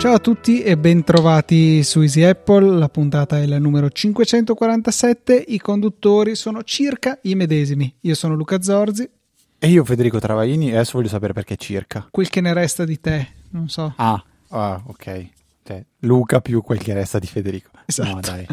Ciao 0.00 0.14
a 0.14 0.18
tutti 0.18 0.62
e 0.62 0.78
bentrovati 0.78 1.84
su 1.84 2.00
Easy 2.00 2.22
Apple, 2.22 2.78
la 2.78 2.88
puntata 2.88 3.38
è 3.38 3.46
la 3.46 3.58
numero 3.58 3.90
547, 3.90 5.44
i 5.48 5.58
conduttori 5.58 6.34
sono 6.34 6.62
circa 6.62 7.18
i 7.22 7.34
medesimi. 7.34 7.94
Io 8.00 8.14
sono 8.14 8.34
Luca 8.34 8.62
Zorzi. 8.62 9.08
E 9.58 9.68
io 9.68 9.84
Federico 9.84 10.18
Travaini 10.18 10.70
e 10.70 10.74
adesso 10.74 10.92
voglio 10.94 11.10
sapere 11.10 11.34
perché 11.34 11.56
circa. 11.56 12.08
Quel 12.10 12.30
che 12.30 12.40
ne 12.40 12.54
resta 12.54 12.84
di 12.86 12.98
te, 12.98 13.28
non 13.50 13.68
so. 13.68 13.92
Ah, 13.98 14.24
ah 14.48 14.82
ok. 14.86 15.28
Cioè, 15.62 15.84
Luca 16.00 16.40
più 16.40 16.62
quel 16.62 16.78
che 16.78 16.94
resta 16.94 17.18
di 17.18 17.26
Federico. 17.26 17.70
Esatto. 17.86 18.14
No, 18.14 18.20
dai. 18.20 18.46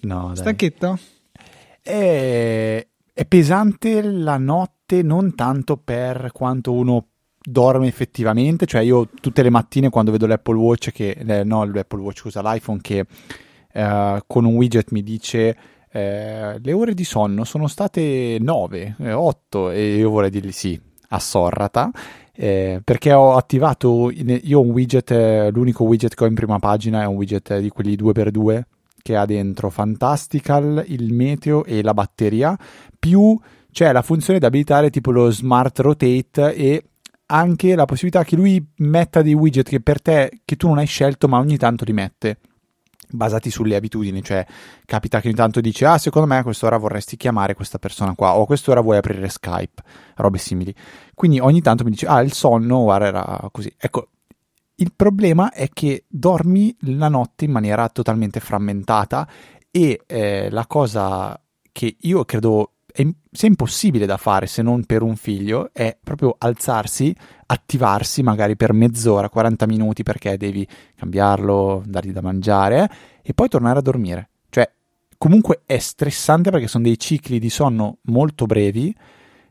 No, 0.00 0.26
dai. 0.28 0.36
Stanchetto? 0.36 0.98
È, 1.80 2.86
è 3.12 3.24
pesante 3.26 4.02
la 4.02 4.38
notte 4.38 5.02
non 5.02 5.34
tanto 5.34 5.76
per 5.76 6.30
quanto 6.32 6.72
uno 6.72 7.06
dorme 7.44 7.88
effettivamente, 7.88 8.66
cioè 8.66 8.82
io 8.82 9.08
tutte 9.20 9.42
le 9.42 9.50
mattine 9.50 9.90
quando 9.90 10.12
vedo 10.12 10.26
l'Apple 10.26 10.56
Watch 10.56 10.92
che, 10.92 11.10
eh, 11.10 11.44
no 11.44 11.64
l'Apple 11.64 12.00
Watch, 12.00 12.18
scusa, 12.18 12.40
l'iPhone 12.40 12.80
che 12.80 13.04
eh, 13.72 14.22
con 14.26 14.44
un 14.44 14.54
widget 14.54 14.90
mi 14.90 15.02
dice 15.02 15.56
eh, 15.90 16.58
le 16.58 16.72
ore 16.72 16.94
di 16.94 17.04
sonno 17.04 17.44
sono 17.44 17.66
state 17.66 18.38
9, 18.40 18.96
8 19.12 19.70
eh, 19.70 19.76
e 19.76 19.96
io 19.96 20.10
vorrei 20.10 20.30
dirgli 20.30 20.52
sì, 20.52 20.80
assorrata. 21.12 21.90
Eh, 22.34 22.80
perché 22.82 23.12
ho 23.12 23.36
attivato 23.36 24.10
io 24.10 24.58
ho 24.58 24.62
un 24.62 24.70
widget, 24.70 25.10
eh, 25.10 25.50
l'unico 25.50 25.84
widget 25.84 26.14
che 26.14 26.24
ho 26.24 26.26
in 26.26 26.34
prima 26.34 26.58
pagina 26.58 27.02
è 27.02 27.06
un 27.06 27.16
widget 27.16 27.58
di 27.58 27.68
quelli 27.68 27.94
2x2 27.94 28.62
che 29.02 29.16
ha 29.16 29.26
dentro 29.26 29.68
Fantastical, 29.68 30.82
il 30.86 31.12
meteo 31.12 31.64
e 31.64 31.82
la 31.82 31.92
batteria, 31.92 32.56
più 32.98 33.38
c'è 33.70 33.92
la 33.92 34.02
funzione 34.02 34.38
da 34.38 34.46
abilitare 34.46 34.90
tipo 34.90 35.10
lo 35.10 35.30
smart 35.30 35.78
rotate 35.80 36.54
e 36.54 36.84
anche 37.26 37.74
la 37.74 37.84
possibilità 37.84 38.24
che 38.24 38.36
lui 38.36 38.64
metta 38.76 39.22
dei 39.22 39.34
widget 39.34 39.68
che 39.68 39.80
per 39.80 40.00
te, 40.00 40.40
che 40.44 40.56
tu 40.56 40.68
non 40.68 40.78
hai 40.78 40.86
scelto, 40.86 41.28
ma 41.28 41.38
ogni 41.38 41.56
tanto 41.56 41.84
li 41.84 41.92
mette 41.92 42.38
basati 43.12 43.50
sulle 43.50 43.76
abitudini, 43.76 44.22
cioè 44.22 44.44
capita 44.84 45.20
che 45.20 45.28
ogni 45.28 45.36
tanto 45.36 45.60
dici 45.60 45.84
ah 45.84 45.98
secondo 45.98 46.26
me 46.26 46.38
a 46.38 46.42
quest'ora 46.42 46.76
vorresti 46.76 47.16
chiamare 47.16 47.54
questa 47.54 47.78
persona 47.78 48.14
qua 48.14 48.36
o 48.36 48.42
a 48.42 48.46
quest'ora 48.46 48.80
vuoi 48.80 48.96
aprire 48.96 49.28
Skype, 49.28 49.82
robe 50.16 50.38
simili. 50.38 50.74
Quindi 51.14 51.38
ogni 51.38 51.60
tanto 51.60 51.84
mi 51.84 51.90
dice 51.90 52.06
ah 52.06 52.20
il 52.20 52.32
sonno 52.32 52.82
guarda 52.82 53.06
era 53.06 53.48
così. 53.50 53.72
Ecco, 53.78 54.08
il 54.76 54.92
problema 54.94 55.52
è 55.52 55.68
che 55.68 56.04
dormi 56.08 56.74
la 56.80 57.08
notte 57.08 57.44
in 57.44 57.52
maniera 57.52 57.88
totalmente 57.88 58.40
frammentata 58.40 59.28
e 59.70 60.02
eh, 60.06 60.50
la 60.50 60.66
cosa 60.66 61.40
che 61.70 61.96
io 62.00 62.24
credo 62.24 62.72
è, 62.92 63.06
sia 63.30 63.48
impossibile 63.48 64.06
da 64.06 64.16
fare 64.16 64.46
se 64.46 64.62
non 64.62 64.84
per 64.84 65.02
un 65.02 65.16
figlio 65.16 65.70
è 65.72 65.96
proprio 66.02 66.36
alzarsi, 66.38 67.14
attivarsi 67.46 68.22
magari 68.22 68.56
per 68.56 68.72
mezz'ora, 68.72 69.28
40 69.28 69.66
minuti 69.66 70.02
perché 70.02 70.36
devi 70.36 70.66
cambiarlo, 70.96 71.82
dargli 71.86 72.12
da 72.12 72.20
mangiare 72.20 72.90
e 73.22 73.32
poi 73.32 73.48
tornare 73.48 73.78
a 73.78 73.82
dormire. 73.82 74.28
Cioè, 74.50 74.70
comunque 75.16 75.62
è 75.64 75.78
stressante 75.78 76.50
perché 76.50 76.68
sono 76.68 76.84
dei 76.84 76.98
cicli 76.98 77.38
di 77.38 77.50
sonno 77.50 77.98
molto 78.02 78.46
brevi. 78.46 78.94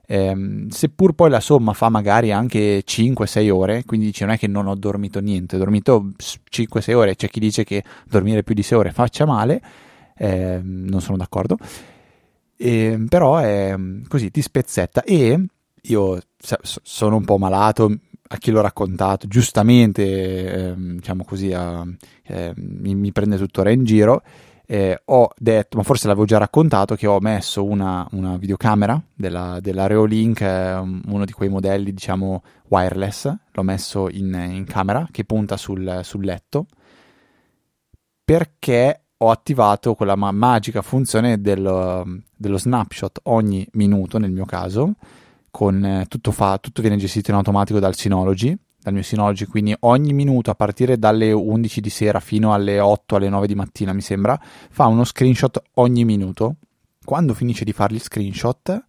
Ehm, 0.05 0.67
seppur 0.67 1.13
poi 1.13 1.29
la 1.29 1.39
somma 1.39 1.73
fa 1.73 1.89
magari 1.89 2.31
anche 2.31 2.83
5-6 2.85 3.49
ore, 3.49 3.85
quindi 3.85 4.07
dice 4.07 4.25
non 4.25 4.33
è 4.33 4.37
che 4.37 4.47
non 4.47 4.67
ho 4.67 4.75
dormito 4.75 5.21
niente, 5.21 5.55
ho 5.55 5.59
dormito 5.59 6.11
5-6 6.17 6.93
ore, 6.93 7.15
c'è 7.15 7.29
chi 7.29 7.39
dice 7.39 7.63
che 7.63 7.81
dormire 8.05 8.43
più 8.43 8.53
di 8.53 8.61
6 8.61 8.77
ore 8.77 8.91
faccia 8.91 9.25
male, 9.25 9.61
ehm, 10.17 10.85
non 10.89 10.99
sono 10.99 11.15
d'accordo, 11.15 11.57
e, 12.61 13.03
però 13.09 13.37
è 13.37 13.75
così, 14.07 14.29
ti 14.29 14.41
spezzetta 14.43 15.01
e 15.03 15.45
io 15.85 16.21
sono 16.37 17.15
un 17.15 17.25
po' 17.25 17.39
malato, 17.39 17.91
a 18.33 18.37
chi 18.37 18.51
l'ho 18.51 18.61
raccontato, 18.61 19.27
giustamente, 19.27 20.03
eh, 20.03 20.73
diciamo 20.77 21.25
così, 21.25 21.51
a, 21.53 21.83
eh, 22.23 22.53
mi, 22.55 22.93
mi, 22.93 23.11
prende 23.11 23.37
tuttora 23.37 23.71
in 23.71 23.83
giro. 23.83 24.21
Eh, 24.67 25.01
ho 25.05 25.29
detto, 25.35 25.75
ma 25.75 25.83
forse 25.83 26.07
l'avevo 26.07 26.25
già 26.25 26.37
raccontato, 26.37 26.95
che 26.95 27.07
ho 27.07 27.19
messo 27.19 27.65
una, 27.65 28.07
una 28.11 28.37
videocamera 28.37 29.01
della, 29.13 29.57
della 29.59 29.87
Reolink, 29.87 30.41
eh, 30.41 30.75
uno 30.75 31.25
di 31.25 31.31
quei 31.31 31.49
modelli, 31.49 31.91
diciamo, 31.91 32.43
wireless, 32.69 33.33
l'ho 33.51 33.63
messo 33.63 34.07
in, 34.07 34.33
in 34.33 34.65
camera 34.65 35.07
che 35.11 35.25
punta 35.25 35.57
sul, 35.57 36.01
sul 36.03 36.23
letto, 36.23 36.67
perché 38.23 39.00
ho 39.23 39.29
attivato 39.29 39.93
quella 39.93 40.15
ma- 40.15 40.31
magica 40.31 40.81
funzione 40.81 41.41
del, 41.41 42.21
dello 42.35 42.57
snapshot 42.57 43.19
ogni 43.23 43.67
minuto, 43.73 44.17
nel 44.17 44.31
mio 44.31 44.45
caso, 44.45 44.93
con 45.51 45.83
eh, 45.83 46.05
tutto, 46.07 46.31
fa, 46.31 46.57
tutto 46.57 46.81
viene 46.81 46.97
gestito 46.97 47.31
in 47.31 47.37
automatico 47.37 47.79
dal 47.79 47.95
Synology, 47.95 48.57
dal 48.81 48.93
mio 48.93 49.03
Synology, 49.03 49.45
quindi 49.45 49.75
ogni 49.81 50.13
minuto 50.13 50.49
a 50.49 50.55
partire 50.55 50.97
dalle 50.97 51.31
11 51.31 51.81
di 51.81 51.89
sera 51.89 52.19
fino 52.19 52.53
alle 52.53 52.79
8, 52.79 53.15
alle 53.15 53.29
9 53.29 53.47
di 53.47 53.55
mattina, 53.55 53.93
mi 53.93 54.01
sembra, 54.01 54.39
fa 54.69 54.87
uno 54.87 55.03
screenshot 55.03 55.61
ogni 55.75 56.03
minuto. 56.03 56.55
Quando 57.03 57.33
finisce 57.33 57.63
di 57.63 57.73
fare 57.73 57.93
gli 57.93 57.99
screenshot, 57.99 58.85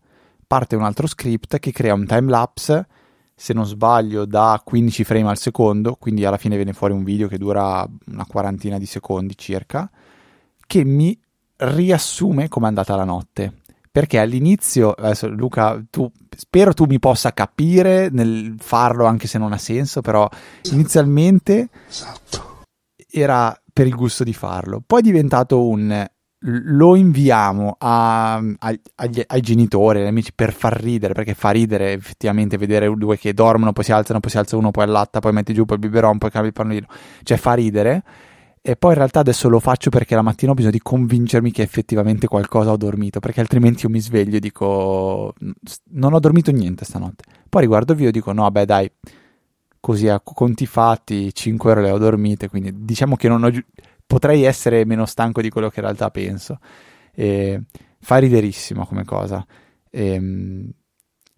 parte 0.46 0.76
un 0.76 0.82
altro 0.82 1.06
script 1.06 1.58
che 1.58 1.72
crea 1.72 1.94
un 1.94 2.06
timelapse 2.06 2.86
se 3.34 3.52
non 3.52 3.66
sbaglio, 3.66 4.24
da 4.24 4.60
15 4.64 5.02
frame 5.02 5.28
al 5.28 5.36
secondo, 5.36 5.96
quindi 5.98 6.24
alla 6.24 6.36
fine 6.36 6.54
viene 6.54 6.72
fuori 6.72 6.92
un 6.92 7.02
video 7.02 7.26
che 7.26 7.38
dura 7.38 7.84
una 8.06 8.24
quarantina 8.24 8.78
di 8.78 8.86
secondi 8.86 9.36
circa, 9.36 9.90
che 10.72 10.84
mi 10.84 11.14
riassume 11.56 12.48
com'è 12.48 12.66
andata 12.66 12.96
la 12.96 13.04
notte. 13.04 13.60
Perché 13.92 14.18
all'inizio, 14.18 14.92
adesso 14.92 15.28
Luca, 15.28 15.84
tu, 15.90 16.10
spero 16.34 16.72
tu 16.72 16.86
mi 16.86 16.98
possa 16.98 17.34
capire 17.34 18.08
nel 18.10 18.54
farlo 18.56 19.04
anche 19.04 19.26
se 19.26 19.36
non 19.36 19.52
ha 19.52 19.58
senso, 19.58 20.00
però 20.00 20.26
inizialmente 20.70 21.68
esatto. 21.86 22.62
era 23.10 23.54
per 23.70 23.86
il 23.86 23.94
gusto 23.94 24.24
di 24.24 24.32
farlo. 24.32 24.82
Poi 24.84 25.00
è 25.00 25.02
diventato 25.02 25.68
un 25.68 26.08
lo 26.44 26.96
inviamo 26.96 27.76
a, 27.78 28.34
a, 28.36 28.74
agli, 28.94 29.22
ai 29.24 29.40
genitori, 29.42 30.00
agli 30.00 30.06
amici 30.06 30.32
per 30.34 30.54
far 30.54 30.80
ridere, 30.80 31.12
perché 31.12 31.34
fa 31.34 31.50
ridere 31.50 31.92
effettivamente 31.92 32.56
vedere 32.56 32.90
due 32.96 33.18
che 33.18 33.34
dormono, 33.34 33.74
poi 33.74 33.84
si 33.84 33.92
alzano, 33.92 34.20
poi 34.20 34.30
si 34.30 34.38
alza 34.38 34.56
uno, 34.56 34.70
poi 34.70 34.84
allatta, 34.84 35.20
poi 35.20 35.32
mette 35.32 35.52
giù, 35.52 35.66
poi 35.66 35.76
il 35.76 35.82
biberon, 35.86 36.16
poi 36.16 36.30
cambia 36.30 36.48
il 36.48 36.56
pannolino, 36.56 36.86
cioè 37.22 37.36
fa 37.36 37.52
ridere 37.52 38.02
e 38.64 38.76
poi 38.76 38.92
in 38.92 38.98
realtà 38.98 39.18
adesso 39.18 39.48
lo 39.48 39.58
faccio 39.58 39.90
perché 39.90 40.14
la 40.14 40.22
mattina 40.22 40.52
ho 40.52 40.54
bisogno 40.54 40.72
di 40.72 40.80
convincermi 40.80 41.50
che 41.50 41.62
effettivamente 41.62 42.28
qualcosa 42.28 42.70
ho 42.70 42.76
dormito, 42.76 43.18
perché 43.18 43.40
altrimenti 43.40 43.86
io 43.86 43.90
mi 43.90 44.00
sveglio 44.00 44.36
e 44.36 44.40
dico 44.40 45.34
non 45.90 46.12
ho 46.12 46.20
dormito 46.20 46.52
niente 46.52 46.84
stanotte. 46.84 47.24
Poi 47.48 47.62
riguardo 47.62 47.92
video 47.92 48.10
e 48.10 48.12
dico 48.12 48.32
no, 48.32 48.48
beh 48.48 48.64
dai, 48.64 48.90
così 49.80 50.08
a 50.08 50.20
conti 50.20 50.66
fatti 50.66 51.34
5 51.34 51.70
ore 51.72 51.82
le 51.82 51.90
ho 51.90 51.98
dormite, 51.98 52.48
quindi 52.48 52.84
diciamo 52.84 53.16
che 53.16 53.28
ho 53.28 53.50
potrei 54.06 54.44
essere 54.44 54.84
meno 54.84 55.06
stanco 55.06 55.42
di 55.42 55.50
quello 55.50 55.68
che 55.68 55.80
in 55.80 55.86
realtà 55.86 56.10
penso. 56.10 56.60
E 57.12 57.62
fa 57.98 58.18
riderissimo 58.18 58.86
come 58.86 59.04
cosa. 59.04 59.44
E, 59.90 60.06
ehm, 60.06 60.70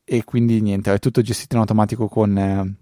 e, 0.05 0.25
quindi 0.25 0.61
niente, 0.61 0.93
è 0.93 0.99
tutto 0.99 1.23
gestito 1.23 1.55
in 1.55 1.63
automatico 1.63 2.07
con, 2.09 2.37
eh, 2.37 2.75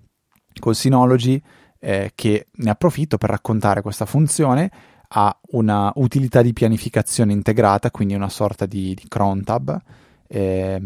con 0.59 0.75
Synology 0.75 1.41
eh, 1.85 2.13
che 2.15 2.47
ne 2.53 2.71
approfitto 2.71 3.19
per 3.19 3.31
raccontare 3.31 3.83
questa 3.83 4.07
funzione 4.07 4.71
ha 5.15 5.37
una 5.51 5.93
utilità 5.97 6.41
di 6.41 6.53
pianificazione 6.53 7.33
integrata, 7.33 7.91
quindi 7.91 8.15
una 8.15 8.29
sorta 8.29 8.65
di, 8.67 8.95
di 8.95 9.05
cron 9.09 9.43
tab. 9.43 9.79
Eh, 10.27 10.81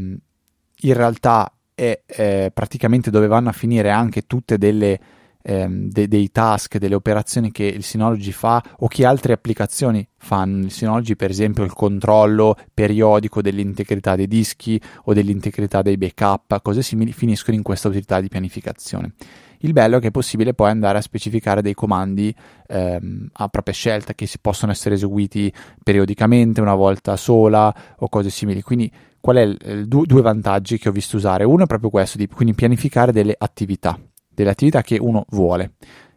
in 0.79 0.95
realtà 0.95 1.53
è 1.75 2.03
eh, 2.06 2.51
praticamente 2.53 3.11
dove 3.11 3.27
vanno 3.27 3.51
a 3.51 3.53
finire 3.53 3.91
anche 3.91 4.23
tutte 4.23 4.56
delle 4.59 4.99
ehm, 5.43 5.89
de- 5.91 6.09
dei 6.09 6.31
task, 6.33 6.79
delle 6.79 6.95
operazioni 6.97 7.53
che 7.53 7.65
il 7.65 7.85
Synology 7.85 8.33
fa 8.33 8.62
o 8.79 8.89
che 8.89 9.05
altre 9.05 9.33
applicazioni 9.33 10.06
fanno. 10.17 10.65
Il 10.65 10.73
Synology, 10.73 11.15
per 11.15 11.31
esempio, 11.31 11.62
il 11.62 11.73
controllo 11.73 12.56
periodico 12.75 13.41
dell'integrità 13.43 14.17
dei 14.17 14.26
dischi 14.26 14.81
o 15.05 15.12
dell'integrità 15.15 15.82
dei 15.82 15.97
backup, 15.97 16.61
cose 16.62 16.82
simili, 16.82 17.12
finiscono 17.12 17.56
in 17.56 17.62
questa 17.62 17.88
utilità 17.88 18.20
di 18.20 18.29
pianificazione. 18.29 19.12
Il 19.61 19.73
bello 19.73 19.99
è 19.99 20.00
che 20.00 20.08
è 20.08 20.11
possibile 20.11 20.55
poi 20.55 20.70
andare 20.70 20.99
a 20.99 21.00
specificare 21.00 21.62
dei 21.62 21.75
comandi 21.75 22.35
ehm, 22.67 23.29
a 23.32 23.49
propria 23.49 23.75
scelta 23.75 24.14
che 24.14 24.26
si 24.26 24.38
possono 24.41 24.73
essere 24.73 24.94
eseguiti 24.94 25.53
periodicamente, 25.82 26.61
una 26.61 26.75
volta 26.75 27.17
sola 27.17 27.75
o 27.99 28.08
cose 28.08 28.31
simili. 28.31 28.62
Quindi 28.62 28.91
qual 29.20 29.37
è 29.37 29.43
il, 29.43 29.58
il, 29.64 29.87
due 29.87 30.23
vantaggi 30.23 30.79
che 30.79 30.88
ho 30.88 30.93
visto 30.93 31.17
usare? 31.17 31.44
Uno 31.44 31.64
è 31.64 31.67
proprio 31.67 31.91
questo, 31.91 32.19
di 32.19 32.29
quindi 32.29 32.55
pianificare 32.55 33.12
delle 33.12 33.35
attività, 33.37 33.99
delle 34.29 34.50
attività 34.50 34.82
che 34.82 34.99
uno 34.99 35.25
vuole. 35.31 35.73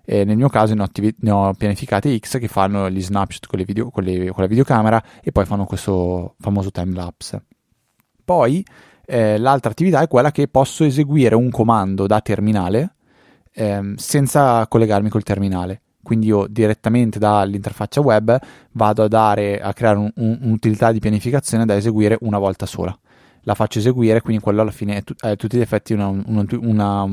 E 0.06 0.26
nel 0.26 0.38
mio 0.38 0.50
caso 0.50 0.74
ne 0.74 0.82
ho, 0.82 0.86
attivi- 0.86 1.16
ne 1.20 1.32
ho, 1.32 1.54
pianificate 1.54 2.18
X 2.18 2.40
che 2.40 2.48
fanno 2.48 2.90
gli 2.90 3.02
snapshot 3.02 3.46
con, 3.46 3.62
video, 3.64 3.90
con, 3.90 4.04
le, 4.04 4.32
con 4.32 4.42
la 4.42 4.48
videocamera 4.48 5.04
e 5.22 5.32
poi 5.32 5.46
fanno 5.46 5.66
questo 5.66 6.36
famoso 6.40 6.72
time 6.72 6.96
lapse. 6.96 7.44
Poi 8.26 8.66
eh, 9.06 9.38
l'altra 9.38 9.72
attività 9.72 10.02
è 10.02 10.08
quella 10.08 10.32
che 10.32 10.48
posso 10.48 10.84
eseguire 10.84 11.34
un 11.36 11.50
comando 11.50 12.06
da 12.06 12.22
terminale 12.22 12.96
ehm, 13.54 13.96
senza 13.96 14.66
collegarmi 14.68 15.10
col 15.10 15.24
terminale. 15.24 15.82
quindi 16.02 16.28
io 16.28 16.48
direttamente 16.48 17.20
dall'interfaccia 17.20 18.02
web 18.02 18.40
vado 18.72 19.04
a, 19.04 19.08
dare, 19.08 19.60
a 19.60 19.74
creare 19.74 19.98
un, 19.98 20.12
un, 20.16 20.40
un'utilità 20.42 20.92
di 20.92 21.00
pianificazione 21.00 21.66
da 21.66 21.76
eseguire 21.76 22.18
una 22.22 22.40
volta 22.40 22.66
sola 22.66 22.98
la 23.44 23.56
faccio 23.56 23.80
eseguire, 23.80 24.22
quindi 24.22 24.42
quello 24.42 24.62
alla 24.62 24.72
fine 24.72 24.98
è, 24.98 25.04
tu- 25.04 25.16
tutti 25.36 25.58
gli 25.58 25.62
effetti 25.62 25.94
una, 25.94 26.08
una, 26.08 26.46
una, 26.60 27.04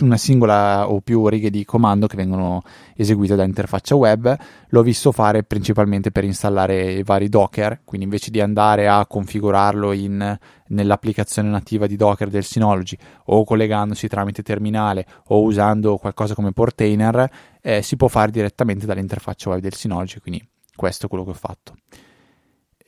una, 0.00 0.16
singola 0.16 0.90
o 0.90 1.00
più 1.00 1.26
righe 1.28 1.50
di 1.50 1.64
comando 1.64 2.06
che 2.06 2.16
vengono 2.16 2.62
eseguite 2.94 3.36
da 3.36 3.44
interfaccia 3.44 3.94
web. 3.94 4.36
L'ho 4.68 4.82
visto 4.82 5.12
fare 5.12 5.44
principalmente 5.44 6.10
per 6.10 6.24
installare 6.24 6.92
i 6.92 7.02
vari 7.02 7.28
Docker, 7.28 7.80
quindi 7.84 8.06
invece 8.06 8.30
di 8.30 8.40
andare 8.40 8.88
a 8.88 9.06
configurarlo 9.06 9.92
in, 9.92 10.38
nell'applicazione 10.68 11.48
nativa 11.48 11.86
di 11.86 11.96
Docker 11.96 12.28
del 12.28 12.44
Synology 12.44 12.96
o 13.26 13.44
collegandosi 13.44 14.08
tramite 14.08 14.42
terminale 14.42 15.06
o 15.28 15.42
usando 15.42 15.96
qualcosa 15.96 16.34
come 16.34 16.52
Portainer, 16.52 17.30
eh, 17.62 17.82
si 17.82 17.96
può 17.96 18.08
fare 18.08 18.30
direttamente 18.30 18.86
dall'interfaccia 18.86 19.50
web 19.50 19.60
del 19.60 19.74
Synology, 19.74 20.18
quindi 20.20 20.46
questo 20.74 21.06
è 21.06 21.08
quello 21.08 21.24
che 21.24 21.30
ho 21.30 21.34
fatto. 21.34 21.74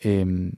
Ehm, 0.00 0.50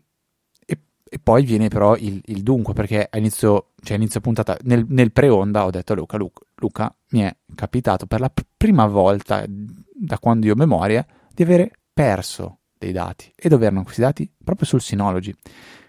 e 1.13 1.19
poi 1.19 1.43
viene 1.45 1.67
però 1.67 1.97
il, 1.97 2.23
il 2.27 2.45
dunque, 2.45 2.73
perché 2.73 3.09
a 3.11 3.19
inizio, 3.19 3.71
cioè 3.83 3.97
inizio 3.97 4.21
puntata, 4.21 4.57
nel, 4.63 4.85
nel 4.91 5.11
pre-onda 5.11 5.65
ho 5.65 5.71
detto 5.71 5.93
a 5.93 5.97
Luca, 5.97 6.17
Luca, 6.17 6.41
Luca, 6.55 6.95
mi 7.09 7.23
è 7.23 7.37
capitato 7.53 8.07
per 8.07 8.21
la 8.21 8.33
prima 8.57 8.87
volta 8.87 9.45
da 9.49 10.19
quando 10.21 10.47
io 10.47 10.53
ho 10.53 10.57
memoria 10.57 11.05
di 11.35 11.43
avere 11.43 11.73
perso 11.93 12.59
dei 12.79 12.93
dati. 12.93 13.33
E 13.35 13.49
dove 13.49 13.67
erano 13.67 13.83
questi 13.83 14.03
dati? 14.03 14.31
Proprio 14.45 14.69
sul 14.69 14.81
Synology. 14.81 15.35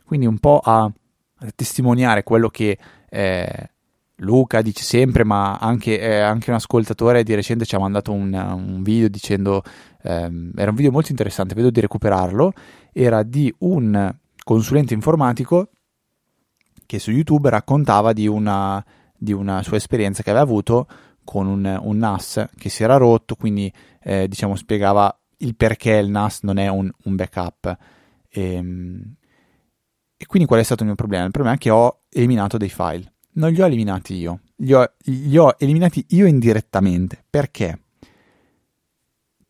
Quindi 0.03 0.25
un 0.25 0.39
po' 0.39 0.57
a, 0.57 0.85
a 0.85 1.51
testimoniare 1.53 2.23
quello 2.23 2.49
che 2.49 2.75
eh, 3.07 3.69
Luca 4.15 4.63
dice 4.63 4.83
sempre, 4.83 5.23
ma 5.23 5.57
anche, 5.57 5.99
eh, 5.99 6.19
anche, 6.19 6.49
un 6.49 6.55
ascoltatore 6.55 7.21
di 7.21 7.35
recente 7.35 7.65
ci 7.65 7.75
ha 7.75 7.79
mandato 7.79 8.11
un, 8.11 8.33
un 8.33 8.81
video 8.81 9.07
dicendo, 9.07 9.61
ehm, 10.01 10.53
era 10.55 10.71
un 10.71 10.75
video 10.75 10.91
molto 10.91 11.11
interessante, 11.11 11.53
vedo 11.53 11.69
di 11.69 11.79
recuperarlo, 11.79 12.53
era 12.91 13.21
di 13.21 13.53
un 13.59 14.19
consulente 14.43 14.93
informatico 14.93 15.69
che 16.85 16.99
su 16.99 17.11
YouTube 17.11 17.49
raccontava 17.49 18.11
di 18.13 18.27
una, 18.27 18.83
di 19.17 19.31
una 19.31 19.63
sua 19.63 19.77
esperienza 19.77 20.23
che 20.23 20.29
aveva 20.29 20.43
avuto 20.43 20.87
con 21.23 21.47
un, 21.47 21.79
un, 21.81 21.97
NAS 21.97 22.49
che 22.57 22.69
si 22.69 22.83
era 22.83 22.97
rotto, 22.97 23.35
quindi 23.35 23.71
eh, 24.01 24.27
diciamo 24.27 24.55
spiegava 24.55 25.17
il 25.37 25.55
perché 25.55 25.93
il 25.93 26.09
NAS 26.09 26.41
non 26.41 26.57
è 26.57 26.67
un, 26.67 26.91
un 27.03 27.15
backup. 27.15 27.77
E, 28.27 28.53
ehm, 28.53 29.15
e, 30.17 30.25
quindi 30.25 30.47
qual 30.47 30.59
è 30.59 30.63
stato 30.63 30.81
il 30.81 30.87
mio 30.87 30.97
problema? 30.97 31.25
Il 31.25 31.31
problema 31.31 31.55
è 31.55 31.59
che 31.59 31.69
ho 31.69 32.01
eliminato 32.09 32.57
dei 32.57 32.69
file. 32.69 33.13
Non 33.33 33.51
li 33.51 33.61
ho 33.61 33.65
eliminati 33.65 34.15
io, 34.15 34.41
li 34.57 34.73
ho, 34.73 34.93
li 35.05 35.37
ho 35.37 35.55
eliminati 35.57 36.05
io 36.09 36.25
indirettamente. 36.25 37.23
Perché? 37.29 37.79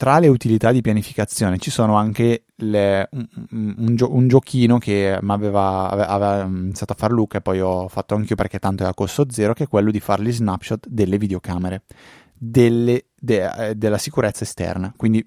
Tra 0.02 0.18
le 0.18 0.30
utilità 0.30 0.72
di 0.72 0.82
pianificazione 0.82 1.60
ci 1.60 1.70
sono 1.70 1.96
anche 1.96 2.46
le, 2.56 3.08
un, 3.12 3.28
un, 3.52 3.96
un, 4.00 4.28
giochino 4.28 4.80
che 4.80 5.20
mi 5.22 5.32
aveva, 5.32 5.92
aveva, 5.92 6.42
iniziato 6.42 6.94
a 6.94 6.96
fare 6.96 7.14
Luca 7.14 7.38
e 7.38 7.42
poi 7.42 7.62
ho 7.62 7.88
fatto 7.88 8.16
anch'io 8.16 8.36
perché 8.36 8.58
tanto 8.58 8.84
è 8.84 8.88
a 8.88 8.96
costo 8.96 9.28
zero, 9.30 9.54
che 9.54 9.66
è 9.66 9.68
quello 9.68 9.92
di 9.92 10.00
fare 10.00 10.24
gli 10.24 10.32
snapshot 10.32 10.88
delle 10.90 11.20
videocamere, 11.20 11.84
delle, 12.36 13.10
de, 13.16 13.68
eh, 13.70 13.76
della 13.76 14.00
sicurezza 14.00 14.44
esterna. 14.44 14.92
Quindi 14.98 15.24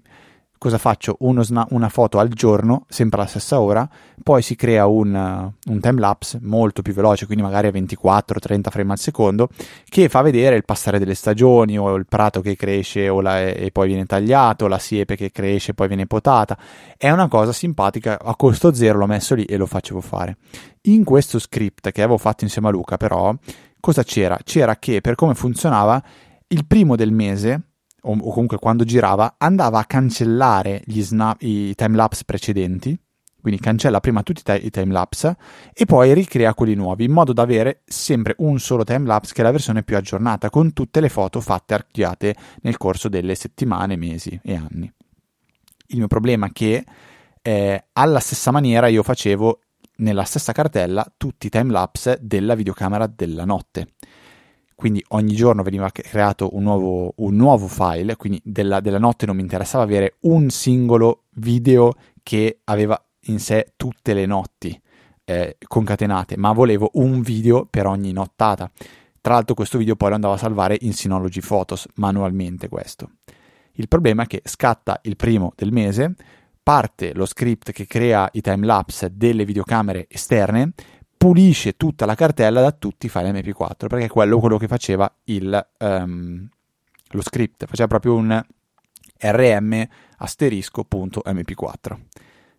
cosa 0.64 0.78
faccio? 0.78 1.19
Sna- 1.43 1.66
una 1.72 1.90
foto 1.90 2.19
al 2.19 2.28
giorno, 2.28 2.87
sempre 2.88 3.20
alla 3.20 3.28
stessa 3.28 3.61
ora, 3.61 3.87
poi 4.22 4.40
si 4.40 4.56
crea 4.56 4.87
un, 4.87 5.12
uh, 5.14 5.70
un 5.70 5.81
time 5.81 6.16
molto 6.40 6.81
più 6.81 6.94
veloce, 6.94 7.26
quindi 7.26 7.44
magari 7.44 7.66
a 7.66 7.70
24-30 7.70 8.70
frame 8.70 8.93
al 8.93 8.99
secondo, 8.99 9.50
che 9.84 10.08
fa 10.08 10.22
vedere 10.22 10.56
il 10.56 10.64
passare 10.64 10.99
delle 10.99 11.14
stagioni 11.14 11.78
o 11.78 11.94
il 11.96 12.06
prato 12.06 12.40
che 12.40 12.56
cresce 12.56 13.08
la, 13.08 13.43
e 13.43 13.69
poi 13.72 13.88
viene 13.88 14.06
tagliato, 14.06 14.66
la 14.66 14.78
siepe 14.78 15.16
che 15.16 15.31
cresce 15.31 15.72
e 15.72 15.75
poi 15.75 15.87
viene 15.87 16.06
potata. 16.06 16.56
È 16.96 17.10
una 17.10 17.28
cosa 17.28 17.52
simpatica, 17.52 18.19
a 18.19 18.34
costo 18.34 18.72
zero 18.72 18.96
l'ho 18.96 19.06
messo 19.06 19.34
lì 19.34 19.44
e 19.44 19.58
lo 19.58 19.67
facevo 19.67 20.00
fare. 20.00 20.38
In 20.84 21.05
questo 21.05 21.38
script 21.38 21.90
che 21.90 22.00
avevo 22.00 22.17
fatto 22.17 22.44
insieme 22.44 22.69
a 22.69 22.70
Luca, 22.70 22.96
però, 22.96 23.34
cosa 23.81 24.02
c'era? 24.02 24.38
C'era 24.43 24.76
che 24.76 25.02
per 25.02 25.14
come 25.14 25.34
funzionava, 25.34 26.02
il 26.46 26.64
primo 26.64 26.96
del 26.96 27.12
mese 27.12 27.73
o, 28.04 28.12
o 28.12 28.30
comunque 28.32 28.58
quando 28.58 28.84
girava, 28.84 29.34
andava 29.38 29.78
a 29.78 29.84
cancellare 29.84 30.82
snap, 30.86 31.42
i 31.42 31.74
timelapse 31.74 32.24
precedenti, 32.24 32.98
quindi 33.40 33.60
cancella 33.60 34.00
prima 34.00 34.22
tutti 34.22 34.42
i 34.62 34.70
timelapse 34.70 35.36
e 35.74 35.84
poi 35.84 36.14
ricrea 36.14 36.54
quelli 36.54 36.74
nuovi 36.74 37.04
in 37.04 37.12
modo 37.12 37.34
da 37.34 37.42
avere 37.42 37.82
sempre 37.84 38.34
un 38.38 38.58
solo 38.58 38.84
timelapse 38.84 39.34
che 39.34 39.42
è 39.42 39.44
la 39.44 39.50
versione 39.50 39.82
più 39.82 39.96
aggiornata 39.96 40.48
con 40.48 40.72
tutte 40.72 41.00
le 41.00 41.10
foto 41.10 41.42
fatte 41.42 41.74
archiviate 41.74 42.34
nel 42.62 42.78
corso 42.78 43.10
delle 43.10 43.34
settimane, 43.34 43.96
mesi 43.96 44.40
e 44.42 44.54
anni. 44.54 44.90
Il 45.88 45.98
mio 45.98 46.06
problema 46.06 46.46
è 46.46 46.52
che 46.52 46.84
eh, 47.42 47.84
alla 47.92 48.20
stessa 48.20 48.50
maniera 48.50 48.86
io 48.86 49.02
facevo 49.02 49.60
nella 49.96 50.24
stessa 50.24 50.52
cartella 50.52 51.06
tutti 51.16 51.48
i 51.48 51.50
timelapse 51.50 52.18
della 52.22 52.54
videocamera 52.54 53.06
della 53.06 53.44
notte 53.44 53.88
quindi 54.74 55.04
ogni 55.08 55.34
giorno 55.34 55.62
veniva 55.62 55.90
creato 55.90 56.54
un 56.54 56.62
nuovo, 56.62 57.12
un 57.16 57.36
nuovo 57.36 57.66
file, 57.68 58.16
quindi 58.16 58.40
della, 58.44 58.80
della, 58.80 58.98
notte 58.98 59.26
non 59.26 59.36
mi 59.36 59.42
interessava 59.42 59.84
avere 59.84 60.16
un 60.20 60.50
singolo 60.50 61.24
video 61.34 61.92
che 62.22 62.60
aveva 62.64 63.00
in 63.26 63.38
sé 63.38 63.72
tutte 63.76 64.14
le 64.14 64.26
notti 64.26 64.78
eh, 65.24 65.56
concatenate, 65.66 66.36
ma 66.36 66.52
volevo 66.52 66.90
un 66.94 67.22
video 67.22 67.66
per 67.66 67.86
ogni 67.86 68.12
nottata. 68.12 68.70
Tra 69.20 69.34
l'altro 69.34 69.54
questo 69.54 69.78
video 69.78 69.96
poi 69.96 70.10
lo 70.10 70.14
andavo 70.16 70.34
a 70.34 70.38
salvare 70.38 70.76
in 70.80 70.92
Synology 70.92 71.40
Photos 71.40 71.86
manualmente 71.94 72.68
questo. 72.68 73.10
Il 73.72 73.88
problema 73.88 74.24
è 74.24 74.26
che 74.26 74.42
scatta 74.44 75.00
il 75.04 75.16
primo 75.16 75.52
del 75.56 75.72
mese, 75.72 76.14
parte 76.62 77.12
lo 77.14 77.26
script 77.26 77.72
che 77.72 77.86
crea 77.86 78.28
i 78.32 78.40
timelapse 78.40 79.12
delle 79.14 79.44
videocamere 79.44 80.06
esterne, 80.08 80.72
pulisce 81.24 81.74
tutta 81.78 82.04
la 82.04 82.14
cartella 82.14 82.60
da 82.60 82.70
tutti 82.72 83.06
i 83.06 83.08
file 83.08 83.30
mp4 83.30 83.86
perché 83.86 84.04
è 84.04 84.08
quello, 84.08 84.38
quello 84.38 84.58
che 84.58 84.68
faceva 84.68 85.10
il, 85.24 85.68
um, 85.78 86.46
lo 87.12 87.22
script 87.22 87.64
faceva 87.64 87.88
proprio 87.88 88.14
un 88.14 88.44
rm 89.18 89.88
asterisco.mp4 90.18 91.98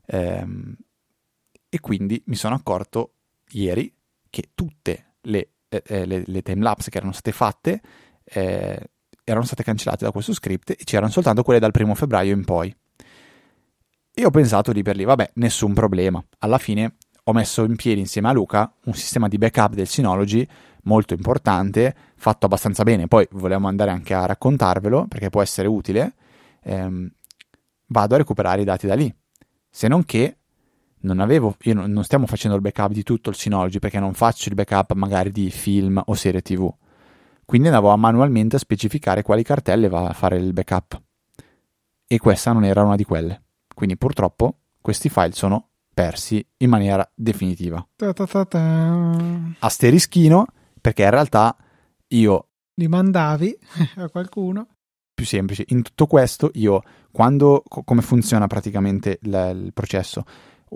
ehm, 0.08 0.76
e 1.70 1.80
quindi 1.80 2.24
mi 2.26 2.34
sono 2.34 2.56
accorto 2.56 3.12
ieri 3.50 3.94
che 4.32 4.50
tutte 4.56 5.18
le, 5.22 5.50
eh, 5.70 5.84
eh, 5.86 6.06
le, 6.08 6.24
le 6.26 6.42
timelapse 6.42 6.90
che 6.90 6.98
erano 6.98 7.12
state 7.12 7.34
fatte 7.34 7.82
eh, 8.24 8.90
erano 9.24 9.46
state 9.46 9.62
cancellate 9.62 10.06
da 10.06 10.12
questo 10.12 10.34
script 10.34 10.72
e 10.72 10.78
c'erano 10.86 11.12
soltanto 11.12 11.44
quelle 11.44 11.60
dal 11.60 11.70
primo 11.70 11.94
febbraio 11.94 12.34
in 12.34 12.44
poi 12.44 12.76
e 14.18 14.26
ho 14.26 14.32
pensato 14.32 14.72
lì 14.72 14.82
per 14.82 14.96
lì, 14.96 15.04
vabbè, 15.04 15.32
nessun 15.36 15.74
problema. 15.74 16.24
Alla 16.40 16.58
fine 16.58 16.96
ho 17.28 17.34
messo 17.34 17.64
in 17.64 17.76
piedi 17.76 18.00
insieme 18.00 18.30
a 18.30 18.32
Luca 18.32 18.72
un 18.86 18.94
sistema 18.94 19.28
di 19.28 19.38
backup 19.38 19.74
del 19.74 19.88
Synology 19.88 20.48
molto 20.84 21.14
importante, 21.14 21.96
fatto 22.16 22.46
abbastanza 22.46 22.84
bene, 22.84 23.08
poi 23.08 23.28
volevamo 23.32 23.68
andare 23.68 23.90
anche 23.90 24.14
a 24.14 24.26
raccontarvelo 24.26 25.08
perché 25.08 25.30
può 25.30 25.42
essere 25.42 25.68
utile, 25.68 26.14
ehm, 26.62 27.10
vado 27.88 28.16
a 28.16 28.18
recuperare 28.18 28.62
i 28.62 28.66
dati 28.66 28.86
da 28.86 28.94
lì. 28.94 29.14
Se 29.70 29.88
non 29.88 30.06
che 30.06 30.38
non 31.00 31.20
avevo, 31.20 31.56
io 31.62 31.74
non, 31.74 32.04
stiamo 32.04 32.28
facendo 32.28 32.56
il 32.56 32.62
backup 32.62 32.92
di 32.92 33.04
tutto 33.04 33.30
il 33.30 33.36
Synology 33.36 33.80
perché 33.80 34.00
non 34.00 34.14
faccio 34.14 34.50
il 34.50 34.56
backup 34.56 34.94
magari 34.94 35.32
di 35.32 35.50
film 35.50 36.02
o 36.06 36.14
serie 36.14 36.42
TV. 36.42 36.72
Quindi 37.44 37.68
andavo 37.68 37.90
a 37.90 37.96
manualmente 37.96 38.56
a 38.56 38.60
specificare 38.60 39.24
quali 39.24 39.44
cartelle 39.44 39.88
va 39.88 40.08
a 40.08 40.14
fare 40.14 40.38
il 40.38 40.54
backup. 40.54 41.02
E 42.08 42.18
questa 42.20 42.52
non 42.52 42.64
era 42.64 42.84
una 42.84 42.96
di 42.96 43.04
quelle. 43.04 43.42
Quindi 43.74 43.98
purtroppo 43.98 44.58
questi 44.82 45.10
file 45.10 45.34
sono 45.34 45.70
persi 45.96 46.46
in 46.58 46.70
maniera 46.70 47.10
definitiva. 47.16 47.84
Ta 47.96 48.14
ta 48.14 48.46
ta 48.46 49.56
Asterischino, 49.60 50.46
perché 50.80 51.04
in 51.04 51.10
realtà 51.10 51.56
io... 52.10 52.50
Li 52.76 52.88
mandavi 52.88 53.58
a 53.96 54.10
qualcuno? 54.10 54.68
Più 55.16 55.26
semplice. 55.26 55.64
In 55.70 55.82
tutto 55.82 56.06
questo 56.06 56.52
io, 56.54 56.82
quando... 57.12 57.64
Co- 57.68 57.84
come 57.84 58.02
funziona 58.02 58.46
praticamente 58.46 59.20
l- 59.22 59.64
il 59.64 59.72
processo? 59.74 60.26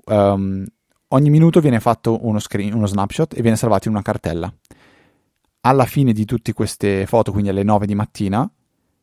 Um, 0.05 0.65
ogni 1.09 1.29
minuto 1.29 1.59
viene 1.59 1.81
fatto 1.81 2.25
uno, 2.25 2.39
screen, 2.39 2.73
uno 2.73 2.87
snapshot 2.87 3.37
e 3.37 3.41
viene 3.41 3.57
salvato 3.57 3.89
in 3.89 3.95
una 3.95 4.03
cartella. 4.03 4.51
Alla 5.61 5.85
fine 5.85 6.13
di 6.13 6.23
tutte 6.23 6.53
queste 6.53 7.05
foto, 7.05 7.33
quindi 7.33 7.49
alle 7.49 7.63
9 7.63 7.85
di 7.85 7.95
mattina, 7.95 8.49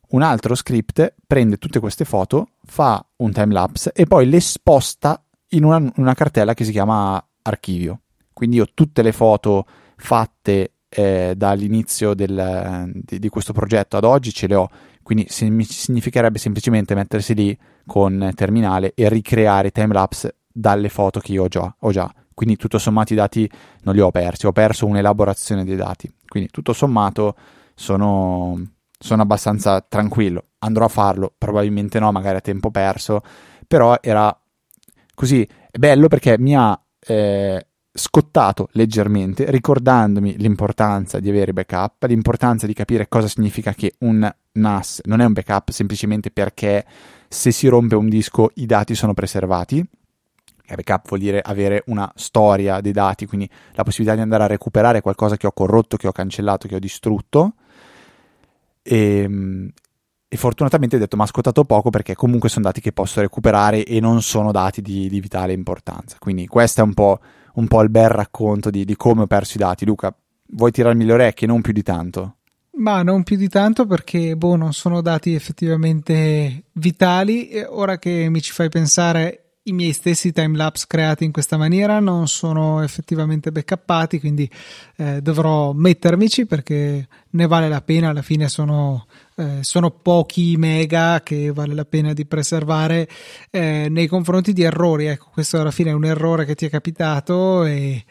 un 0.08 0.22
altro 0.22 0.54
script 0.54 1.14
prende 1.26 1.58
tutte 1.58 1.80
queste 1.80 2.04
foto, 2.04 2.50
fa 2.64 3.04
un 3.16 3.32
timelapse 3.32 3.92
e 3.92 4.06
poi 4.06 4.26
le 4.28 4.40
sposta 4.40 5.20
in 5.50 5.64
una, 5.64 5.92
una 5.96 6.14
cartella 6.14 6.54
che 6.54 6.64
si 6.64 6.72
chiama 6.72 7.24
archivio. 7.42 8.00
Quindi 8.32 8.56
io 8.56 8.66
tutte 8.74 9.02
le 9.02 9.12
foto 9.12 9.66
fatte 9.96 10.72
eh, 10.88 11.34
dall'inizio 11.36 12.14
del, 12.14 12.90
di, 12.92 13.18
di, 13.18 13.28
questo 13.28 13.52
progetto 13.52 13.96
ad 13.96 14.04
oggi 14.04 14.32
ce 14.32 14.46
le 14.46 14.54
ho, 14.54 14.68
quindi 15.02 15.26
significherebbe 15.28 16.38
semplicemente 16.38 16.94
mettersi 16.94 17.34
lì 17.34 17.56
con 17.86 18.30
terminale 18.34 18.92
e 18.94 19.08
ricreare 19.08 19.70
timelapse 19.70 20.36
dalle 20.52 20.88
foto 20.88 21.20
che 21.20 21.32
io 21.32 21.44
ho 21.44 21.48
già, 21.48 21.74
ho 21.78 21.90
già. 21.90 22.12
Quindi 22.34 22.56
tutto 22.56 22.78
sommato 22.78 23.14
i 23.14 23.16
dati 23.16 23.50
non 23.82 23.94
li 23.94 24.00
ho 24.00 24.10
persi, 24.10 24.46
ho 24.46 24.52
perso 24.52 24.86
un'elaborazione 24.86 25.64
dei 25.64 25.76
dati. 25.76 26.12
Quindi 26.26 26.50
tutto 26.50 26.74
sommato 26.74 27.34
sono, 27.74 28.60
sono 28.98 29.22
abbastanza 29.22 29.80
tranquillo 29.80 30.44
andrò 30.66 30.84
a 30.84 30.88
farlo, 30.88 31.32
probabilmente 31.36 31.98
no, 31.98 32.12
magari 32.12 32.36
a 32.36 32.40
tempo 32.40 32.70
perso, 32.70 33.22
però 33.66 33.96
era 34.00 34.36
così 35.16 35.42
è 35.42 35.78
bello 35.78 36.06
perché 36.06 36.38
mi 36.38 36.54
ha 36.54 36.80
eh, 37.00 37.66
scottato 37.92 38.68
leggermente, 38.72 39.50
ricordandomi 39.50 40.36
l'importanza 40.36 41.18
di 41.18 41.28
avere 41.28 41.52
backup, 41.52 42.04
l'importanza 42.04 42.66
di 42.66 42.74
capire 42.74 43.08
cosa 43.08 43.26
significa 43.26 43.72
che 43.72 43.94
un 44.00 44.32
NAS 44.52 45.00
non 45.04 45.20
è 45.20 45.24
un 45.24 45.32
backup 45.32 45.70
semplicemente 45.70 46.30
perché 46.30 46.84
se 47.28 47.50
si 47.50 47.66
rompe 47.66 47.96
un 47.96 48.08
disco 48.08 48.50
i 48.54 48.66
dati 48.66 48.94
sono 48.94 49.14
preservati. 49.14 49.84
Backup 50.68 51.08
vuol 51.08 51.20
dire 51.20 51.40
avere 51.40 51.84
una 51.86 52.10
storia 52.16 52.80
dei 52.80 52.90
dati, 52.90 53.26
quindi 53.26 53.48
la 53.74 53.84
possibilità 53.84 54.16
di 54.16 54.22
andare 54.22 54.44
a 54.44 54.48
recuperare 54.48 55.00
qualcosa 55.00 55.36
che 55.36 55.46
ho 55.46 55.52
corrotto, 55.52 55.96
che 55.96 56.08
ho 56.08 56.12
cancellato, 56.12 56.66
che 56.66 56.74
ho 56.74 56.80
distrutto. 56.80 57.54
E, 58.82 59.18
ehm, 59.20 59.70
e 60.36 60.38
fortunatamente 60.38 60.96
ho 60.96 60.98
detto 60.98 61.16
mi 61.16 61.22
ha 61.22 61.26
scottato 61.26 61.64
poco 61.64 61.88
perché 61.88 62.14
comunque 62.14 62.50
sono 62.50 62.66
dati 62.66 62.82
che 62.82 62.92
posso 62.92 63.20
recuperare 63.20 63.84
e 63.84 64.00
non 64.00 64.20
sono 64.20 64.52
dati 64.52 64.82
di, 64.82 65.08
di 65.08 65.18
vitale 65.18 65.54
importanza. 65.54 66.16
Quindi 66.20 66.46
questo 66.46 66.82
è 66.82 66.84
un 66.84 66.92
po', 66.92 67.20
un 67.54 67.66
po 67.66 67.80
il 67.80 67.88
bel 67.88 68.10
racconto 68.10 68.68
di, 68.68 68.84
di, 68.84 68.96
come 68.96 69.22
ho 69.22 69.26
perso 69.26 69.56
i 69.56 69.60
dati. 69.60 69.86
Luca, 69.86 70.14
vuoi 70.48 70.70
tirarmi 70.70 71.06
le 71.06 71.12
orecchie? 71.14 71.46
Non 71.46 71.62
più 71.62 71.72
di 71.72 71.82
tanto. 71.82 72.36
Ma 72.72 73.02
non 73.02 73.22
più 73.22 73.38
di 73.38 73.48
tanto 73.48 73.86
perché 73.86 74.36
boh, 74.36 74.56
non 74.56 74.74
sono 74.74 75.00
dati 75.00 75.34
effettivamente 75.34 76.64
vitali. 76.72 77.48
E 77.48 77.64
ora 77.64 77.98
che 77.98 78.28
mi 78.28 78.42
ci 78.42 78.52
fai 78.52 78.68
pensare, 78.68 79.46
i 79.62 79.72
miei 79.72 79.92
stessi 79.92 80.32
timelapse 80.32 80.84
creati 80.86 81.24
in 81.24 81.32
questa 81.32 81.56
maniera 81.56 81.98
non 81.98 82.28
sono 82.28 82.82
effettivamente 82.82 83.50
backuppati, 83.50 84.20
quindi 84.20 84.48
eh, 84.96 85.20
dovrò 85.22 85.72
mettermici 85.72 86.44
perché 86.44 87.08
ne 87.30 87.46
vale 87.46 87.68
la 87.68 87.80
pena. 87.80 88.10
Alla 88.10 88.22
fine 88.22 88.48
sono, 88.48 89.06
eh, 89.36 89.58
sono 89.62 89.90
pochi 89.90 90.56
mega 90.56 91.20
che 91.22 91.52
vale 91.52 91.74
la 91.74 91.84
pena 91.84 92.12
di 92.12 92.24
preservare 92.24 93.08
eh, 93.50 93.88
nei 93.90 94.06
confronti 94.06 94.52
di 94.52 94.62
errori. 94.62 95.06
Ecco, 95.06 95.28
questo 95.32 95.60
alla 95.60 95.70
fine 95.70 95.90
è 95.90 95.94
un 95.94 96.04
errore 96.04 96.44
che 96.44 96.54
ti 96.54 96.66
è 96.66 96.70
capitato 96.70 97.64
e, 97.64 98.04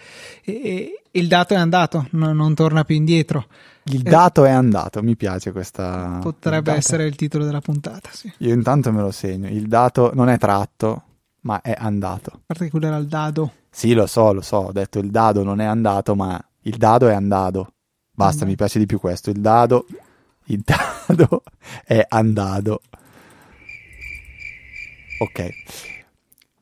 e, 0.44 0.54
e 0.54 1.02
il 1.12 1.28
dato 1.28 1.54
è 1.54 1.58
andato, 1.58 2.08
no, 2.12 2.32
non 2.32 2.54
torna 2.54 2.84
più 2.84 2.96
indietro. 2.96 3.48
Il 3.88 4.02
dato 4.02 4.46
è 4.46 4.52
andato, 4.52 5.04
mi 5.04 5.16
piace 5.16 5.52
questa. 5.52 6.20
Potrebbe 6.22 6.72
il 6.72 6.78
essere 6.78 7.06
il 7.06 7.16
titolo 7.16 7.46
della 7.46 7.62
puntata, 7.62 8.10
sì. 8.12 8.32
Io 8.40 8.54
intanto 8.54 8.92
me 8.92 9.02
lo 9.02 9.12
segno. 9.12 9.48
Il 9.48 9.68
dato 9.68 10.12
non 10.14 10.30
è 10.30 10.38
tratto, 10.38 11.04
ma 11.42 11.62
è 11.62 11.76
andato. 11.78 12.32
A 12.34 12.40
parte 12.46 12.66
che 12.66 12.70
quello 12.72 12.88
era 12.88 12.98
il 12.98 13.08
dado. 13.08 13.52
Sì, 13.70 13.94
lo 13.94 14.08
so, 14.08 14.34
lo 14.34 14.42
so, 14.42 14.58
ho 14.58 14.72
detto 14.72 15.00
il 15.00 15.12
dado 15.12 15.44
non 15.44 15.60
è 15.60 15.66
andato, 15.66 16.16
ma 16.16 16.44
il 16.62 16.78
dado 16.78 17.08
è 17.08 17.14
andato. 17.14 17.74
Basta, 18.12 18.46
mm. 18.46 18.48
mi 18.48 18.56
piace 18.56 18.80
di 18.80 18.86
più 18.86 19.00
questo. 19.00 19.30
Il 19.30 19.40
dado, 19.40 19.86
il 20.46 20.64
dado 20.64 21.44
è 21.86 22.06
andato. 22.08 22.82
Ok. 25.20 25.50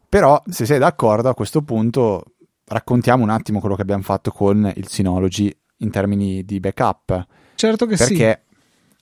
Però, 0.07 0.41
se 0.47 0.65
sei 0.65 0.77
d'accordo, 0.77 1.29
a 1.29 1.33
questo 1.33 1.61
punto 1.63 2.25
raccontiamo 2.65 3.23
un 3.23 3.29
attimo 3.29 3.59
quello 3.59 3.75
che 3.75 3.81
abbiamo 3.81 4.03
fatto 4.03 4.31
con 4.31 4.71
il 4.75 4.87
Synology 4.87 5.55
in 5.77 5.89
termini 5.89 6.43
di 6.45 6.59
backup. 6.59 7.27
Certo 7.55 7.85
che 7.85 7.95
perché 7.95 8.13
sì. 8.13 8.19
Perché 8.19 8.42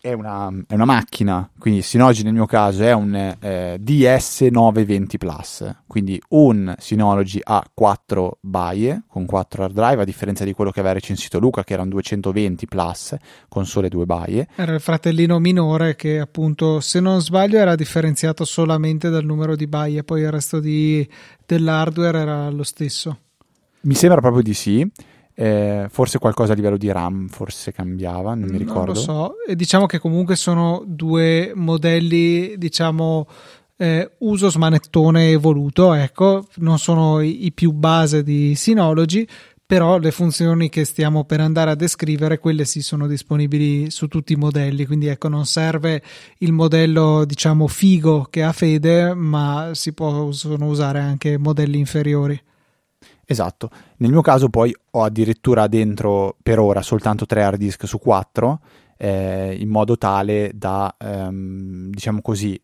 è 0.02 0.14
una, 0.14 0.52
è 0.68 0.74
una, 0.74 0.86
macchina, 0.86 1.48
quindi 1.60 1.84
Synology 1.84 2.24
nel 2.24 2.34
mio 2.34 2.48
caso 2.48 2.84
è 2.84 2.92
un 2.92 3.14
eh, 3.16 3.80
DS920 3.80 5.18
Plus, 5.20 5.76
quindi 5.86 6.20
un 6.30 6.74
Synology 6.80 7.40
a 7.44 7.64
4 7.72 8.40
baie 8.42 9.04
con 9.08 9.28
4 9.28 9.64
hard 9.64 9.74
drive, 9.74 10.02
a 10.02 10.06
differenza 10.06 10.44
di 10.44 10.54
quello 10.54 10.72
che 10.72 10.80
aveva 10.80 10.96
recensito 10.96 11.38
Luca 11.38 11.64
che 11.64 11.74
era 11.74 11.84
un 11.84 11.90
220 11.90 12.66
Plus 12.66 13.16
con 13.48 13.68
sole 13.68 13.90
2 13.90 14.06
baie. 14.06 14.48
Era 14.56 14.74
il 14.74 14.82
fratellino 14.82 15.38
minore 15.38 15.96
che 15.96 16.20
appunto, 16.20 16.80
se 16.80 17.00
non 17.00 17.22
sbaglio, 17.22 17.60
era 17.60 17.76
differenziato 17.76 18.44
solamente 18.44 19.10
dal 19.10 19.24
numero 19.24 19.56
di 19.56 19.68
baie, 19.68 20.04
poi 20.04 20.22
il 20.22 20.32
resto 20.32 20.60
di, 20.60 21.08
dell'hardware 21.46 22.18
era 22.18 22.50
lo 22.50 22.64
stesso. 22.64 23.18
Mi 23.82 23.94
sembra 23.94 24.20
proprio 24.20 24.42
di 24.42 24.54
sì. 24.54 24.90
Eh, 25.42 25.88
forse 25.90 26.20
qualcosa 26.20 26.54
a 26.54 26.56
livello 26.56 26.78
di 26.78 26.92
RAM 26.92 27.28
forse 27.28 27.72
cambiava, 27.72 28.36
non 28.36 28.48
mi 28.48 28.60
ricordo. 28.60 28.94
Non 28.94 28.94
lo 28.94 29.00
so, 29.00 29.34
e 29.48 29.56
diciamo 29.56 29.88
che 29.88 29.98
comunque 29.98 30.36
sono 30.36 30.84
due 30.86 31.52
modelli, 31.56 32.54
diciamo, 32.60 33.26
eh, 33.76 34.12
uso 34.20 34.52
smanettone 34.52 35.32
evoluto, 35.32 35.94
ecco, 35.94 36.46
non 36.58 36.78
sono 36.78 37.22
i, 37.22 37.46
i, 37.46 37.52
più 37.54 37.72
base 37.72 38.22
di 38.22 38.54
Synology, 38.54 39.26
però 39.66 39.98
le 39.98 40.12
funzioni 40.12 40.70
che 40.70 40.86
stiamo 40.86 41.24
per 41.24 41.40
andare 41.40 41.72
a 41.72 41.76
descrivere, 41.76 42.38
quelle 42.38 42.64
sì 42.64 42.84
sono 42.84 43.08
disponibili 43.08 43.90
su 43.90 44.08
tutti 44.08 44.34
i 44.34 44.36
modelli, 44.36 44.86
quindi 44.86 45.08
ecco, 45.08 45.28
non 45.28 45.48
serve 45.48 46.04
il 46.38 46.52
modello, 46.52 47.26
diciamo, 47.26 47.68
figo 47.68 48.28
che 48.30 48.44
ha 48.44 48.52
Fede, 48.52 49.16
ma 49.16 49.72
si 49.74 49.92
possono 49.94 50.68
usare 50.68 51.00
anche 51.00 51.40
modelli 51.40 51.80
inferiori. 51.80 52.40
Esatto. 53.32 53.70
Nel 53.98 54.12
mio 54.12 54.20
caso 54.20 54.50
poi 54.50 54.76
ho 54.92 55.04
addirittura 55.04 55.68
dentro 55.68 56.36
per 56.44 56.60
ora 56.60 56.82
soltanto 56.82 57.26
tre 57.26 57.44
hard 57.44 57.58
disk 57.58 57.88
su 57.88 57.98
quattro, 57.98 58.60
eh, 58.98 59.56
in 59.58 59.70
modo 59.70 59.98
tale 59.98 60.52
da, 60.54 60.94
ehm, 61.00 61.92
diciamo 61.92 62.22
così, 62.22 62.62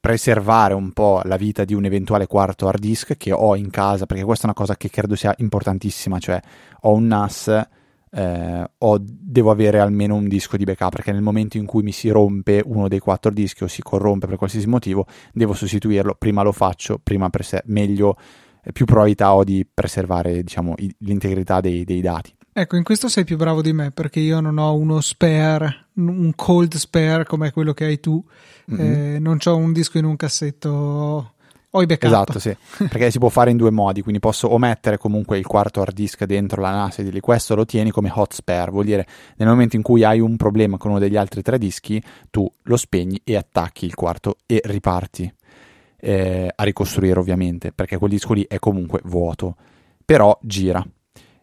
preservare 0.00 0.74
un 0.74 0.92
po' 0.92 1.20
la 1.24 1.36
vita 1.36 1.64
di 1.64 1.74
un 1.74 1.84
eventuale 1.84 2.26
quarto 2.26 2.66
hard 2.66 2.80
disk 2.80 3.16
che 3.16 3.30
ho 3.30 3.54
in 3.54 3.70
casa, 3.70 4.04
perché 4.04 4.24
questa 4.24 4.42
è 4.42 4.46
una 4.46 4.54
cosa 4.54 4.76
che 4.76 4.90
credo 4.90 5.14
sia 5.14 5.32
importantissima, 5.38 6.18
cioè 6.18 6.40
ho 6.80 6.92
un 6.92 7.06
NAS, 7.06 7.68
eh, 8.10 8.70
ho, 8.76 8.96
devo 9.00 9.52
avere 9.52 9.78
almeno 9.78 10.16
un 10.16 10.26
disco 10.26 10.56
di 10.56 10.64
backup, 10.64 10.90
perché 10.90 11.12
nel 11.12 11.22
momento 11.22 11.56
in 11.56 11.66
cui 11.66 11.84
mi 11.84 11.92
si 11.92 12.08
rompe 12.08 12.60
uno 12.64 12.88
dei 12.88 12.98
quattro 12.98 13.30
dischi 13.30 13.62
o 13.62 13.68
si 13.68 13.80
corrompe 13.80 14.26
per 14.26 14.38
qualsiasi 14.38 14.66
motivo, 14.66 15.06
devo 15.32 15.54
sostituirlo, 15.54 16.16
prima 16.18 16.42
lo 16.42 16.52
faccio, 16.52 16.98
prima 17.00 17.30
prese- 17.30 17.62
meglio 17.66 18.16
più 18.72 18.84
probabilità 18.84 19.34
ho 19.34 19.44
di 19.44 19.66
preservare 19.72 20.42
diciamo, 20.42 20.74
l'integrità 20.98 21.60
dei, 21.60 21.84
dei 21.84 22.00
dati. 22.00 22.34
Ecco, 22.56 22.76
in 22.76 22.84
questo 22.84 23.08
sei 23.08 23.24
più 23.24 23.36
bravo 23.36 23.62
di 23.62 23.72
me 23.72 23.90
perché 23.90 24.20
io 24.20 24.38
non 24.38 24.58
ho 24.58 24.76
uno 24.76 25.00
spare, 25.00 25.86
un 25.94 26.32
cold 26.36 26.74
spare 26.76 27.24
come 27.24 27.50
quello 27.50 27.74
che 27.74 27.84
hai 27.84 27.98
tu, 27.98 28.24
mm-hmm. 28.72 29.14
eh, 29.14 29.18
non 29.18 29.38
ho 29.44 29.56
un 29.56 29.72
disco 29.72 29.98
in 29.98 30.04
un 30.04 30.14
cassetto, 30.14 31.32
ho 31.68 31.82
i 31.82 31.86
backup. 31.86 32.04
Esatto, 32.04 32.38
sì, 32.38 32.56
perché 32.88 33.10
si 33.10 33.18
può 33.18 33.28
fare 33.28 33.50
in 33.50 33.56
due 33.56 33.72
modi, 33.72 34.02
quindi 34.02 34.20
posso 34.20 34.46
o 34.46 34.56
mettere 34.58 34.98
comunque 34.98 35.36
il 35.36 35.46
quarto 35.46 35.80
hard 35.80 35.94
disk 35.94 36.22
dentro 36.26 36.60
la 36.60 36.70
NAS 36.70 37.00
e 37.00 37.02
dirgli 37.02 37.18
questo 37.18 37.56
lo 37.56 37.64
tieni 37.64 37.90
come 37.90 38.12
hot 38.14 38.32
spare, 38.32 38.70
vuol 38.70 38.84
dire 38.84 39.04
nel 39.36 39.48
momento 39.48 39.74
in 39.74 39.82
cui 39.82 40.04
hai 40.04 40.20
un 40.20 40.36
problema 40.36 40.76
con 40.76 40.92
uno 40.92 41.00
degli 41.00 41.16
altri 41.16 41.42
tre 41.42 41.58
dischi, 41.58 42.00
tu 42.30 42.48
lo 42.62 42.76
spegni 42.76 43.20
e 43.24 43.34
attacchi 43.34 43.84
il 43.84 43.96
quarto 43.96 44.36
e 44.46 44.60
riparti 44.62 45.34
eh, 46.04 46.52
a 46.54 46.62
ricostruire 46.64 47.18
ovviamente, 47.18 47.72
perché 47.72 47.96
quel 47.96 48.10
disco 48.10 48.34
lì 48.34 48.44
è 48.46 48.58
comunque 48.58 49.00
vuoto, 49.04 49.56
però 50.04 50.38
gira, 50.42 50.86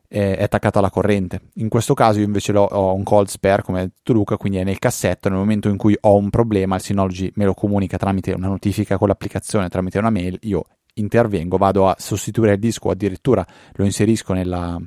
è 0.07 0.43
attaccato 0.43 0.77
alla 0.77 0.91
corrente. 0.91 1.41
In 1.55 1.67
questo 1.67 1.95
caso 1.95 2.19
io 2.19 2.25
invece 2.25 2.55
ho 2.55 2.93
un 2.93 3.01
cold 3.01 3.27
spare, 3.27 3.63
come 3.63 3.79
ha 3.79 3.83
detto 3.85 4.13
Luca, 4.13 4.37
quindi 4.37 4.59
è 4.59 4.63
nel 4.63 4.77
cassetto, 4.77 5.29
nel 5.29 5.39
momento 5.39 5.67
in 5.67 5.77
cui 5.77 5.97
ho 5.99 6.15
un 6.15 6.29
problema 6.29 6.75
il 6.75 6.81
Synology 6.81 7.31
me 7.35 7.45
lo 7.45 7.55
comunica 7.55 7.97
tramite 7.97 8.33
una 8.33 8.49
notifica 8.49 8.99
con 8.99 9.07
l'applicazione, 9.07 9.67
tramite 9.67 9.97
una 9.97 10.11
mail, 10.11 10.37
io 10.41 10.65
intervengo, 10.93 11.57
vado 11.57 11.87
a 11.87 11.95
sostituire 11.97 12.53
il 12.53 12.59
disco, 12.59 12.91
addirittura 12.91 13.43
lo 13.73 13.83
inserisco 13.83 14.33
nella, 14.33 14.79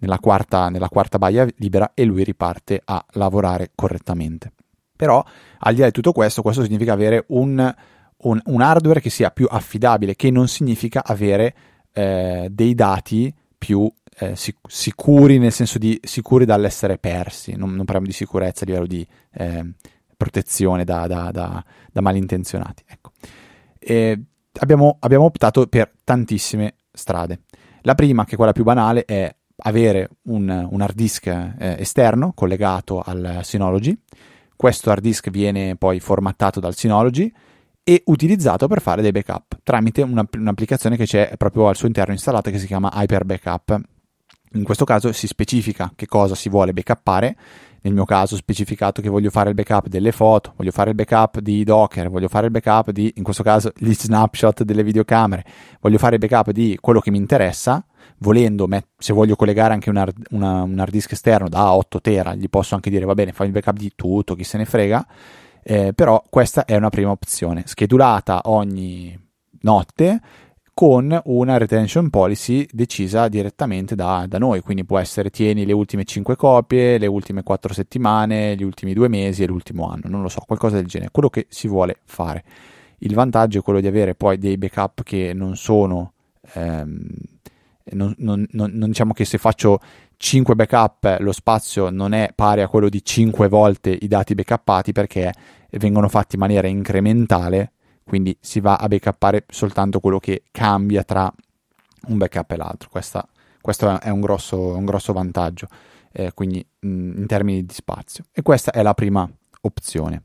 nella, 0.00 0.18
quarta, 0.18 0.68
nella 0.68 0.88
quarta 0.90 1.16
baia 1.16 1.46
libera 1.56 1.92
e 1.94 2.04
lui 2.04 2.24
riparte 2.24 2.82
a 2.84 3.02
lavorare 3.12 3.70
correttamente. 3.74 4.52
Però 4.94 5.24
al 5.60 5.74
di 5.74 5.80
là 5.80 5.86
di 5.86 5.92
tutto 5.92 6.12
questo, 6.12 6.42
questo 6.42 6.62
significa 6.62 6.92
avere 6.92 7.24
un 7.28 7.74
un, 8.24 8.40
un 8.44 8.60
hardware 8.60 9.00
che 9.00 9.10
sia 9.10 9.30
più 9.30 9.46
affidabile, 9.48 10.16
che 10.16 10.30
non 10.30 10.48
significa 10.48 11.02
avere 11.04 11.54
eh, 11.92 12.48
dei 12.50 12.74
dati 12.74 13.32
più 13.56 13.90
eh, 14.18 14.36
sic- 14.36 14.58
sicuri, 14.66 15.38
nel 15.38 15.52
senso 15.52 15.78
di 15.78 15.98
sicuri 16.02 16.44
dall'essere 16.44 16.98
persi. 16.98 17.56
Non, 17.56 17.70
non 17.70 17.84
parliamo 17.84 18.06
di 18.06 18.12
sicurezza 18.12 18.64
a 18.64 18.66
livello 18.66 18.86
di 18.86 19.06
eh, 19.32 19.72
protezione 20.16 20.84
da, 20.84 21.06
da, 21.06 21.30
da, 21.30 21.64
da 21.90 22.00
malintenzionati. 22.00 22.84
Ecco. 22.86 23.10
Abbiamo, 24.60 24.96
abbiamo, 25.00 25.24
optato 25.24 25.66
per 25.66 25.92
tantissime 26.04 26.76
strade. 26.92 27.40
La 27.82 27.94
prima, 27.94 28.24
che 28.24 28.32
è 28.32 28.36
quella 28.36 28.52
più 28.52 28.64
banale, 28.64 29.04
è 29.04 29.34
avere 29.56 30.08
un, 30.22 30.68
un 30.70 30.80
hard 30.80 30.94
disk 30.94 31.26
eh, 31.26 31.54
esterno 31.78 32.32
collegato 32.34 33.00
al 33.00 33.40
Synology. 33.42 33.96
Questo 34.56 34.90
hard 34.90 35.02
disk 35.02 35.28
viene 35.30 35.76
poi 35.76 36.00
formattato 36.00 36.60
dal 36.60 36.74
Synology 36.74 37.30
e 37.84 38.02
utilizzato 38.06 38.66
per 38.66 38.80
fare 38.80 39.02
dei 39.02 39.12
backup 39.12 39.58
tramite 39.62 40.00
una, 40.00 40.26
un'applicazione 40.36 40.96
che 40.96 41.04
c'è 41.04 41.34
proprio 41.36 41.68
al 41.68 41.76
suo 41.76 41.86
interno 41.86 42.14
installata 42.14 42.50
che 42.50 42.58
si 42.58 42.66
chiama 42.66 42.90
Hyper 42.92 43.24
Backup. 43.24 43.80
In 44.54 44.64
questo 44.64 44.84
caso 44.84 45.12
si 45.12 45.26
specifica 45.26 45.92
che 45.94 46.06
cosa 46.06 46.34
si 46.34 46.48
vuole 46.48 46.72
backuppare. 46.72 47.36
Nel 47.82 47.92
mio 47.92 48.06
caso 48.06 48.34
ho 48.34 48.38
specificato 48.38 49.02
che 49.02 49.10
voglio 49.10 49.28
fare 49.28 49.50
il 49.50 49.54
backup 49.54 49.88
delle 49.88 50.10
foto, 50.10 50.54
voglio 50.56 50.70
fare 50.70 50.90
il 50.90 50.96
backup 50.96 51.40
di 51.40 51.64
Docker, 51.64 52.08
voglio 52.08 52.28
fare 52.28 52.46
il 52.46 52.52
backup 52.52 52.92
di, 52.92 53.12
in 53.16 53.22
questo 53.22 53.42
caso, 53.42 53.72
gli 53.76 53.92
snapshot 53.92 54.62
delle 54.62 54.82
videocamere, 54.82 55.44
voglio 55.80 55.98
fare 55.98 56.14
il 56.16 56.26
backup 56.26 56.50
di 56.52 56.78
quello 56.80 57.00
che 57.00 57.10
mi 57.10 57.18
interessa. 57.18 57.84
Volendo, 58.18 58.66
se 58.96 59.12
voglio 59.12 59.36
collegare 59.36 59.74
anche 59.74 59.90
un 59.90 59.96
hard, 59.96 60.14
una, 60.30 60.62
un 60.62 60.78
hard 60.78 60.90
disk 60.90 61.12
esterno 61.12 61.48
da 61.50 61.74
8 61.74 62.00
tera, 62.00 62.34
gli 62.34 62.48
posso 62.48 62.74
anche 62.74 62.88
dire 62.88 63.04
va 63.04 63.12
bene, 63.12 63.32
fai 63.32 63.48
il 63.48 63.52
backup 63.52 63.76
di 63.76 63.92
tutto, 63.94 64.34
chi 64.34 64.44
se 64.44 64.56
ne 64.56 64.64
frega 64.64 65.06
Eh, 65.66 65.94
però 65.94 66.22
questa 66.28 66.66
è 66.66 66.76
una 66.76 66.90
prima 66.90 67.10
opzione, 67.10 67.62
schedulata 67.64 68.42
ogni 68.44 69.18
notte 69.62 70.20
con 70.74 71.18
una 71.26 71.56
retention 71.56 72.10
policy 72.10 72.66
decisa 72.70 73.28
direttamente 73.28 73.94
da, 73.94 74.26
da, 74.28 74.38
noi, 74.38 74.60
quindi 74.60 74.84
può 74.84 74.98
essere 74.98 75.30
tieni 75.30 75.64
le 75.64 75.72
ultime 75.72 76.04
5 76.04 76.34
copie, 76.36 76.98
le 76.98 77.06
ultime 77.06 77.44
4 77.44 77.72
settimane, 77.72 78.56
gli 78.56 78.64
ultimi 78.64 78.92
2 78.92 79.08
mesi 79.08 79.44
e 79.44 79.46
l'ultimo 79.46 79.88
anno, 79.88 80.08
non 80.08 80.20
lo 80.20 80.28
so, 80.28 80.42
qualcosa 80.44 80.74
del 80.74 80.86
genere, 80.86 81.10
quello 81.12 81.30
che 81.30 81.46
si 81.48 81.68
vuole 81.68 81.98
fare. 82.04 82.44
Il 82.98 83.14
vantaggio 83.14 83.60
è 83.60 83.62
quello 83.62 83.80
di 83.80 83.86
avere 83.86 84.16
poi 84.16 84.36
dei 84.36 84.58
backup 84.58 85.02
che 85.04 85.32
non 85.32 85.56
sono, 85.56 86.12
ehm, 86.54 87.06
non, 87.92 88.14
non, 88.18 88.46
non, 88.52 88.70
non 88.72 88.88
diciamo 88.88 89.12
che 89.12 89.24
se 89.24 89.38
faccio 89.38 89.78
5 90.16 90.54
backup 90.54 91.16
lo 91.20 91.32
spazio 91.32 91.90
non 91.90 92.12
è 92.12 92.32
pari 92.34 92.62
a 92.62 92.68
quello 92.68 92.88
di 92.88 93.04
5 93.04 93.48
volte 93.48 93.90
i 93.90 94.08
dati 94.08 94.34
backuppati 94.34 94.92
perché 94.92 95.32
vengono 95.72 96.08
fatti 96.08 96.36
in 96.36 96.40
maniera 96.40 96.66
incrementale 96.66 97.72
quindi 98.04 98.36
si 98.40 98.60
va 98.60 98.76
a 98.76 98.86
backuppare 98.86 99.44
soltanto 99.48 99.98
quello 99.98 100.18
che 100.18 100.44
cambia 100.50 101.02
tra 101.02 101.32
un 102.06 102.18
backup 102.18 102.50
e 102.50 102.56
l'altro. 102.56 102.88
Questa, 102.90 103.26
questo 103.60 103.98
è 104.00 104.10
un 104.10 104.20
grosso, 104.20 104.76
un 104.76 104.84
grosso 104.84 105.12
vantaggio, 105.12 105.68
eh, 106.12 106.32
quindi 106.34 106.64
mh, 106.80 106.88
mm, 106.88 107.18
in 107.18 107.26
termini 107.26 107.64
di 107.64 107.74
spazio. 107.74 108.24
E 108.32 108.42
questa 108.42 108.70
è 108.72 108.82
la 108.82 108.94
prima 108.94 109.28
opzione. 109.62 110.24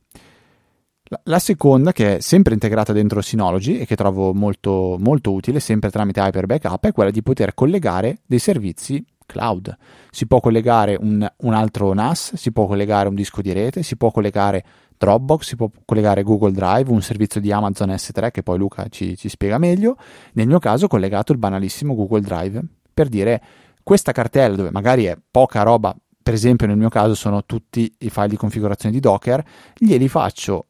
La, 1.23 1.39
seconda, 1.39 1.91
che 1.91 2.17
è 2.17 2.19
sempre 2.19 2.53
integrata 2.53 2.93
dentro 2.93 3.21
Synology 3.21 3.79
e 3.79 3.87
che 3.87 3.95
trovo 3.95 4.31
molto, 4.33 4.95
molto 4.99 5.31
utile, 5.31 5.59
sempre 5.59 5.89
tramite 5.89 6.19
Hyper 6.19 6.45
Backup, 6.45 6.85
è 6.85 6.91
quella 6.91 7.09
di 7.09 7.23
poter 7.23 7.55
collegare 7.55 8.19
dei 8.27 8.37
servizi 8.37 9.03
cloud. 9.25 9.75
Si 10.11 10.27
può 10.27 10.39
collegare 10.39 10.95
un, 10.99 11.27
un 11.37 11.53
altro 11.53 11.93
NAS, 11.93 12.35
si 12.35 12.51
può 12.51 12.67
collegare 12.67 13.07
un 13.07 13.15
disco 13.15 13.41
di 13.41 13.51
rete, 13.51 13.81
si 13.81 13.95
può 13.95 14.11
collegare 14.11 14.63
Dropbox, 14.97 15.45
si 15.45 15.55
può 15.55 15.69
collegare 15.83 16.21
Google 16.21 16.51
Drive, 16.51 16.91
un 16.91 17.01
servizio 17.01 17.41
di 17.41 17.51
Amazon 17.51 17.89
S3 17.89 18.29
che 18.29 18.43
poi 18.43 18.59
Luca 18.59 18.85
ci, 18.89 19.17
ci 19.17 19.29
spiega 19.29 19.57
meglio. 19.57 19.95
Nel 20.33 20.45
mio 20.47 20.59
caso 20.59 20.85
ho 20.85 20.89
collegato 20.89 21.31
il 21.31 21.39
banalissimo 21.39 21.95
Google 21.95 22.21
Drive 22.21 22.61
per 22.93 23.07
dire 23.07 23.41
questa 23.81 24.11
cartella 24.11 24.55
dove 24.55 24.71
magari 24.71 25.05
è 25.05 25.17
poca 25.31 25.63
roba, 25.63 25.95
per 26.21 26.33
esempio 26.33 26.67
nel 26.67 26.77
mio 26.77 26.89
caso 26.89 27.15
sono 27.15 27.45
tutti 27.45 27.91
i 27.99 28.09
file 28.11 28.27
di 28.27 28.35
configurazione 28.35 28.93
di 28.93 28.99
Docker, 28.99 29.43
glieli 29.75 30.07
faccio 30.07 30.67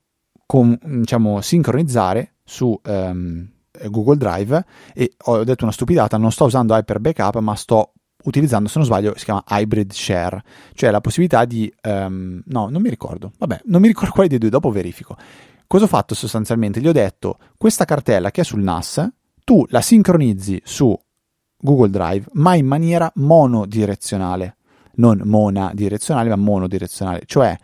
con, 0.49 0.75
diciamo, 0.81 1.41
sincronizzare 1.41 2.37
su 2.43 2.75
um, 2.83 3.47
Google 3.85 4.17
Drive 4.17 4.65
e 4.95 5.13
ho 5.25 5.43
detto 5.43 5.63
una 5.63 5.71
stupidata, 5.71 6.17
non 6.17 6.31
sto 6.31 6.45
usando 6.45 6.73
Hyper 6.73 6.99
Backup 6.99 7.37
ma 7.37 7.53
sto 7.53 7.93
utilizzando, 8.23 8.67
se 8.67 8.79
non 8.79 8.87
sbaglio, 8.87 9.13
si 9.15 9.25
chiama 9.25 9.43
hybrid 9.47 9.91
share, 9.91 10.41
cioè 10.73 10.89
la 10.89 11.01
possibilità 11.01 11.45
di... 11.45 11.71
Um, 11.83 12.41
no, 12.47 12.67
non 12.67 12.81
mi 12.81 12.89
ricordo, 12.89 13.31
vabbè, 13.37 13.61
non 13.65 13.79
mi 13.79 13.89
ricordo 13.89 14.09
quale 14.09 14.27
dei 14.27 14.39
due, 14.39 14.49
dopo 14.49 14.71
verifico. 14.71 15.15
Cosa 15.67 15.83
ho 15.83 15.87
fatto 15.87 16.15
sostanzialmente? 16.15 16.81
Gli 16.81 16.87
ho 16.87 16.93
detto, 16.93 17.37
questa 17.55 17.85
cartella 17.85 18.31
che 18.31 18.41
è 18.41 18.43
sul 18.43 18.63
NAS, 18.63 19.07
tu 19.43 19.63
la 19.69 19.81
sincronizzi 19.81 20.59
su 20.65 20.97
Google 21.59 21.91
Drive, 21.91 22.25
ma 22.33 22.55
in 22.55 22.65
maniera 22.65 23.11
monodirezionale, 23.17 24.57
non 24.95 25.21
monadirezionale, 25.25 26.29
ma 26.29 26.37
monodirezionale, 26.37 27.21
cioè 27.27 27.55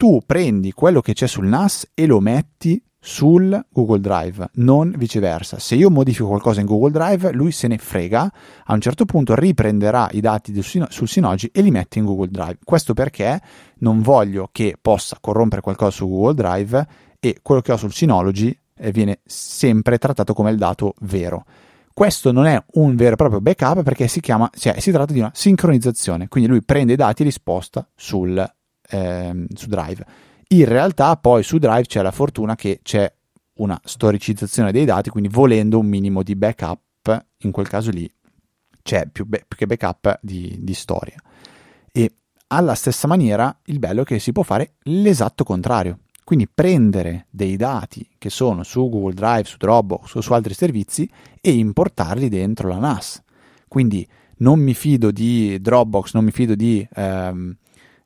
tu 0.00 0.22
prendi 0.24 0.72
quello 0.72 1.02
che 1.02 1.12
c'è 1.12 1.26
sul 1.26 1.44
NAS 1.44 1.90
e 1.92 2.06
lo 2.06 2.20
metti 2.20 2.82
sul 2.98 3.66
Google 3.68 4.00
Drive, 4.00 4.48
non 4.54 4.94
viceversa. 4.96 5.58
Se 5.58 5.74
io 5.74 5.90
modifico 5.90 6.26
qualcosa 6.26 6.60
in 6.60 6.66
Google 6.66 6.90
Drive, 6.90 7.32
lui 7.32 7.52
se 7.52 7.68
ne 7.68 7.76
frega, 7.76 8.32
a 8.64 8.72
un 8.72 8.80
certo 8.80 9.04
punto 9.04 9.34
riprenderà 9.34 10.08
i 10.12 10.20
dati 10.20 10.58
sul 10.62 11.06
Synology 11.06 11.50
e 11.52 11.60
li 11.60 11.70
mette 11.70 11.98
in 11.98 12.06
Google 12.06 12.30
Drive. 12.30 12.60
Questo 12.64 12.94
perché 12.94 13.42
non 13.80 14.00
voglio 14.00 14.48
che 14.50 14.74
possa 14.80 15.18
corrompere 15.20 15.60
qualcosa 15.60 15.90
su 15.90 16.08
Google 16.08 16.32
Drive 16.32 16.86
e 17.20 17.40
quello 17.42 17.60
che 17.60 17.72
ho 17.72 17.76
sul 17.76 17.92
Synology 17.92 18.58
eh, 18.78 18.92
viene 18.92 19.20
sempre 19.26 19.98
trattato 19.98 20.32
come 20.32 20.50
il 20.50 20.56
dato 20.56 20.94
vero. 21.00 21.44
Questo 21.92 22.32
non 22.32 22.46
è 22.46 22.58
un 22.72 22.96
vero 22.96 23.12
e 23.12 23.16
proprio 23.16 23.42
backup 23.42 23.82
perché 23.82 24.08
si, 24.08 24.20
chiama, 24.20 24.48
cioè, 24.56 24.80
si 24.80 24.92
tratta 24.92 25.12
di 25.12 25.18
una 25.18 25.30
sincronizzazione, 25.34 26.28
quindi 26.28 26.48
lui 26.48 26.62
prende 26.62 26.94
i 26.94 26.96
dati 26.96 27.20
e 27.20 27.26
li 27.26 27.30
sposta 27.30 27.86
sul, 27.94 28.42
ehm, 28.90 29.46
su 29.54 29.66
Drive 29.66 30.04
in 30.52 30.64
realtà 30.64 31.16
poi 31.16 31.42
su 31.42 31.58
Drive 31.58 31.84
c'è 31.84 32.02
la 32.02 32.10
fortuna 32.10 32.56
che 32.56 32.80
c'è 32.82 33.12
una 33.54 33.80
storicizzazione 33.84 34.72
dei 34.72 34.84
dati, 34.84 35.10
quindi 35.10 35.28
volendo 35.28 35.78
un 35.78 35.86
minimo 35.86 36.22
di 36.22 36.34
backup, 36.34 37.26
in 37.38 37.50
quel 37.50 37.68
caso 37.68 37.90
lì 37.90 38.10
c'è 38.82 39.06
più, 39.06 39.26
be- 39.26 39.44
più 39.46 39.56
che 39.56 39.66
backup 39.66 40.18
di, 40.20 40.56
di 40.60 40.74
storia. 40.74 41.22
E 41.92 42.14
alla 42.48 42.74
stessa 42.74 43.06
maniera 43.06 43.56
il 43.66 43.78
bello 43.78 44.02
è 44.02 44.04
che 44.04 44.18
si 44.18 44.32
può 44.32 44.42
fare 44.42 44.74
l'esatto 44.84 45.44
contrario. 45.44 46.00
Quindi 46.24 46.48
prendere 46.52 47.26
dei 47.30 47.56
dati 47.56 48.08
che 48.18 48.30
sono 48.30 48.62
su 48.62 48.88
Google 48.88 49.14
Drive, 49.14 49.44
su 49.44 49.56
Dropbox 49.56 50.14
o 50.14 50.20
su 50.20 50.32
altri 50.32 50.54
servizi 50.54 51.08
e 51.40 51.52
importarli 51.52 52.28
dentro 52.28 52.68
la 52.68 52.78
NAS. 52.78 53.22
Quindi 53.68 54.06
non 54.38 54.58
mi 54.58 54.74
fido 54.74 55.10
di 55.10 55.60
Dropbox, 55.60 56.14
non 56.14 56.24
mi 56.24 56.30
fido 56.30 56.54
di, 56.54 56.86
ehm, 56.92 57.56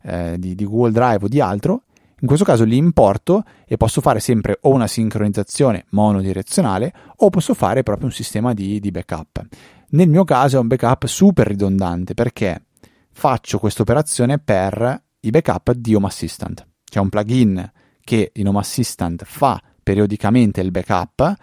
eh, 0.05 0.37
di, 0.39 0.55
di 0.55 0.65
Google 0.65 0.93
Drive 0.93 1.25
o 1.25 1.29
di 1.29 1.41
altro, 1.41 1.83
in 2.21 2.27
questo 2.27 2.45
caso 2.45 2.65
li 2.65 2.77
importo 2.77 3.43
e 3.67 3.77
posso 3.77 4.01
fare 4.01 4.21
sempre 4.21 4.59
o 4.63 4.71
una 4.71 4.87
sincronizzazione 4.87 5.87
monodirezionale 5.91 6.93
o 7.17 7.31
posso 7.31 7.55
fare 7.55 7.83
proprio 7.83 8.07
un 8.07 8.13
sistema 8.13 8.55
di, 8.55 8.81
di 8.81 8.91
backup. 8.91 9.45
Nel 9.91 10.09
mio 10.09 10.25
caso 10.25 10.57
è 10.57 10.61
un 10.61 10.67
backup 10.67 11.07
super 11.07 11.47
ridondante 11.47 12.15
perché 12.15 12.65
faccio 13.13 13.59
questa 13.59 13.83
operazione 13.83 14.39
per 14.39 15.03
i 15.21 15.31
backup 15.31 15.73
di 15.73 15.95
Home 15.95 16.07
Assistant. 16.07 16.67
C'è 16.85 16.99
un 16.99 17.09
plugin 17.09 17.73
che 18.01 18.31
in 18.35 18.49
Home 18.49 18.59
Assistant 18.59 19.25
fa 19.25 19.61
periodicamente 19.83 20.61
il 20.61 20.71
backup, 20.71 21.35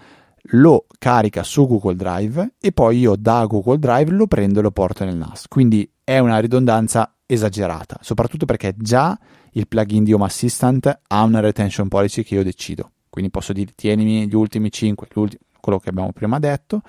lo 0.55 0.85
carica 0.97 1.43
su 1.43 1.67
Google 1.67 1.95
Drive 1.95 2.55
e 2.59 2.71
poi 2.71 2.99
io 2.99 3.15
da 3.15 3.45
Google 3.45 3.77
Drive 3.77 4.11
lo 4.11 4.27
prendo 4.27 4.59
e 4.59 4.63
lo 4.63 4.71
porto 4.71 5.05
nel 5.05 5.15
NAS. 5.15 5.47
Quindi 5.47 5.89
è 6.03 6.17
una 6.17 6.39
ridondanza 6.39 7.13
esagerata, 7.33 7.97
soprattutto 8.01 8.45
perché 8.45 8.73
già 8.77 9.17
il 9.53 9.67
plugin 9.67 10.03
di 10.03 10.13
Home 10.13 10.25
Assistant 10.25 10.99
ha 11.07 11.23
una 11.23 11.39
retention 11.39 11.87
policy 11.87 12.23
che 12.23 12.35
io 12.35 12.43
decido. 12.43 12.91
Quindi 13.09 13.31
posso 13.31 13.53
dire 13.53 13.71
tienimi 13.75 14.27
gli 14.27 14.35
ultimi 14.35 14.71
5, 14.71 15.07
quello 15.59 15.79
che 15.79 15.89
abbiamo 15.89 16.11
prima 16.11 16.39
detto. 16.39 16.81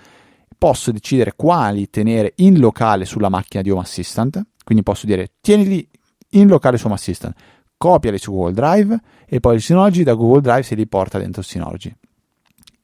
Posso 0.56 0.92
decidere 0.92 1.34
quali 1.34 1.90
tenere 1.90 2.34
in 2.36 2.58
locale 2.60 3.04
sulla 3.04 3.28
macchina 3.28 3.62
di 3.62 3.70
Home 3.70 3.82
Assistant. 3.82 4.40
Quindi 4.62 4.84
posso 4.84 5.06
dire 5.06 5.32
tienili 5.40 5.88
in 6.30 6.46
locale 6.46 6.78
su 6.78 6.86
Home 6.86 6.94
Assistant, 6.94 7.34
copiali 7.76 8.18
su 8.18 8.30
Google 8.30 8.52
Drive 8.52 9.00
e 9.26 9.40
poi 9.40 9.56
il 9.56 9.62
Synology 9.62 10.04
da 10.04 10.14
Google 10.14 10.40
Drive 10.40 10.62
si 10.62 10.74
riporta 10.76 11.18
dentro 11.18 11.40
il 11.40 11.46
Synology. 11.46 11.92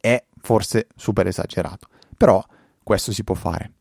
È 0.00 0.24
forse 0.40 0.88
super 0.96 1.26
esagerato, 1.28 1.86
però 2.16 2.44
questo 2.82 3.12
si 3.12 3.22
può 3.22 3.36
fare. 3.36 3.72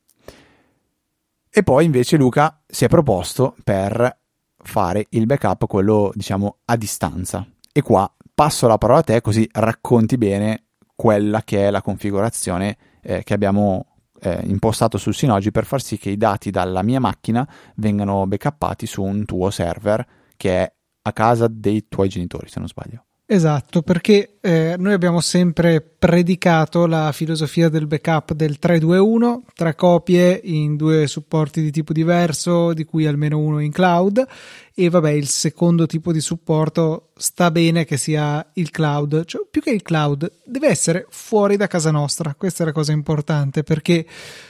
E 1.50 1.64
poi 1.64 1.86
invece 1.86 2.18
Luca 2.18 2.62
si 2.66 2.86
è 2.86 2.88
proposto 2.88 3.56
per 3.64 4.20
fare 4.64 5.06
il 5.10 5.26
backup, 5.26 5.66
quello 5.68 6.12
diciamo 6.14 6.58
a 6.66 6.76
distanza. 6.76 7.46
E 7.72 7.82
qua 7.82 8.12
passo 8.34 8.68
la 8.68 8.78
parola 8.78 9.00
a 9.00 9.04
te 9.04 9.22
così 9.22 9.48
racconti 9.52 10.18
bene 10.18 10.66
quella 10.96 11.42
che 11.44 11.68
è 11.68 11.72
la 11.72 11.82
configurazione 11.82 12.78
eh, 13.02 13.24
che 13.24 13.34
abbiamo 13.34 13.98
eh, 14.20 14.42
impostato 14.44 14.98
sul 14.98 15.14
Synology 15.14 15.52
per 15.52 15.66
far 15.66 15.82
sì 15.82 15.98
che 15.98 16.10
i 16.10 16.18
dati 16.18 16.52
dalla 16.52 16.82
mia 16.84 17.00
macchina 17.00 17.48
vengano 17.76 18.26
backuppati 18.28 18.86
su 18.86 19.04
un 19.04 19.26
tuo 19.26 19.50
server 19.50 20.06
che 20.36 20.64
è 20.64 20.74
a 21.04 21.14
casa 21.14 21.48
dei 21.48 21.88
tuoi 21.88 22.10
genitori, 22.10 22.50
se 22.50 22.60
non 22.60 22.68
sbaglio. 22.68 23.07
Esatto, 23.30 23.82
perché 23.82 24.38
eh, 24.40 24.76
noi 24.78 24.94
abbiamo 24.94 25.20
sempre 25.20 25.82
predicato 25.82 26.86
la 26.86 27.12
filosofia 27.12 27.68
del 27.68 27.86
backup 27.86 28.32
del 28.32 28.58
321, 28.58 29.44
tre 29.54 29.76
copie 29.76 30.40
in 30.46 30.78
due 30.78 31.08
supporti 31.08 31.62
di 31.62 31.70
tipo 31.70 31.92
diverso, 31.92 32.72
di 32.72 32.86
cui 32.86 33.06
almeno 33.06 33.38
uno 33.38 33.60
in 33.60 33.74
cloud, 33.74 34.26
e 34.74 34.90
vabbè, 34.90 35.10
il 35.12 35.28
secondo 35.28 35.86
tipo 35.88 36.14
di 36.14 36.22
supporto 36.22 37.10
sta 37.18 37.52
bene 37.52 37.84
che 37.84 37.98
sia 37.98 38.50
il 38.54 38.72
cloud, 38.72 39.26
cioè 39.26 39.46
più 39.52 39.62
che 39.62 39.72
il 39.72 39.82
cloud, 39.82 40.32
deve 40.46 40.70
essere 40.70 41.06
fuori 41.10 41.58
da 41.58 41.68
casa 41.68 41.92
nostra. 41.92 42.34
Questa 42.34 42.64
è 42.64 42.66
la 42.66 42.72
cosa 42.72 42.94
importante 42.94 43.64
perché 43.64 44.06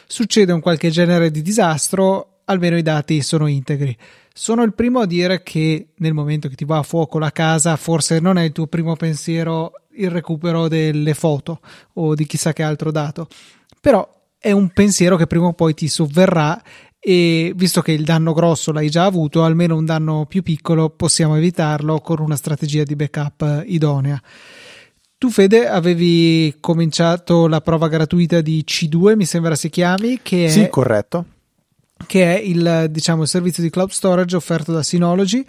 succede 0.05 0.51
un 0.51 0.61
qualche 0.61 0.91
genere 0.91 1.31
di 1.31 1.41
disastro, 1.41 2.41
almeno 2.45 2.77
i 2.77 2.83
dati 2.83 3.23
sono 3.23 3.47
integri. 3.47 3.97
Sono 4.39 4.61
il 4.61 4.75
primo 4.75 4.99
a 4.99 5.07
dire 5.07 5.41
che 5.41 5.93
nel 5.95 6.13
momento 6.13 6.47
che 6.47 6.53
ti 6.53 6.63
va 6.63 6.77
a 6.77 6.83
fuoco 6.83 7.17
la 7.17 7.31
casa, 7.31 7.75
forse 7.75 8.19
non 8.19 8.37
è 8.37 8.43
il 8.43 8.51
tuo 8.51 8.67
primo 8.67 8.95
pensiero 8.95 9.71
il 9.95 10.11
recupero 10.11 10.67
delle 10.67 11.15
foto 11.15 11.59
o 11.93 12.13
di 12.13 12.27
chissà 12.27 12.53
che 12.53 12.61
altro 12.61 12.91
dato, 12.91 13.27
però 13.81 14.07
è 14.37 14.51
un 14.51 14.69
pensiero 14.69 15.15
che 15.15 15.25
prima 15.25 15.47
o 15.47 15.53
poi 15.53 15.73
ti 15.73 15.87
sovverrà 15.87 16.61
e 16.99 17.51
visto 17.55 17.81
che 17.81 17.93
il 17.93 18.03
danno 18.03 18.33
grosso 18.33 18.71
l'hai 18.71 18.91
già 18.91 19.05
avuto, 19.05 19.43
almeno 19.43 19.75
un 19.75 19.85
danno 19.85 20.27
più 20.27 20.43
piccolo 20.43 20.91
possiamo 20.91 21.35
evitarlo 21.35 21.99
con 21.99 22.19
una 22.19 22.35
strategia 22.35 22.83
di 22.83 22.95
backup 22.95 23.63
idonea. 23.65 24.21
Tu 25.17 25.31
Fede 25.31 25.67
avevi 25.67 26.57
cominciato 26.59 27.47
la 27.47 27.61
prova 27.61 27.87
gratuita 27.87 28.41
di 28.41 28.63
C2, 28.63 29.15
mi 29.15 29.25
sembra 29.25 29.55
si 29.55 29.71
chiami, 29.71 30.19
che 30.21 30.45
è... 30.45 30.49
Sì, 30.49 30.69
corretto 30.69 31.25
che 32.05 32.37
è 32.37 32.39
il, 32.39 32.87
diciamo, 32.89 33.23
il 33.23 33.27
servizio 33.27 33.63
di 33.63 33.69
cloud 33.69 33.89
storage 33.89 34.35
offerto 34.35 34.71
da 34.71 34.83
Synology 34.83 35.45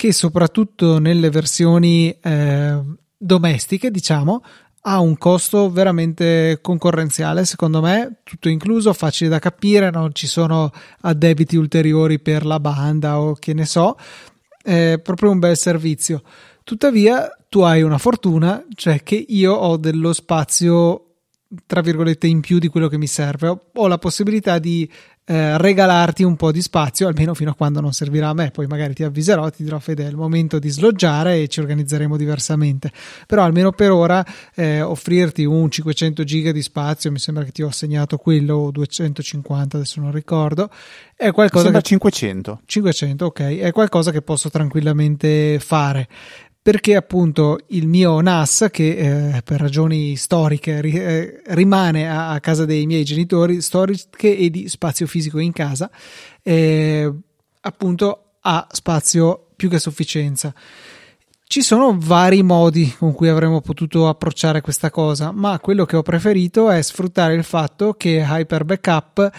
che 0.00 0.12
soprattutto 0.14 0.98
nelle 0.98 1.28
versioni 1.28 2.10
eh, 2.22 2.80
domestiche, 3.18 3.90
diciamo, 3.90 4.42
ha 4.82 4.98
un 4.98 5.18
costo 5.18 5.70
veramente 5.70 6.60
concorrenziale, 6.62 7.44
secondo 7.44 7.82
me, 7.82 8.20
tutto 8.22 8.48
incluso, 8.48 8.94
facile 8.94 9.28
da 9.28 9.38
capire, 9.38 9.90
non 9.90 10.14
ci 10.14 10.26
sono 10.26 10.70
addebiti 11.02 11.56
ulteriori 11.56 12.18
per 12.18 12.46
la 12.46 12.58
banda 12.60 13.20
o 13.20 13.34
che 13.34 13.52
ne 13.52 13.66
so, 13.66 13.96
è 14.62 14.98
proprio 15.02 15.30
un 15.30 15.38
bel 15.38 15.56
servizio. 15.56 16.22
Tuttavia, 16.64 17.28
tu 17.50 17.60
hai 17.60 17.82
una 17.82 17.98
fortuna, 17.98 18.64
cioè 18.74 19.02
che 19.02 19.22
io 19.28 19.52
ho 19.52 19.76
dello 19.76 20.14
spazio 20.14 21.09
tra 21.66 21.80
virgolette 21.80 22.26
in 22.26 22.40
più 22.40 22.58
di 22.58 22.68
quello 22.68 22.88
che 22.88 22.98
mi 22.98 23.06
serve. 23.06 23.48
Ho, 23.48 23.66
ho 23.72 23.86
la 23.86 23.98
possibilità 23.98 24.58
di 24.58 24.88
eh, 25.30 25.56
regalarti 25.58 26.24
un 26.24 26.34
po' 26.34 26.50
di 26.50 26.60
spazio, 26.60 27.06
almeno 27.06 27.34
fino 27.34 27.50
a 27.50 27.54
quando 27.54 27.80
non 27.80 27.92
servirà 27.92 28.30
a 28.30 28.34
me. 28.34 28.50
Poi 28.50 28.66
magari 28.66 28.94
ti 28.94 29.04
avviserò, 29.04 29.48
ti 29.50 29.62
dirò 29.62 29.78
Fede, 29.78 30.04
è 30.04 30.08
il 30.08 30.16
momento 30.16 30.58
di 30.58 30.68
sloggiare 30.70 31.40
e 31.40 31.46
ci 31.46 31.60
organizzeremo 31.60 32.16
diversamente. 32.16 32.90
Però 33.26 33.44
almeno 33.44 33.70
per 33.70 33.92
ora 33.92 34.24
eh, 34.56 34.80
offrirti 34.80 35.44
un 35.44 35.70
500 35.70 36.24
giga 36.24 36.50
di 36.50 36.62
spazio, 36.62 37.12
mi 37.12 37.20
sembra 37.20 37.44
che 37.44 37.52
ti 37.52 37.62
ho 37.62 37.68
assegnato 37.68 38.16
quello, 38.16 38.56
o 38.56 38.70
250, 38.72 39.76
adesso 39.76 40.00
non 40.00 40.10
ricordo, 40.10 40.68
è 41.14 41.30
qualcosa... 41.30 41.70
che... 41.70 41.82
500. 41.82 42.62
500, 42.64 43.26
ok, 43.26 43.40
è 43.58 43.70
qualcosa 43.70 44.10
che 44.10 44.22
posso 44.22 44.50
tranquillamente 44.50 45.60
fare 45.60 46.08
perché 46.62 46.94
appunto 46.94 47.58
il 47.68 47.86
mio 47.86 48.20
NAS, 48.20 48.68
che 48.70 49.36
eh, 49.36 49.42
per 49.42 49.60
ragioni 49.60 50.14
storiche 50.16 50.80
ri, 50.80 50.92
eh, 50.92 51.42
rimane 51.46 52.08
a, 52.08 52.30
a, 52.30 52.40
casa 52.40 52.66
dei 52.66 52.84
miei 52.86 53.04
genitori, 53.04 53.62
storiche 53.62 54.36
e 54.36 54.50
di 54.50 54.68
spazio 54.68 55.06
fisico 55.06 55.38
in 55.38 55.52
casa, 55.52 55.90
eh, 56.42 57.10
appunto 57.62 58.24
ha 58.40 58.66
spazio 58.70 59.48
più 59.56 59.70
che 59.70 59.76
a 59.76 59.80
sufficienza. 59.80 60.52
Ci 61.44 61.62
sono 61.62 61.96
vari 61.98 62.42
modi 62.42 62.94
con 62.96 63.12
cui 63.12 63.28
avremmo 63.28 63.60
potuto 63.60 64.06
approcciare 64.06 64.60
questa 64.60 64.90
cosa, 64.90 65.32
ma 65.32 65.58
quello 65.58 65.84
che 65.84 65.96
ho 65.96 66.02
preferito 66.02 66.70
è 66.70 66.80
sfruttare 66.80 67.34
il 67.34 67.42
fatto 67.42 67.94
che 67.94 68.24
Hyper 68.24 68.64
Backup 68.64 69.30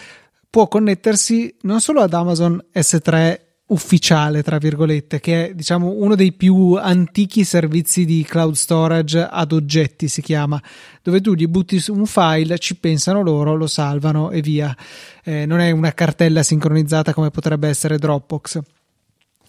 può 0.50 0.68
connettersi 0.68 1.56
non 1.62 1.80
solo 1.80 2.02
ad 2.02 2.12
Amazon 2.12 2.62
S3 2.74 3.41
ufficiale, 3.72 4.42
tra 4.42 4.58
virgolette, 4.58 5.18
che 5.18 5.48
è 5.48 5.54
diciamo 5.54 5.88
uno 5.88 6.14
dei 6.14 6.32
più 6.32 6.74
antichi 6.74 7.44
servizi 7.44 8.04
di 8.04 8.22
cloud 8.22 8.54
storage 8.54 9.26
ad 9.28 9.52
oggetti, 9.52 10.08
si 10.08 10.22
chiama, 10.22 10.62
dove 11.02 11.20
tu 11.20 11.34
gli 11.34 11.46
butti 11.46 11.80
su 11.80 11.94
un 11.94 12.06
file, 12.06 12.58
ci 12.58 12.76
pensano 12.76 13.22
loro, 13.22 13.54
lo 13.56 13.66
salvano 13.66 14.30
e 14.30 14.40
via. 14.40 14.76
Eh, 15.24 15.46
non 15.46 15.60
è 15.60 15.70
una 15.70 15.92
cartella 15.92 16.42
sincronizzata 16.42 17.14
come 17.14 17.30
potrebbe 17.30 17.68
essere 17.68 17.98
Dropbox. 17.98 18.60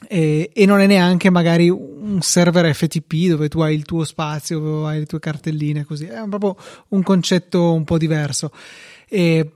E, 0.07 0.51
e, 0.53 0.65
non 0.65 0.79
è 0.79 0.87
neanche 0.87 1.29
magari 1.29 1.69
un 1.69 2.19
server 2.21 2.73
FTP 2.73 3.27
dove 3.29 3.47
tu 3.47 3.61
hai 3.61 3.75
il 3.75 3.83
tuo 3.83 4.03
spazio, 4.03 4.59
dove 4.59 4.89
hai 4.89 4.99
le 4.99 5.05
tue 5.05 5.19
cartelline, 5.19 5.85
così 5.85 6.05
è 6.05 6.21
proprio 6.27 6.57
un 6.89 7.03
concetto 7.03 7.73
un 7.73 7.83
po' 7.83 7.97
diverso. 7.97 8.51
E 9.07 9.49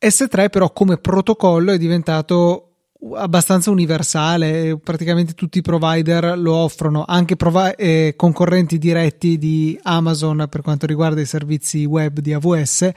S3 0.00 0.50
però 0.50 0.72
come 0.72 0.98
protocollo 0.98 1.72
è 1.72 1.78
diventato 1.78 2.67
abbastanza 3.16 3.70
universale, 3.70 4.78
praticamente 4.82 5.34
tutti 5.34 5.58
i 5.58 5.62
provider 5.62 6.36
lo 6.36 6.54
offrono, 6.54 7.04
anche 7.06 7.36
provi- 7.36 7.74
eh, 7.76 8.14
concorrenti 8.16 8.76
diretti 8.76 9.38
di 9.38 9.78
Amazon 9.82 10.46
per 10.50 10.62
quanto 10.62 10.86
riguarda 10.86 11.20
i 11.20 11.26
servizi 11.26 11.84
web 11.84 12.18
di 12.18 12.32
AWS 12.32 12.90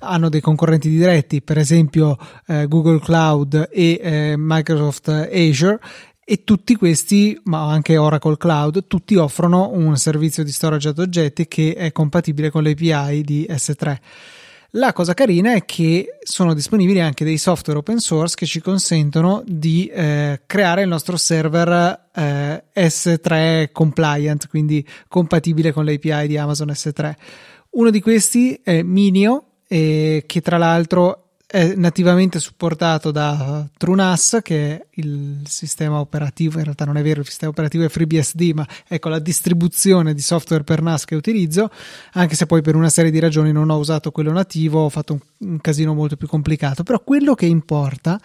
hanno 0.00 0.28
dei 0.28 0.40
concorrenti 0.40 0.90
diretti, 0.90 1.40
per 1.40 1.58
esempio 1.58 2.18
eh, 2.46 2.66
Google 2.66 3.00
Cloud 3.00 3.68
e 3.72 4.00
eh, 4.02 4.34
Microsoft 4.36 5.08
Azure 5.08 5.80
e 6.28 6.42
tutti 6.42 6.74
questi, 6.74 7.40
ma 7.44 7.70
anche 7.70 7.96
Oracle 7.96 8.36
Cloud, 8.36 8.86
tutti 8.88 9.14
offrono 9.14 9.70
un 9.72 9.96
servizio 9.96 10.42
di 10.42 10.50
storage 10.50 10.88
ad 10.88 10.98
oggetti 10.98 11.46
che 11.46 11.74
è 11.74 11.92
compatibile 11.92 12.50
con 12.50 12.64
l'API 12.64 13.22
di 13.22 13.46
S3. 13.48 13.96
La 14.76 14.92
cosa 14.92 15.14
carina 15.14 15.54
è 15.54 15.64
che 15.64 16.18
sono 16.22 16.52
disponibili 16.52 17.00
anche 17.00 17.24
dei 17.24 17.38
software 17.38 17.78
open 17.78 17.98
source 17.98 18.34
che 18.36 18.44
ci 18.44 18.60
consentono 18.60 19.42
di 19.46 19.86
eh, 19.86 20.42
creare 20.44 20.82
il 20.82 20.88
nostro 20.88 21.16
server 21.16 22.08
eh, 22.14 22.64
S3 22.74 23.72
compliant, 23.72 24.48
quindi 24.48 24.86
compatibile 25.08 25.72
con 25.72 25.86
l'API 25.86 26.26
di 26.26 26.36
Amazon 26.36 26.68
S3. 26.68 27.14
Uno 27.70 27.88
di 27.88 28.02
questi 28.02 28.60
è 28.62 28.82
Minio, 28.82 29.44
eh, 29.66 30.24
che 30.26 30.40
tra 30.42 30.58
l'altro 30.58 31.25
è 31.46 31.74
nativamente 31.76 32.40
supportato 32.40 33.12
da 33.12 33.64
TrueNAS 33.76 34.40
che 34.42 34.76
è 34.76 34.86
il 34.94 35.42
sistema 35.46 36.00
operativo 36.00 36.58
in 36.58 36.64
realtà 36.64 36.84
non 36.84 36.96
è 36.96 37.02
vero 37.02 37.20
il 37.20 37.26
sistema 37.26 37.52
operativo 37.52 37.84
è 37.84 37.88
FreeBSD 37.88 38.50
ma 38.52 38.66
ecco 38.88 39.08
la 39.08 39.20
distribuzione 39.20 40.12
di 40.12 40.20
software 40.20 40.64
per 40.64 40.82
NAS 40.82 41.04
che 41.04 41.14
utilizzo 41.14 41.70
anche 42.14 42.34
se 42.34 42.46
poi 42.46 42.62
per 42.62 42.74
una 42.74 42.88
serie 42.88 43.12
di 43.12 43.20
ragioni 43.20 43.52
non 43.52 43.70
ho 43.70 43.78
usato 43.78 44.10
quello 44.10 44.32
nativo 44.32 44.84
ho 44.84 44.88
fatto 44.88 45.12
un, 45.12 45.20
un 45.50 45.60
casino 45.60 45.94
molto 45.94 46.16
più 46.16 46.26
complicato. 46.26 46.82
Però 46.82 47.00
quello 47.02 47.34
che 47.34 47.46
importa 47.46 48.20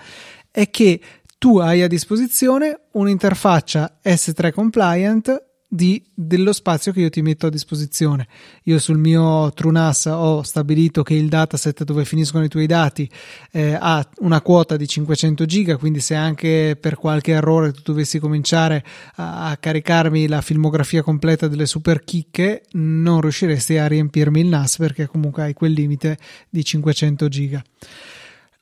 è 0.50 0.70
che 0.70 1.00
tu 1.38 1.58
hai 1.58 1.82
a 1.82 1.88
disposizione 1.88 2.82
un'interfaccia 2.92 4.00
S3 4.04 4.52
compliant 4.52 5.44
di, 5.74 6.04
dello 6.14 6.52
spazio 6.52 6.92
che 6.92 7.00
io 7.00 7.10
ti 7.10 7.22
metto 7.22 7.48
a 7.48 7.50
disposizione. 7.50 8.28
Io 8.64 8.78
sul 8.78 8.98
mio 8.98 9.54
TrueNAS 9.54 10.08
ho 10.08 10.42
stabilito 10.42 11.02
che 11.02 11.14
il 11.14 11.30
dataset 11.30 11.86
dove 11.86 12.04
finiscono 12.04 12.44
i 12.44 12.50
tuoi 12.50 12.66
dati 12.66 13.10
eh, 13.54 13.78
ha 13.80 14.06
una 14.20 14.42
quota 14.42 14.76
di 14.76 14.86
500 14.86 15.46
giga, 15.46 15.78
quindi 15.78 16.02
se 16.02 16.14
anche 16.14 16.78
per 16.78 16.96
qualche 16.96 17.32
errore 17.32 17.72
tu 17.72 17.84
dovessi 17.86 18.20
cominciare 18.20 18.84
a, 19.16 19.50
a 19.50 19.56
caricarmi 19.56 20.28
la 20.28 20.42
filmografia 20.42 21.04
completa 21.04 21.48
delle 21.48 21.66
super 21.66 22.04
chicche, 22.04 22.64
non 22.72 23.22
riusciresti 23.22 23.78
a 23.78 23.88
riempirmi 23.88 24.42
il 24.42 24.48
NAS 24.48 24.76
perché 24.76 25.08
comunque 25.08 25.44
hai 25.44 25.54
quel 25.54 25.72
limite 25.72 26.18
di 26.50 26.66
500 26.66 27.30
giga. 27.30 27.64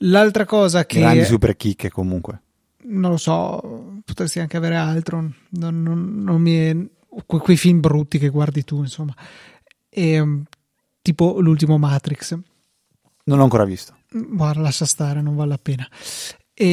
L'altra 0.04 0.45
cosa 0.45 0.86
che... 0.86 1.00
Grandi 1.00 1.26
super 1.26 1.56
chicche 1.56 1.89
comunque 1.89 2.41
non 2.91 3.12
lo 3.12 3.17
so, 3.17 4.02
potresti 4.04 4.39
anche 4.39 4.58
avere 4.58 4.76
altro, 4.76 5.19
non, 5.50 5.84
non, 5.84 6.24
non 6.24 6.41
mi 6.41 6.56
è, 6.56 6.76
que- 7.26 7.39
quei 7.39 7.58
film 7.58 7.80
brutti 7.80 8.17
che 8.17 8.30
guardi 8.30 8.63
tu, 8.63 8.80
insomma. 8.80 9.13
E, 9.89 10.10
ehm, 10.12 10.43
tipo 11.02 11.39
l'ultimo 11.39 11.78
Matrix. 11.78 12.38
Non 13.26 13.38
l'ho 13.38 13.43
ancora 13.43 13.65
visto. 13.65 13.95
Guarda, 14.12 14.62
lascia 14.62 14.86
stare, 14.86 15.22
non 15.22 15.36
vale 15.36 15.50
la 15.50 15.60
pena. 15.60 15.88
E, 16.54 16.65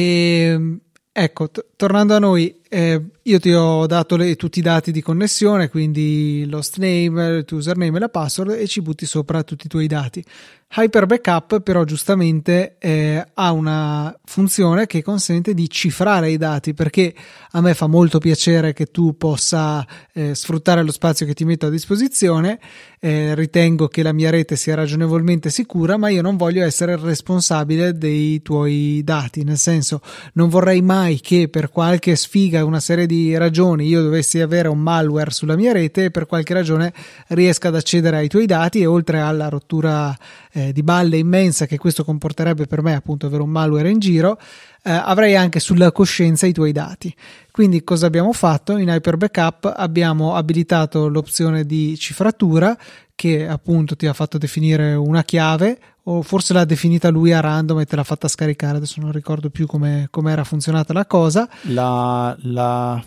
ehm, 0.53 0.79
ecco, 1.11 1.49
t- 1.49 1.65
tornando 1.75 2.15
a 2.15 2.19
noi, 2.19 2.61
eh, 2.69 3.01
io 3.21 3.39
ti 3.39 3.51
ho 3.51 3.85
dato 3.85 4.15
le, 4.15 4.35
tutti 4.35 4.59
i 4.59 4.61
dati 4.61 4.91
di 4.91 5.01
connessione, 5.01 5.69
quindi 5.69 6.45
l'host 6.47 6.77
name, 6.77 7.37
il 7.37 7.45
username 7.49 7.97
e 7.97 7.99
la 7.99 8.09
password 8.09 8.51
e 8.51 8.67
ci 8.67 8.81
butti 8.81 9.05
sopra 9.05 9.43
tutti 9.43 9.65
i 9.65 9.69
tuoi 9.69 9.87
dati. 9.87 10.23
Hyper 10.69 11.05
Backup 11.05 11.61
però 11.61 11.85
giustamente 11.85 12.75
eh, 12.77 13.25
ha 13.33 13.51
una 13.53 14.13
funzione 14.25 14.85
che 14.85 15.01
consente 15.01 15.53
di 15.53 15.69
cifrare 15.69 16.29
i 16.29 16.37
dati 16.37 16.73
perché 16.73 17.15
a 17.51 17.61
me 17.61 17.73
fa 17.73 17.87
molto 17.87 18.19
piacere 18.19 18.73
che 18.73 18.87
tu 18.87 19.15
possa 19.15 19.87
eh, 20.11 20.35
sfruttare 20.35 20.83
lo 20.83 20.91
spazio 20.91 21.25
che 21.25 21.33
ti 21.33 21.45
metto 21.45 21.67
a 21.67 21.69
disposizione 21.69 22.59
eh, 22.99 23.33
ritengo 23.33 23.87
che 23.87 24.03
la 24.03 24.11
mia 24.11 24.29
rete 24.29 24.57
sia 24.57 24.75
ragionevolmente 24.75 25.49
sicura 25.49 25.97
ma 25.97 26.09
io 26.09 26.21
non 26.21 26.35
voglio 26.35 26.63
essere 26.65 26.91
il 26.91 26.99
responsabile 26.99 27.97
dei 27.97 28.41
tuoi 28.41 29.01
dati 29.05 29.45
nel 29.45 29.57
senso 29.57 30.01
non 30.33 30.49
vorrei 30.49 30.81
mai 30.81 31.21
che 31.21 31.47
per 31.47 31.69
qualche 31.69 32.17
sfiga 32.17 32.56
una 32.61 32.79
serie 32.79 33.05
di 33.05 33.37
ragioni 33.37 33.87
io 33.87 34.01
dovessi 34.01 34.39
avere 34.39 34.67
un 34.67 34.79
malware 34.79 35.31
sulla 35.31 35.55
mia 35.55 35.71
rete 35.71 36.05
e 36.05 36.11
per 36.11 36.25
qualche 36.25 36.53
ragione 36.53 36.93
riesca 37.27 37.67
ad 37.67 37.75
accedere 37.75 38.17
ai 38.17 38.27
tuoi 38.27 38.45
dati 38.45 38.79
e 38.81 38.85
oltre 38.85 39.19
alla 39.19 39.49
rottura 39.49 40.15
eh, 40.51 40.73
di 40.73 40.83
balle 40.83 41.17
immensa 41.17 41.65
che 41.65 41.77
questo 41.77 42.03
comporterebbe 42.03 42.65
per 42.65 42.81
me, 42.81 42.95
appunto, 42.95 43.27
avere 43.27 43.43
un 43.43 43.49
malware 43.49 43.89
in 43.89 43.99
giro, 43.99 44.39
eh, 44.83 44.91
avrei 44.91 45.35
anche 45.35 45.59
sulla 45.59 45.91
coscienza 45.91 46.45
i 46.45 46.53
tuoi 46.53 46.71
dati. 46.71 47.13
Quindi, 47.51 47.83
cosa 47.83 48.07
abbiamo 48.07 48.33
fatto? 48.33 48.77
In 48.77 48.89
Hyper 48.89 49.17
Backup 49.17 49.71
abbiamo 49.75 50.35
abilitato 50.35 51.07
l'opzione 51.07 51.65
di 51.65 51.97
cifratura 51.97 52.77
che 53.15 53.47
appunto 53.47 53.95
ti 53.95 54.05
ha 54.05 54.13
fatto 54.13 54.37
definire 54.37 54.93
una 54.93 55.23
chiave 55.23 55.79
o 56.09 56.21
forse 56.21 56.53
l'ha 56.53 56.65
definita 56.65 57.09
lui 57.09 57.33
a 57.33 57.39
random 57.39 57.79
e 57.79 57.85
te 57.85 57.95
l'ha 57.95 58.03
fatta 58.03 58.27
scaricare 58.27 58.77
adesso 58.77 59.01
non 59.01 59.11
ricordo 59.11 59.49
più 59.49 59.65
come 59.65 60.09
era 60.25 60.43
funzionata 60.43 60.93
la 60.93 61.05
cosa 61.05 61.47
la, 61.63 62.35
la 62.41 63.01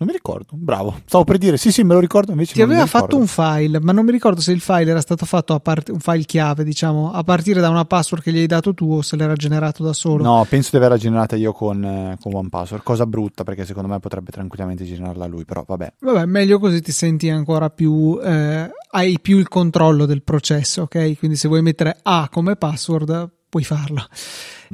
non 0.00 0.08
mi 0.08 0.14
ricordo, 0.14 0.52
bravo. 0.54 0.98
Stavo 1.04 1.24
per 1.24 1.36
dire, 1.36 1.58
sì, 1.58 1.70
sì, 1.70 1.82
me 1.82 1.92
lo 1.92 2.00
ricordo 2.00 2.30
invece. 2.30 2.54
Ti 2.54 2.62
aveva 2.62 2.86
fatto 2.86 3.18
un 3.18 3.26
file, 3.26 3.80
ma 3.80 3.92
non 3.92 4.06
mi 4.06 4.12
ricordo 4.12 4.40
se 4.40 4.50
il 4.50 4.60
file 4.60 4.92
era 4.92 5.02
stato 5.02 5.26
fatto 5.26 5.52
a 5.52 5.60
parte, 5.60 5.92
un 5.92 5.98
file 5.98 6.24
chiave, 6.24 6.64
diciamo, 6.64 7.12
a 7.12 7.22
partire 7.22 7.60
da 7.60 7.68
una 7.68 7.84
password 7.84 8.22
che 8.22 8.32
gli 8.32 8.38
hai 8.38 8.46
dato 8.46 8.72
tu 8.72 8.90
o 8.90 9.02
se 9.02 9.16
l'era 9.16 9.34
generato 9.34 9.82
da 9.82 9.92
solo. 9.92 10.24
No, 10.24 10.46
penso 10.48 10.70
di 10.70 10.78
averla 10.78 10.96
generata 10.96 11.36
io 11.36 11.52
con, 11.52 11.84
eh, 11.84 12.16
con 12.18 12.34
OnePassword. 12.34 12.82
Cosa 12.82 13.04
brutta 13.04 13.44
perché 13.44 13.66
secondo 13.66 13.90
me 13.90 13.98
potrebbe 13.98 14.30
tranquillamente 14.30 14.86
generarla 14.86 15.26
lui, 15.26 15.44
però 15.44 15.64
vabbè. 15.66 15.92
Vabbè, 16.00 16.24
meglio 16.24 16.58
così 16.58 16.80
ti 16.80 16.92
senti 16.92 17.28
ancora 17.28 17.68
più. 17.68 18.18
Eh, 18.24 18.70
hai 18.90 19.18
più 19.20 19.38
il 19.38 19.48
controllo 19.48 20.06
del 20.06 20.22
processo, 20.22 20.82
ok? 20.82 21.18
Quindi 21.18 21.36
se 21.36 21.48
vuoi 21.48 21.62
mettere 21.62 21.98
A 22.02 22.28
come 22.30 22.56
password, 22.56 23.30
puoi 23.48 23.64
farlo. 23.64 24.06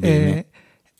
Eh, 0.00 0.46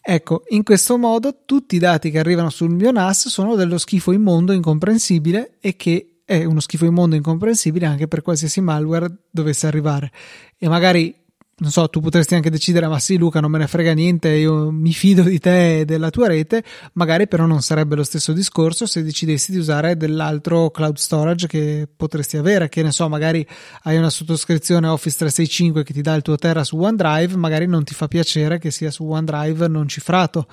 Ecco, 0.09 0.45
in 0.51 0.63
questo 0.63 0.97
modo 0.99 1.43
tutti 1.45 1.75
i 1.75 1.81
dati 1.81 2.13
che 2.13 2.21
arrivano 2.21 2.49
sul 2.49 2.71
mio 2.71 2.93
NAS 2.93 3.27
sono 3.27 3.57
dello 3.57 3.77
schifo 3.77 4.13
immondo 4.13 4.53
incomprensibile 4.53 5.57
e 5.61 5.75
che 5.75 6.21
è 6.25 6.45
uno 6.45 6.61
schifo 6.61 6.85
immondo 6.85 7.17
incomprensibile 7.17 7.87
anche 7.87 8.07
per 8.07 8.23
qualsiasi 8.23 8.61
malware 8.61 9.25
dovesse 9.29 9.67
arrivare. 9.67 10.13
E 10.59 10.69
magari 10.69 11.13
non 11.59 11.71
so, 11.71 11.89
tu 11.89 12.01
potresti 12.01 12.35
anche 12.35 12.51
decidere, 12.51 12.87
ma 12.87 12.99
sì, 12.99 13.17
Luca, 13.17 13.41
non 13.41 13.51
me 13.51 13.57
ne 13.57 13.67
frega 13.67 13.95
niente, 13.95 14.29
io 14.29 14.71
mi 14.71 14.93
fido 14.93 15.23
di 15.23 15.39
te 15.39 15.81
e 15.81 15.85
della 15.87 16.11
tua 16.11 16.27
rete. 16.27 16.63
Magari 16.93 17.29
però 17.29 17.47
non 17.47 17.63
sarebbe 17.63 17.97
lo 17.97 18.05
stesso 18.05 18.35
discorso 18.35 18.85
se 18.85 19.03
decidessi 19.03 19.53
di 19.53 19.57
usare 19.57 19.97
dell'altro 19.97 20.71
cloud 20.71 20.99
storage 20.99 21.47
che 21.47 21.89
potresti 21.97 22.37
avere. 22.37 22.69
Che 22.69 22.83
ne 22.83 22.93
so, 22.93 23.09
magari 23.09 23.47
hai 23.85 23.97
una 23.97 24.11
sottoscrizione 24.11 24.87
Office 24.87 25.17
365 25.17 25.83
che 25.83 25.95
ti 25.95 26.03
dà 26.03 26.15
il 26.15 26.21
tuo 26.21 26.37
Terra 26.37 26.63
su 26.63 26.77
OneDrive, 26.77 27.37
magari 27.37 27.67
non 27.67 27.85
ti 27.85 27.95
fa 27.95 28.07
piacere 28.07 28.59
che 28.59 28.71
sia 28.71 28.91
su 28.91 29.09
OneDrive 29.09 29.67
non 29.67 29.89
cifrato 29.89 30.47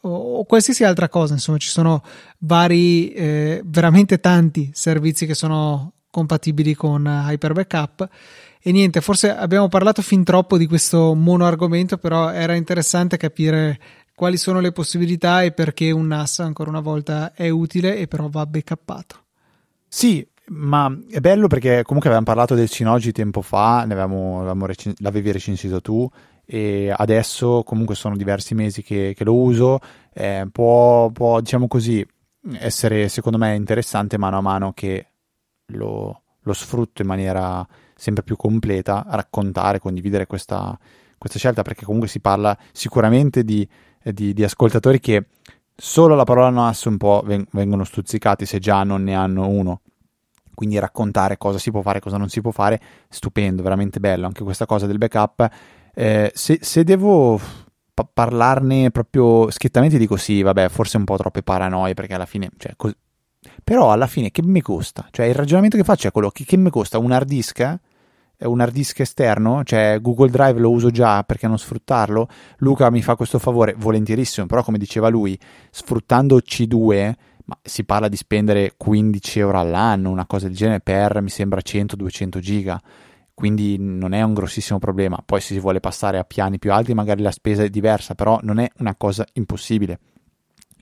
o, 0.00 0.44
qualsiasi 0.44 0.82
altra 0.82 1.08
cosa. 1.08 1.34
Insomma, 1.34 1.58
ci 1.58 1.68
sono 1.68 2.02
vari, 2.38 3.12
eh, 3.12 3.62
veramente 3.64 4.18
tanti 4.18 4.72
servizi 4.74 5.24
che 5.24 5.34
sono 5.34 5.92
compatibili 6.10 6.74
con 6.74 7.06
Hyper 7.06 7.52
Backup 7.52 8.08
e 8.68 8.70
niente, 8.70 9.00
forse 9.00 9.34
abbiamo 9.34 9.68
parlato 9.68 10.02
fin 10.02 10.22
troppo 10.22 10.58
di 10.58 10.66
questo 10.66 11.14
mono 11.14 11.46
argomento, 11.46 11.96
però 11.96 12.30
era 12.30 12.54
interessante 12.54 13.16
capire 13.16 13.80
quali 14.14 14.36
sono 14.36 14.60
le 14.60 14.72
possibilità 14.72 15.40
e 15.40 15.52
perché 15.52 15.90
un 15.90 16.08
NAS 16.08 16.40
ancora 16.40 16.68
una 16.68 16.82
volta 16.82 17.32
è 17.32 17.48
utile 17.48 17.96
e 17.96 18.06
però 18.08 18.28
va 18.28 18.44
backuppato. 18.44 19.24
Sì, 19.88 20.28
ma 20.48 20.94
è 21.08 21.18
bello 21.20 21.46
perché 21.46 21.82
comunque 21.82 22.10
avevamo 22.10 22.26
parlato 22.26 22.54
del 22.54 22.68
Synology 22.68 23.10
tempo 23.10 23.40
fa, 23.40 23.78
avevamo, 23.78 24.40
avevamo 24.40 24.66
recen- 24.66 24.92
l'avevi 24.98 25.32
recensito 25.32 25.80
tu 25.80 26.06
e 26.44 26.92
adesso 26.94 27.62
comunque 27.64 27.94
sono 27.94 28.18
diversi 28.18 28.54
mesi 28.54 28.82
che, 28.82 29.14
che 29.16 29.24
lo 29.24 29.34
uso, 29.34 29.78
eh, 30.12 30.46
può, 30.52 31.08
può, 31.08 31.40
diciamo 31.40 31.68
così, 31.68 32.06
essere 32.58 33.08
secondo 33.08 33.38
me 33.38 33.54
interessante 33.54 34.18
mano 34.18 34.36
a 34.36 34.42
mano 34.42 34.74
che 34.74 35.06
lo, 35.72 36.24
lo 36.42 36.52
sfrutto 36.52 37.00
in 37.00 37.08
maniera 37.08 37.66
sempre 37.98 38.22
più 38.22 38.36
completa, 38.36 39.04
raccontare, 39.08 39.80
condividere 39.80 40.26
questa, 40.26 40.78
questa 41.18 41.38
scelta, 41.38 41.62
perché 41.62 41.84
comunque 41.84 42.08
si 42.08 42.20
parla 42.20 42.56
sicuramente 42.72 43.42
di, 43.42 43.68
di, 44.02 44.32
di 44.32 44.44
ascoltatori 44.44 45.00
che 45.00 45.26
solo 45.74 46.14
la 46.14 46.22
parola 46.22 46.48
NAS 46.48 46.84
un 46.84 46.96
po' 46.96 47.24
vengono 47.24 47.82
stuzzicati 47.82 48.46
se 48.46 48.60
già 48.60 48.84
non 48.84 49.02
ne 49.02 49.14
hanno 49.14 49.48
uno. 49.48 49.80
Quindi 50.54 50.78
raccontare 50.78 51.38
cosa 51.38 51.58
si 51.58 51.70
può 51.70 51.82
fare, 51.82 52.00
cosa 52.00 52.16
non 52.16 52.28
si 52.28 52.40
può 52.40 52.52
fare, 52.52 52.80
stupendo, 53.08 53.62
veramente 53.62 54.00
bello. 54.00 54.26
Anche 54.26 54.42
questa 54.44 54.66
cosa 54.66 54.86
del 54.86 54.98
backup. 54.98 55.48
Eh, 55.94 56.30
se, 56.34 56.58
se, 56.62 56.84
devo 56.84 57.40
pa- 57.94 58.08
parlarne 58.12 58.90
proprio 58.90 59.50
schiettamente, 59.50 59.98
dico 59.98 60.16
sì, 60.16 60.42
vabbè, 60.42 60.68
forse 60.68 60.96
un 60.96 61.04
po' 61.04 61.16
troppe 61.16 61.42
paranoie, 61.42 61.94
perché 61.94 62.14
alla 62.14 62.26
fine, 62.26 62.50
cioè, 62.56 62.72
cos- 62.76 62.96
però 63.62 63.92
alla 63.92 64.06
fine 64.06 64.30
che 64.30 64.42
mi 64.42 64.60
costa? 64.60 65.06
Cioè 65.10 65.26
il 65.26 65.34
ragionamento 65.34 65.76
che 65.76 65.84
faccio 65.84 66.08
è 66.08 66.10
quello 66.10 66.30
che, 66.30 66.44
che 66.44 66.56
mi 66.56 66.70
costa 66.70 66.98
un 66.98 67.12
hard 67.12 67.28
disk? 67.28 67.78
Un 68.46 68.60
hard 68.60 68.72
disk 68.72 69.00
esterno, 69.00 69.64
cioè 69.64 69.98
Google 70.00 70.30
Drive 70.30 70.60
lo 70.60 70.70
uso 70.70 70.90
già 70.90 71.24
perché 71.24 71.48
non 71.48 71.58
sfruttarlo. 71.58 72.28
Luca 72.58 72.90
mi 72.90 73.02
fa 73.02 73.16
questo 73.16 73.38
favore 73.38 73.74
volentierissimo, 73.76 74.46
però 74.46 74.62
come 74.62 74.78
diceva 74.78 75.08
lui, 75.08 75.38
sfruttando 75.70 76.38
C2 76.38 77.14
ma 77.48 77.58
si 77.62 77.84
parla 77.84 78.08
di 78.08 78.16
spendere 78.16 78.74
15 78.76 79.38
euro 79.38 79.58
all'anno, 79.58 80.10
una 80.10 80.26
cosa 80.26 80.48
del 80.48 80.56
genere 80.56 80.80
per 80.80 81.22
mi 81.22 81.30
sembra 81.30 81.60
100-200 81.64 82.38
giga. 82.40 82.80
Quindi 83.32 83.76
non 83.78 84.12
è 84.12 84.20
un 84.20 84.34
grossissimo 84.34 84.78
problema. 84.78 85.22
Poi 85.24 85.40
se 85.40 85.54
si 85.54 85.60
vuole 85.60 85.80
passare 85.80 86.18
a 86.18 86.24
piani 86.24 86.58
più 86.58 86.72
alti, 86.72 86.92
magari 86.92 87.22
la 87.22 87.30
spesa 87.30 87.62
è 87.62 87.70
diversa, 87.70 88.14
però 88.14 88.38
non 88.42 88.58
è 88.58 88.68
una 88.78 88.96
cosa 88.96 89.24
impossibile. 89.34 89.98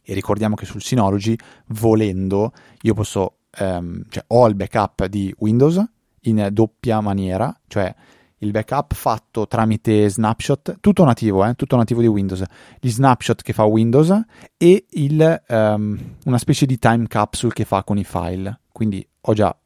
E 0.02 0.12
ricordiamo 0.14 0.56
che 0.56 0.66
sul 0.66 0.82
Synology, 0.82 1.36
volendo, 1.68 2.52
io 2.80 2.94
posso, 2.94 3.36
ehm, 3.50 4.04
cioè 4.08 4.24
ho 4.28 4.48
il 4.48 4.54
backup 4.56 5.04
di 5.06 5.32
Windows 5.38 5.84
in 6.26 6.48
doppia 6.52 7.00
maniera, 7.00 7.54
cioè 7.66 7.94
il 8.40 8.50
backup 8.50 8.94
fatto 8.94 9.46
tramite 9.46 10.08
snapshot, 10.08 10.78
tutto 10.80 11.04
nativo, 11.04 11.44
eh, 11.44 11.54
tutto 11.54 11.76
nativo 11.76 12.00
di 12.00 12.06
Windows, 12.06 12.42
gli 12.78 12.90
snapshot 12.90 13.42
che 13.42 13.52
fa 13.52 13.64
Windows 13.64 14.20
e 14.58 14.86
il, 14.90 15.42
um, 15.48 16.16
una 16.24 16.38
specie 16.38 16.66
di 16.66 16.78
time 16.78 17.06
capsule 17.06 17.52
che 17.52 17.64
fa 17.64 17.82
con 17.82 17.96
i 17.96 18.04
file. 18.04 18.60
Quindi 18.70 19.06
ho 19.22 19.32
già 19.32 19.56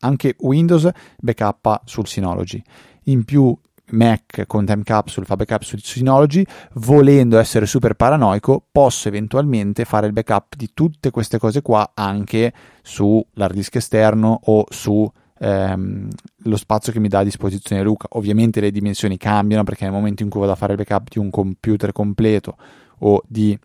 anche 0.00 0.34
Windows 0.40 0.88
backup 1.18 1.82
sul 1.84 2.06
Synology. 2.06 2.62
In 3.04 3.24
più 3.24 3.56
Mac 3.90 4.44
con 4.46 4.66
Time 4.66 4.82
Capsule 4.82 5.24
fa 5.24 5.36
backup 5.36 5.62
su 5.62 5.76
Synology, 5.78 6.44
volendo 6.74 7.38
essere 7.38 7.64
super 7.66 7.94
paranoico, 7.94 8.62
posso 8.70 9.08
eventualmente 9.08 9.86
fare 9.86 10.06
il 10.06 10.12
backup 10.12 10.56
di 10.56 10.70
tutte 10.74 11.10
queste 11.10 11.38
cose 11.38 11.62
qua 11.62 11.92
anche 11.94 12.52
sull'hard 12.82 13.54
disk 13.54 13.76
esterno 13.76 14.40
o 14.44 14.66
su 14.68 15.10
ehm, 15.38 16.08
lo 16.44 16.56
spazio 16.56 16.92
che 16.92 17.00
mi 17.00 17.08
dà 17.08 17.20
a 17.20 17.24
disposizione 17.24 17.82
Luca. 17.82 18.06
Ovviamente 18.12 18.60
le 18.60 18.70
dimensioni 18.70 19.16
cambiano 19.16 19.64
perché 19.64 19.84
nel 19.84 19.92
momento 19.92 20.22
in 20.22 20.28
cui 20.28 20.40
vado 20.40 20.52
a 20.52 20.56
fare 20.56 20.72
il 20.72 20.78
backup 20.78 21.08
di 21.10 21.18
un 21.18 21.30
computer 21.30 21.92
completo 21.92 22.56
o 23.00 23.22
di 23.26 23.58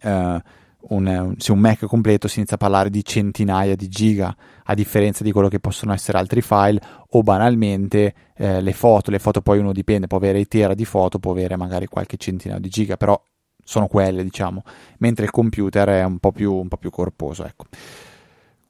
eh, 0.00 0.42
un, 0.88 1.34
sì, 1.38 1.50
un 1.50 1.58
Mac 1.58 1.86
completo 1.86 2.28
si 2.28 2.38
inizia 2.38 2.56
a 2.56 2.58
parlare 2.58 2.90
di 2.90 3.04
centinaia 3.04 3.74
di 3.76 3.88
giga 3.88 4.34
a 4.64 4.74
differenza 4.74 5.24
di 5.24 5.32
quello 5.32 5.48
che 5.48 5.60
possono 5.60 5.92
essere 5.92 6.18
altri 6.18 6.42
file 6.42 6.80
o 7.10 7.22
banalmente 7.22 8.14
eh, 8.36 8.60
le 8.60 8.72
foto, 8.72 9.10
le 9.10 9.18
foto 9.18 9.40
poi 9.40 9.58
uno 9.58 9.72
dipende, 9.72 10.06
può 10.06 10.16
avere 10.16 10.40
i 10.40 10.46
tera 10.46 10.74
di 10.74 10.84
foto, 10.84 11.18
può 11.18 11.32
avere 11.32 11.56
magari 11.56 11.86
qualche 11.86 12.16
centinaio 12.16 12.60
di 12.60 12.68
giga, 12.68 12.96
però 12.96 13.20
sono 13.62 13.86
quelle 13.86 14.22
diciamo, 14.22 14.62
mentre 14.98 15.24
il 15.24 15.30
computer 15.30 15.88
è 15.88 16.04
un 16.04 16.18
po' 16.18 16.32
più, 16.32 16.52
un 16.52 16.68
po 16.68 16.76
più 16.76 16.90
corposo. 16.90 17.44
Ecco. 17.44 17.66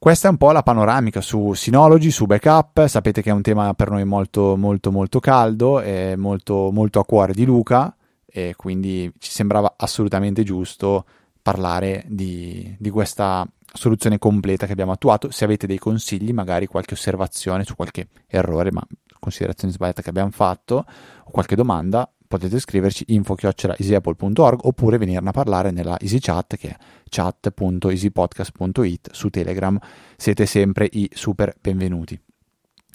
Questa 0.04 0.28
è 0.28 0.30
un 0.30 0.36
po' 0.36 0.52
la 0.52 0.62
panoramica 0.62 1.22
su 1.22 1.54
Synology, 1.54 2.10
su 2.10 2.26
backup. 2.26 2.84
Sapete 2.88 3.22
che 3.22 3.30
è 3.30 3.32
un 3.32 3.40
tema 3.40 3.72
per 3.72 3.88
noi 3.88 4.04
molto, 4.04 4.54
molto, 4.54 4.92
molto 4.92 5.18
caldo 5.18 5.80
e 5.80 6.14
molto, 6.14 6.68
molto 6.70 7.00
a 7.00 7.06
cuore 7.06 7.32
di 7.32 7.46
Luca 7.46 7.96
e 8.26 8.52
quindi 8.54 9.10
ci 9.18 9.30
sembrava 9.30 9.76
assolutamente 9.78 10.42
giusto 10.42 11.06
parlare 11.40 12.04
di, 12.06 12.76
di 12.78 12.90
questa 12.90 13.48
soluzione 13.72 14.18
completa 14.18 14.66
che 14.66 14.72
abbiamo 14.72 14.92
attuato. 14.92 15.30
Se 15.30 15.44
avete 15.44 15.66
dei 15.66 15.78
consigli, 15.78 16.34
magari 16.34 16.66
qualche 16.66 16.92
osservazione 16.92 17.64
su 17.64 17.74
qualche 17.74 18.08
errore, 18.26 18.72
ma 18.72 18.82
considerazione 19.18 19.72
sbagliata 19.72 20.02
che 20.02 20.10
abbiamo 20.10 20.32
fatto, 20.32 20.84
o 21.24 21.30
qualche 21.30 21.56
domanda, 21.56 22.12
potete 22.26 22.58
scriverci 22.58 23.04
info-easyapple.org 23.08 24.64
oppure 24.64 24.96
venirne 24.98 25.28
a 25.28 25.32
parlare 25.32 25.70
nella 25.70 25.98
EasyChat 25.98 26.56
che 26.56 26.68
è 26.68 26.76
chat.easypodcast.it 27.08 29.10
su 29.12 29.28
Telegram. 29.28 29.78
Siete 30.16 30.46
sempre 30.46 30.88
i 30.92 31.08
super 31.12 31.54
benvenuti. 31.60 32.18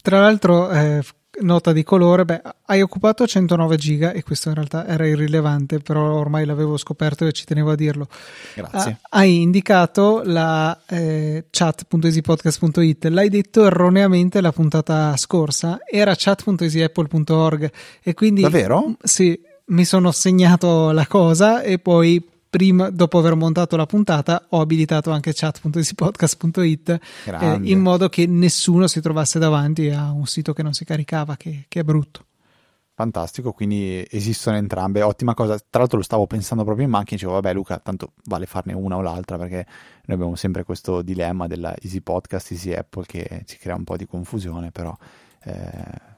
Tra 0.01 0.21
l'altro, 0.21 0.71
eh, 0.71 1.03
nota 1.41 1.71
di 1.71 1.83
colore, 1.83 2.25
beh, 2.25 2.41
hai 2.65 2.81
occupato 2.81 3.25
109 3.25 3.77
giga 3.77 4.11
e 4.11 4.23
questo 4.23 4.49
in 4.49 4.55
realtà 4.55 4.85
era 4.87 5.05
irrilevante, 5.05 5.79
però 5.79 6.13
ormai 6.13 6.45
l'avevo 6.45 6.77
scoperto 6.77 7.25
e 7.25 7.31
ci 7.31 7.45
tenevo 7.45 7.71
a 7.71 7.75
dirlo. 7.75 8.07
Grazie. 8.55 8.99
Ah, 9.01 9.19
hai 9.19 9.41
indicato 9.41 10.21
la 10.23 10.79
eh, 10.87 11.45
chat.easypodcast.it, 11.49 13.05
l'hai 13.05 13.29
detto 13.29 13.65
erroneamente 13.65 14.41
la 14.41 14.51
puntata 14.51 15.15
scorsa, 15.17 15.79
era 15.89 16.13
chat.easyapple.org 16.15 17.71
e 18.01 18.13
quindi... 18.13 18.41
Davvero? 18.41 18.95
Sì, 19.01 19.39
mi 19.65 19.85
sono 19.85 20.11
segnato 20.11 20.91
la 20.91 21.07
cosa 21.07 21.61
e 21.61 21.79
poi 21.79 22.23
prima, 22.49 22.89
dopo 22.89 23.19
aver 23.19 23.35
montato 23.35 23.75
la 23.75 23.85
puntata, 23.85 24.47
ho 24.49 24.59
abilitato 24.59 25.11
anche 25.11 25.33
chat.easypodcast.it 25.33 26.99
eh, 27.25 27.59
in 27.61 27.79
modo 27.79 28.09
che 28.09 28.25
nessuno 28.25 28.87
si 28.87 28.99
trovasse 29.01 29.39
davanti 29.39 29.89
a 29.89 30.11
un 30.11 30.25
sito 30.25 30.53
che 30.53 30.63
non 30.63 30.73
si 30.73 30.83
caricava, 30.83 31.37
che, 31.37 31.65
che, 31.67 31.81
è 31.81 31.83
brutto. 31.83 32.25
Fantastico, 32.95 33.53
quindi 33.53 34.05
esistono 34.09 34.57
entrambe, 34.57 35.01
ottima 35.03 35.33
cosa. 35.33 35.57
Tra 35.57 35.79
l'altro 35.79 35.97
lo 35.97 36.03
stavo 36.03 36.27
pensando 36.27 36.63
proprio 36.63 36.85
in 36.85 36.91
macchina, 36.91 37.17
dicevo 37.17 37.33
vabbè 37.33 37.53
Luca, 37.53 37.79
tanto 37.79 38.13
vale 38.25 38.45
farne 38.45 38.73
una 38.73 38.97
o 38.97 39.01
l'altra 39.01 39.37
perché 39.37 39.65
noi 40.05 40.17
abbiamo 40.17 40.35
sempre 40.35 40.63
questo 40.63 41.01
dilemma 41.01 41.47
della 41.47 41.73
Easy 41.81 42.01
Podcast, 42.01 42.51
Easy 42.51 42.73
Apple 42.73 43.05
che 43.05 43.43
ci 43.45 43.57
crea 43.57 43.75
un 43.75 43.83
po' 43.83 43.95
di 43.95 44.05
confusione, 44.05 44.71
però... 44.71 44.95
Eh... 45.43 46.17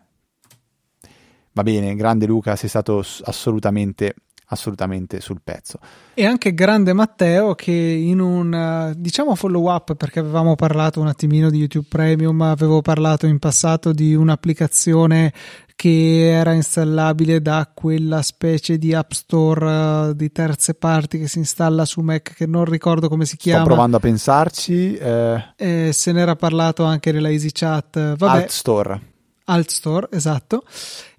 Va 1.54 1.64
bene, 1.64 1.96
grande 1.96 2.26
Luca, 2.26 2.56
sei 2.56 2.70
stato 2.70 3.04
assolutamente 3.24 4.16
assolutamente 4.52 5.22
sul 5.22 5.42
pezzo. 5.44 5.80
E 6.14 6.26
anche 6.26 6.54
grande 6.54 6.94
Matteo 6.94 7.56
che 7.56 7.72
in 7.72 8.20
un 8.20 8.94
diciamo 8.98 9.36
follow 9.36 9.72
up 9.72 9.96
perché 9.96 10.20
avevamo 10.20 10.56
parlato 10.56 11.00
un 11.00 11.08
attimino 11.08 11.50
di 11.50 11.58
YouTube 11.58 11.88
Premium, 11.90 12.42
avevo 12.42 12.82
parlato 12.82 13.26
in 13.26 13.40
passato 13.40 13.94
di 13.94 14.14
un'applicazione 14.14 15.34
che 15.82 16.30
era 16.30 16.54
installabile 16.54 17.42
da 17.42 17.72
quella 17.74 18.22
specie 18.22 18.78
di 18.78 18.94
app 18.94 19.14
store 19.14 20.10
uh, 20.10 20.14
di 20.14 20.32
terze 20.32 20.76
parti 20.76 21.18
che 21.18 21.28
si 21.28 21.40
installa 21.40 21.86
su 21.86 22.02
Mac 22.02 22.36
che 22.36 22.46
non 22.46 22.66
ricordo 22.66 23.10
come 23.10 23.26
si 23.26 23.36
chiama. 23.36 23.62
Sto 23.62 23.70
provando 23.70 23.98
a 23.98 24.00
pensarci. 24.00 24.96
Eh... 24.96 25.44
Eh, 25.56 25.90
se 25.92 26.12
n'era 26.12 26.36
parlato 26.36 26.84
anche 26.84 27.12
nella 27.12 27.32
EasyChat. 27.32 28.16
Vabbè, 28.16 28.42
Alt 28.42 28.50
Store. 28.50 29.02
Alt 29.46 29.70
Store, 29.70 30.08
esatto. 30.12 30.64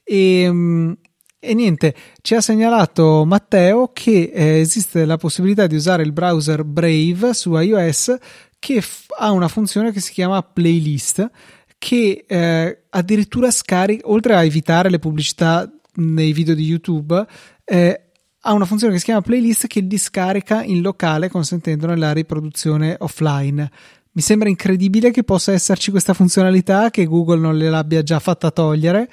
E, 0.04 0.48
um, 0.48 0.96
E 1.44 1.54
niente, 1.54 1.92
ci 2.20 2.36
ha 2.36 2.40
segnalato 2.40 3.24
Matteo 3.24 3.90
che 3.92 4.30
eh, 4.32 4.60
esiste 4.60 5.04
la 5.04 5.16
possibilità 5.16 5.66
di 5.66 5.74
usare 5.74 6.04
il 6.04 6.12
browser 6.12 6.62
Brave 6.62 7.34
su 7.34 7.56
iOS 7.56 8.14
che 8.60 8.80
f- 8.80 9.06
ha 9.18 9.32
una 9.32 9.48
funzione 9.48 9.90
che 9.90 9.98
si 9.98 10.12
chiama 10.12 10.40
playlist 10.40 11.28
che 11.78 12.24
eh, 12.28 12.82
addirittura 12.90 13.50
scarica, 13.50 14.08
oltre 14.08 14.36
a 14.36 14.44
evitare 14.44 14.88
le 14.88 15.00
pubblicità 15.00 15.68
nei 15.94 16.32
video 16.32 16.54
di 16.54 16.62
YouTube, 16.62 17.26
eh, 17.64 18.00
ha 18.38 18.52
una 18.52 18.64
funzione 18.64 18.92
che 18.92 19.00
si 19.00 19.06
chiama 19.06 19.22
playlist 19.22 19.66
che 19.66 19.80
li 19.80 19.98
scarica 19.98 20.62
in 20.62 20.80
locale 20.80 21.28
consentendone 21.28 21.96
la 21.96 22.12
riproduzione 22.12 22.94
offline. 23.00 23.68
Mi 24.12 24.22
sembra 24.22 24.48
incredibile 24.48 25.10
che 25.10 25.24
possa 25.24 25.50
esserci 25.50 25.90
questa 25.90 26.14
funzionalità, 26.14 26.90
che 26.90 27.06
Google 27.06 27.40
non 27.40 27.56
le 27.56 27.68
l'abbia 27.68 28.04
già 28.04 28.20
fatta 28.20 28.52
togliere 28.52 29.08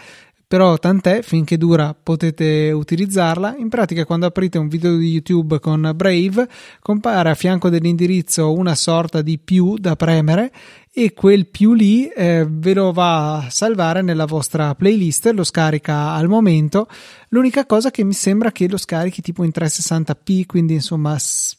però 0.49 0.79
tant'è, 0.79 1.21
finché 1.21 1.57
dura 1.57 1.93
potete 1.93 2.71
utilizzarla. 2.71 3.57
In 3.57 3.69
pratica 3.69 4.03
quando 4.03 4.25
aprite 4.25 4.57
un 4.57 4.67
video 4.67 4.97
di 4.97 5.11
YouTube 5.11 5.59
con 5.59 5.91
Brave 5.95 6.49
compare 6.79 7.29
a 7.29 7.35
fianco 7.35 7.69
dell'indirizzo 7.69 8.51
una 8.51 8.73
sorta 8.73 9.21
di 9.21 9.37
più 9.37 9.75
da 9.77 9.95
premere 9.95 10.51
e 10.91 11.13
quel 11.13 11.45
più 11.45 11.73
lì 11.73 12.07
eh, 12.07 12.47
ve 12.49 12.73
lo 12.73 12.91
va 12.91 13.35
a 13.35 13.49
salvare 13.51 14.01
nella 14.01 14.25
vostra 14.25 14.73
playlist, 14.73 15.27
lo 15.35 15.43
scarica 15.43 16.13
al 16.13 16.27
momento. 16.27 16.87
L'unica 17.27 17.67
cosa 17.67 17.91
che 17.91 18.03
mi 18.03 18.13
sembra 18.13 18.51
che 18.51 18.67
lo 18.67 18.77
scarichi 18.77 19.21
tipo 19.21 19.43
in 19.43 19.51
360p, 19.53 20.47
quindi 20.47 20.73
insomma 20.73 21.15
s- 21.19 21.55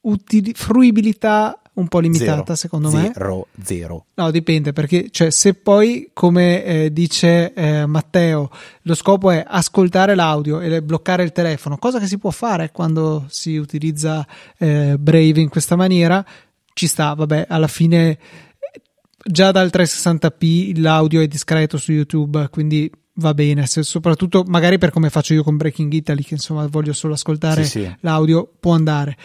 utili- 0.00 0.54
fruibilità 0.54 1.60
un 1.76 1.88
po' 1.88 1.98
limitata 1.98 2.42
Zero. 2.42 2.54
secondo 2.54 2.90
me. 2.90 3.10
Zero, 3.12 3.46
zero. 3.62 4.06
No, 4.14 4.30
dipende 4.30 4.72
perché 4.72 5.08
cioè, 5.10 5.30
se 5.30 5.54
poi, 5.54 6.10
come 6.12 6.64
eh, 6.64 6.92
dice 6.92 7.52
eh, 7.52 7.86
Matteo, 7.86 8.50
lo 8.82 8.94
scopo 8.94 9.30
è 9.30 9.44
ascoltare 9.46 10.14
l'audio 10.14 10.60
e 10.60 10.82
bloccare 10.82 11.22
il 11.22 11.32
telefono, 11.32 11.78
cosa 11.78 11.98
che 11.98 12.06
si 12.06 12.18
può 12.18 12.30
fare 12.30 12.70
quando 12.72 13.26
si 13.28 13.56
utilizza 13.56 14.26
eh, 14.58 14.96
Brave 14.98 15.40
in 15.40 15.48
questa 15.48 15.76
maniera, 15.76 16.24
ci 16.72 16.86
sta, 16.86 17.14
vabbè, 17.14 17.46
alla 17.48 17.68
fine 17.68 18.18
già 19.28 19.50
dal 19.50 19.70
360p 19.72 20.80
l'audio 20.80 21.20
è 21.20 21.26
discreto 21.26 21.78
su 21.78 21.92
YouTube, 21.92 22.48
quindi 22.50 22.90
va 23.16 23.34
bene, 23.34 23.66
se, 23.66 23.82
soprattutto 23.82 24.44
magari 24.46 24.78
per 24.78 24.90
come 24.90 25.10
faccio 25.10 25.34
io 25.34 25.42
con 25.42 25.56
Breaking 25.56 25.92
Italy, 25.92 26.22
che 26.22 26.34
insomma 26.34 26.66
voglio 26.66 26.92
solo 26.92 27.14
ascoltare 27.14 27.64
Sì, 27.64 27.80
sì. 27.82 27.96
l'audio, 28.00 28.50
può 28.58 28.72
andare. 28.74 29.16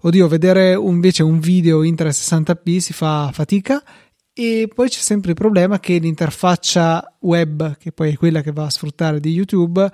Oddio, 0.00 0.28
vedere 0.28 0.72
invece 0.74 1.22
un 1.22 1.38
video 1.40 1.82
in 1.82 1.94
360p 1.94 2.76
si 2.76 2.92
fa 2.92 3.30
fatica 3.32 3.82
e 4.36 4.68
poi 4.74 4.88
c'è 4.88 4.98
sempre 4.98 5.30
il 5.30 5.36
problema 5.36 5.78
che 5.78 5.96
l'interfaccia 5.98 7.14
web, 7.20 7.76
che 7.78 7.92
poi 7.92 8.10
è 8.12 8.16
quella 8.16 8.42
che 8.42 8.52
va 8.52 8.64
a 8.64 8.70
sfruttare 8.70 9.20
di 9.20 9.30
YouTube, 9.30 9.88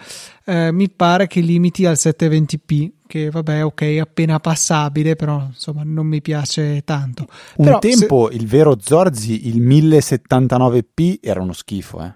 eh, 0.46 0.72
mi 0.72 0.90
pare 0.90 1.26
che 1.26 1.40
limiti 1.40 1.84
al 1.86 1.96
720p, 1.96 2.90
che 3.06 3.30
vabbè, 3.30 3.64
ok, 3.64 3.98
appena 4.00 4.40
passabile, 4.40 5.14
però 5.14 5.44
insomma 5.48 5.82
non 5.84 6.06
mi 6.06 6.22
piace 6.22 6.82
tanto. 6.84 7.26
Un 7.56 7.66
Però 7.66 7.78
tempo 7.80 8.30
il 8.30 8.46
vero 8.46 8.78
Zorzi, 8.80 9.46
il 9.46 9.60
1079p, 9.62 11.18
era 11.20 11.40
uno 11.40 11.52
schifo, 11.52 12.02
eh. 12.02 12.14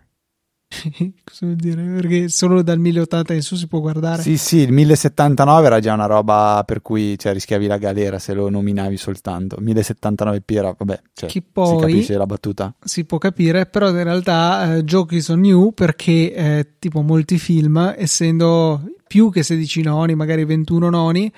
Cosa 1.24 1.46
vuol 1.46 1.56
dire? 1.56 1.82
Perché 1.82 2.28
solo 2.28 2.62
dal 2.62 2.78
1080 2.78 3.34
in 3.34 3.42
su 3.42 3.56
si 3.56 3.66
può 3.66 3.80
guardare. 3.80 4.22
Sì, 4.22 4.36
sì, 4.36 4.58
il 4.58 4.72
1079 4.72 5.66
era 5.66 5.80
già 5.80 5.92
una 5.94 6.06
roba 6.06 6.62
per 6.66 6.82
cui 6.82 7.18
cioè, 7.18 7.32
rischiavi 7.32 7.66
la 7.66 7.78
galera 7.78 8.18
se 8.18 8.34
lo 8.34 8.48
nominavi 8.50 8.96
soltanto. 8.96 9.56
1079p 9.60 10.40
era, 10.56 10.74
vabbè, 10.76 11.00
cioè, 11.14 11.28
Che 11.28 11.40
si 11.40 11.44
poi- 11.52 11.78
capisce 11.80 12.16
la 12.16 12.26
battuta. 12.26 12.74
si 12.82 13.04
può 13.04 13.18
capire, 13.18 13.66
però 13.66 13.88
in 13.90 14.02
realtà 14.02 14.76
eh, 14.76 14.84
giochi 14.84 15.20
sono 15.20 15.40
new 15.40 15.70
perché 15.72 16.34
eh, 16.34 16.66
tipo 16.78 17.02
molti 17.02 17.38
film, 17.38 17.94
essendo 17.96 18.82
più 19.06 19.30
che 19.30 19.42
16 19.42 19.82
noni, 19.82 20.14
magari 20.14 20.44
21 20.44 20.90
noni, 20.90 21.32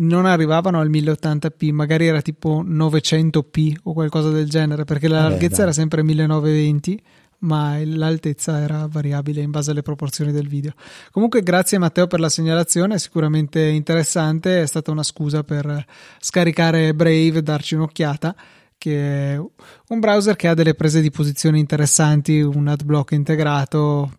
non 0.00 0.26
arrivavano 0.26 0.78
al 0.80 0.88
1080p, 0.90 1.72
magari 1.72 2.06
era 2.06 2.22
tipo 2.22 2.62
900p 2.64 3.74
o 3.82 3.92
qualcosa 3.92 4.30
del 4.30 4.48
genere, 4.48 4.84
perché 4.84 5.08
la 5.08 5.22
Vabbè, 5.22 5.30
larghezza 5.30 5.56
dai. 5.56 5.62
era 5.64 5.72
sempre 5.72 6.02
1920 6.04 7.00
ma 7.40 7.78
l'altezza 7.84 8.60
era 8.60 8.86
variabile 8.88 9.40
in 9.40 9.50
base 9.50 9.70
alle 9.70 9.82
proporzioni 9.82 10.32
del 10.32 10.48
video. 10.48 10.72
Comunque 11.10 11.42
grazie 11.42 11.78
Matteo 11.78 12.06
per 12.06 12.20
la 12.20 12.28
segnalazione, 12.28 12.98
sicuramente 12.98 13.60
interessante, 13.60 14.62
è 14.62 14.66
stata 14.66 14.90
una 14.90 15.02
scusa 15.02 15.44
per 15.44 15.84
scaricare 16.18 16.94
Brave 16.94 17.38
e 17.38 17.42
darci 17.42 17.74
un'occhiata 17.74 18.34
che 18.78 19.34
è 19.34 19.36
un 19.36 19.98
browser 19.98 20.36
che 20.36 20.46
ha 20.46 20.54
delle 20.54 20.74
prese 20.74 21.00
di 21.00 21.10
posizione 21.10 21.58
interessanti, 21.58 22.40
un 22.40 22.68
adblock 22.68 23.10
integrato, 23.10 24.18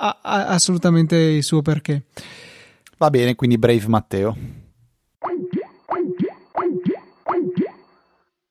ha, 0.00 0.18
ha 0.22 0.46
assolutamente 0.46 1.14
il 1.16 1.42
suo 1.42 1.60
perché. 1.60 2.04
Va 2.96 3.10
bene, 3.10 3.34
quindi 3.34 3.58
Brave 3.58 3.86
Matteo. 3.86 4.36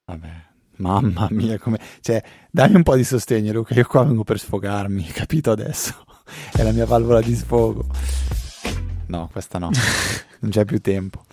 Vabbè, 0.05 0.46
mamma 0.77 1.27
mia, 1.31 1.57
come... 1.59 1.79
Cioè, 2.01 2.21
dammi 2.49 2.75
un 2.75 2.83
po' 2.83 2.95
di 2.95 3.03
sostegno, 3.03 3.51
Luca, 3.51 3.73
io 3.73 3.85
qua 3.85 4.03
vengo 4.03 4.23
per 4.23 4.39
sfogarmi, 4.39 5.03
capito 5.13 5.51
adesso? 5.51 5.93
È 6.51 6.63
la 6.63 6.71
mia 6.71 6.85
valvola 6.85 7.21
di 7.21 7.35
sfogo. 7.35 7.85
No, 9.07 9.29
questa 9.31 9.57
no, 9.57 9.69
non 10.39 10.51
c'è 10.51 10.65
più 10.65 10.79
tempo. 10.81 11.23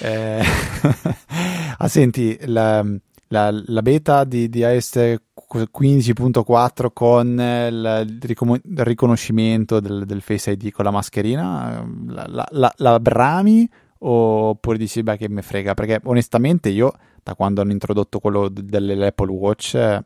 Eh... 0.00 0.42
ah, 1.78 1.88
senti, 1.88 2.38
la, 2.46 2.84
la, 3.28 3.50
la 3.50 3.82
beta 3.82 4.24
di, 4.24 4.48
di 4.48 4.60
iOS 4.60 5.18
15.4 5.52 6.88
con 6.92 7.38
il, 7.38 8.18
ricomo- 8.22 8.54
il 8.54 8.84
riconoscimento 8.84 9.80
del, 9.80 10.04
del 10.06 10.20
Face 10.20 10.52
ID 10.52 10.70
con 10.70 10.84
la 10.84 10.90
mascherina, 10.90 11.84
la, 12.06 12.26
la, 12.28 12.48
la, 12.50 12.72
la 12.76 13.00
brami 13.00 13.68
oppure 14.04 14.78
dici 14.78 15.02
beh 15.02 15.16
che 15.16 15.28
me 15.28 15.42
frega? 15.42 15.74
Perché 15.74 16.00
onestamente 16.04 16.68
io 16.68 16.92
da 17.22 17.34
quando 17.34 17.60
hanno 17.60 17.72
introdotto 17.72 18.18
quello 18.18 18.48
dell'Apple 18.48 19.30
Watch 19.30 19.74
eh, 19.74 20.02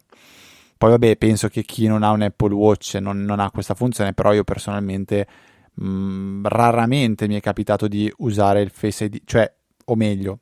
poi 0.79 0.91
vabbè 0.91 1.17
penso 1.17 1.49
che 1.49 1.63
chi 1.63 1.87
non 1.87 2.03
ha 2.03 2.11
un 2.11 2.23
Apple 2.23 2.53
Watch 2.53 2.95
non, 3.01 3.25
non 3.25 3.41
ha 3.41 3.51
questa 3.51 3.75
funzione 3.75 4.13
però 4.13 4.33
io 4.33 4.45
personalmente 4.45 5.27
mh, 5.73 6.49
raramente 6.49 7.27
mi 7.27 7.37
è 7.37 7.41
capitato 7.41 7.89
di 7.89 8.13
usare 8.19 8.61
il 8.61 8.71
Face 8.71 9.05
ID 9.05 9.21
cioè 9.25 9.51
o 9.87 9.95
meglio 9.95 10.41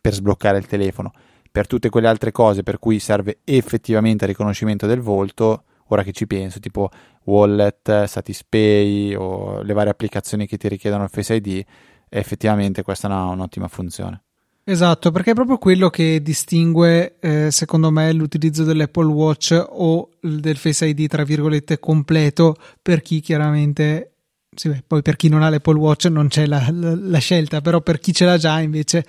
per 0.00 0.14
sbloccare 0.14 0.58
il 0.58 0.66
telefono. 0.66 1.12
Per 1.52 1.66
tutte 1.66 1.88
quelle 1.90 2.08
altre 2.08 2.32
cose 2.32 2.62
per 2.62 2.78
cui 2.78 2.98
serve 3.00 3.40
effettivamente 3.44 4.24
il 4.24 4.30
riconoscimento 4.30 4.86
del 4.86 5.00
volto 5.00 5.64
ora 5.88 6.04
che 6.04 6.12
ci 6.12 6.26
penso 6.26 6.60
tipo 6.60 6.90
wallet, 7.24 8.04
Satispay 8.04 9.14
o 9.14 9.60
le 9.62 9.72
varie 9.72 9.90
applicazioni 9.90 10.46
che 10.46 10.56
ti 10.56 10.68
richiedono 10.68 11.02
il 11.02 11.10
Face 11.10 11.34
ID 11.34 11.64
effettivamente 12.08 12.82
questa 12.82 13.08
è 13.08 13.10
una, 13.10 13.24
un'ottima 13.24 13.66
funzione 13.66 14.22
Esatto, 14.70 15.10
perché 15.10 15.32
è 15.32 15.34
proprio 15.34 15.58
quello 15.58 15.90
che 15.90 16.22
distingue, 16.22 17.16
eh, 17.18 17.50
secondo 17.50 17.90
me, 17.90 18.12
l'utilizzo 18.12 18.62
dell'Apple 18.62 19.06
Watch 19.06 19.66
o 19.68 20.10
del 20.20 20.56
Face 20.56 20.86
ID, 20.86 21.08
tra 21.08 21.24
virgolette, 21.24 21.80
completo 21.80 22.54
per 22.80 23.02
chi 23.02 23.18
chiaramente. 23.18 24.12
Sì, 24.54 24.68
beh, 24.68 24.84
poi 24.86 25.02
per 25.02 25.16
chi 25.16 25.28
non 25.28 25.42
ha 25.42 25.48
l'Apple 25.48 25.76
Watch 25.76 26.04
non 26.04 26.28
c'è 26.28 26.46
la, 26.46 26.68
la, 26.70 26.94
la 26.96 27.18
scelta, 27.18 27.60
però 27.60 27.80
per 27.80 27.98
chi 27.98 28.12
ce 28.12 28.24
l'ha 28.24 28.36
già 28.36 28.60
invece 28.60 29.04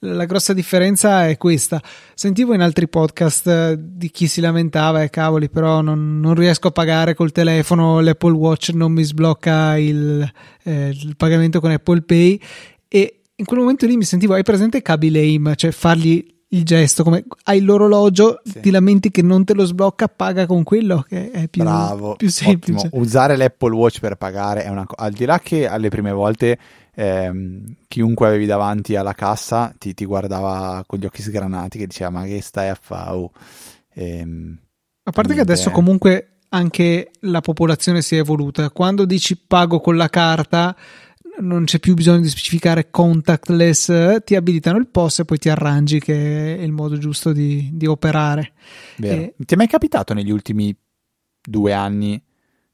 la 0.00 0.26
grossa 0.26 0.52
differenza 0.52 1.26
è 1.26 1.38
questa. 1.38 1.80
Sentivo 2.14 2.52
in 2.52 2.60
altri 2.60 2.86
podcast 2.86 3.46
eh, 3.46 3.76
di 3.78 4.10
chi 4.10 4.26
si 4.26 4.42
lamentava, 4.42 5.02
e 5.02 5.08
cavoli, 5.08 5.48
però 5.48 5.80
non, 5.80 6.20
non 6.20 6.34
riesco 6.34 6.68
a 6.68 6.72
pagare 6.72 7.14
col 7.14 7.32
telefono, 7.32 8.00
l'Apple 8.00 8.32
Watch 8.32 8.72
non 8.74 8.92
mi 8.92 9.04
sblocca 9.04 9.78
il, 9.78 10.30
eh, 10.64 10.88
il 10.88 11.16
pagamento 11.16 11.60
con 11.60 11.70
Apple 11.70 12.02
Pay 12.02 12.40
e 12.88 13.17
in 13.40 13.44
quel 13.44 13.60
momento 13.60 13.86
lì 13.86 13.96
mi 13.96 14.04
sentivo, 14.04 14.34
hai 14.34 14.42
presente 14.42 14.82
Kaby 14.82 15.10
Lame, 15.10 15.54
cioè 15.56 15.70
fargli 15.70 16.36
il 16.52 16.64
gesto 16.64 17.04
come 17.04 17.24
hai 17.44 17.60
l'orologio, 17.60 18.40
Sì. 18.42 18.60
ti 18.60 18.70
lamenti 18.70 19.10
che 19.10 19.20
non 19.22 19.44
te 19.44 19.54
lo 19.54 19.64
sblocca, 19.64 20.08
paga 20.08 20.46
con 20.46 20.62
quello 20.64 21.04
che 21.06 21.30
è 21.30 21.46
più, 21.48 21.62
Bravo, 21.62 22.16
più 22.16 22.30
semplice. 22.30 22.86
ottimo. 22.86 23.02
Usare 23.02 23.36
l'Apple 23.36 23.74
Watch 23.74 24.00
per 24.00 24.16
pagare 24.16 24.64
è 24.64 24.68
una 24.68 24.86
cosa. 24.86 25.02
Al 25.02 25.12
di 25.12 25.24
là 25.26 25.38
che 25.40 25.66
alle 25.68 25.88
prime 25.90 26.10
volte 26.10 26.58
ehm, 26.94 27.74
chiunque 27.86 28.26
avevi 28.26 28.46
davanti 28.46 28.96
alla 28.96 29.12
cassa 29.12 29.72
ti, 29.78 29.92
ti 29.94 30.04
guardava 30.04 30.82
con 30.86 30.98
gli 30.98 31.04
occhi 31.04 31.22
sgranati 31.22 31.78
che 31.78 31.86
diceva 31.86 32.10
ma 32.10 32.24
che 32.24 32.40
stai 32.42 32.68
a 32.70 32.78
fare? 32.80 33.10
oh?" 33.10 33.30
Ehm, 33.94 34.56
A 35.04 35.10
parte 35.10 35.34
che 35.34 35.40
adesso 35.40 35.68
eh. 35.68 35.72
comunque 35.72 36.28
anche 36.50 37.10
la 37.20 37.40
popolazione 37.40 38.00
si 38.02 38.16
è 38.16 38.20
evoluta. 38.20 38.70
Quando 38.70 39.04
dici 39.04 39.36
pago 39.36 39.80
con 39.80 39.96
la 39.96 40.08
carta, 40.08 40.74
non 41.40 41.64
c'è 41.64 41.78
più 41.78 41.94
bisogno 41.94 42.20
di 42.20 42.28
specificare 42.28 42.90
contactless, 42.90 43.88
eh, 43.90 44.22
ti 44.24 44.34
abilitano 44.36 44.78
il 44.78 44.88
POS 44.88 45.20
e 45.20 45.24
poi 45.24 45.38
ti 45.38 45.48
arrangi 45.48 46.00
che 46.00 46.56
è 46.56 46.62
il 46.62 46.72
modo 46.72 46.96
giusto 46.98 47.32
di, 47.32 47.70
di 47.72 47.86
operare. 47.86 48.52
Eh, 49.00 49.34
Ti 49.36 49.54
è 49.54 49.56
mai 49.56 49.68
capitato 49.68 50.14
negli 50.14 50.30
ultimi 50.30 50.74
due 51.40 51.72
anni 51.72 52.22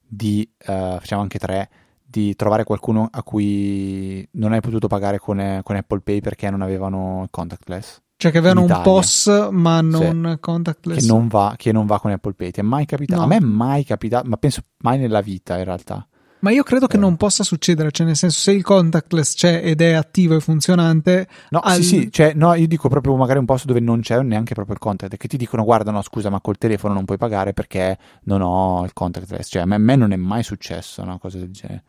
di, 0.06 0.48
eh, 0.58 0.96
facciamo 0.98 1.22
anche 1.22 1.38
tre, 1.38 1.68
di 2.04 2.34
trovare 2.36 2.64
qualcuno 2.64 3.08
a 3.10 3.22
cui 3.22 4.26
non 4.32 4.52
hai 4.52 4.60
potuto 4.60 4.86
pagare 4.86 5.18
con, 5.18 5.40
eh, 5.40 5.60
con 5.64 5.76
Apple 5.76 6.00
Pay 6.00 6.20
perché 6.20 6.48
non 6.50 6.62
avevano 6.62 7.26
contactless? 7.30 8.02
Cioè 8.16 8.30
che 8.30 8.38
avevano 8.38 8.62
un. 8.62 8.80
POS 8.82 9.48
ma 9.50 9.80
non 9.80 10.22
Che 10.34 10.40
contactless. 10.40 11.04
non, 11.06 11.26
va, 11.26 11.54
che 11.56 11.72
non 11.72 11.84
va 11.86 11.98
con 11.98 12.12
Apple 12.12 12.34
Pay. 12.34 12.52
Ti 12.52 12.60
è 12.60 12.62
mai 12.62 12.86
capitato? 12.86 13.18
No. 13.20 13.26
A 13.26 13.28
me 13.28 13.36
è 13.36 13.40
mai 13.40 13.84
capitato, 13.84 14.28
ma 14.28 14.36
penso 14.36 14.62
mai 14.78 14.98
nella 14.98 15.20
vita 15.20 15.58
in 15.58 15.64
realtà. 15.64 16.06
Ma 16.44 16.50
io 16.50 16.62
credo 16.62 16.86
che 16.86 16.96
eh. 16.96 17.00
non 17.00 17.16
possa 17.16 17.42
succedere, 17.42 17.90
cioè 17.90 18.04
nel 18.04 18.16
senso 18.16 18.38
se 18.38 18.52
il 18.52 18.62
contactless 18.62 19.34
c'è 19.34 19.62
ed 19.64 19.80
è 19.80 19.92
attivo 19.92 20.36
e 20.36 20.40
funzionante... 20.40 21.26
No, 21.48 21.60
al... 21.60 21.76
sì, 21.76 21.82
sì, 21.82 22.12
cioè, 22.12 22.34
no, 22.34 22.52
io 22.52 22.66
dico 22.66 22.90
proprio 22.90 23.16
magari 23.16 23.38
un 23.38 23.46
posto 23.46 23.66
dove 23.66 23.80
non 23.80 24.00
c'è 24.00 24.20
neanche 24.20 24.52
proprio 24.52 24.74
il 24.74 24.80
contact, 24.80 25.16
che 25.16 25.26
ti 25.26 25.38
dicono 25.38 25.64
guarda 25.64 25.90
no 25.90 26.02
scusa 26.02 26.28
ma 26.28 26.42
col 26.42 26.58
telefono 26.58 26.92
non 26.92 27.06
puoi 27.06 27.16
pagare 27.16 27.54
perché 27.54 27.96
non 28.24 28.42
ho 28.42 28.84
il 28.84 28.92
contactless, 28.92 29.48
cioè 29.48 29.62
a 29.62 29.64
me, 29.64 29.76
a 29.76 29.78
me 29.78 29.96
non 29.96 30.12
è 30.12 30.16
mai 30.16 30.42
successo 30.42 31.00
una 31.00 31.16
cosa 31.16 31.38
del 31.38 31.50
genere 31.50 31.84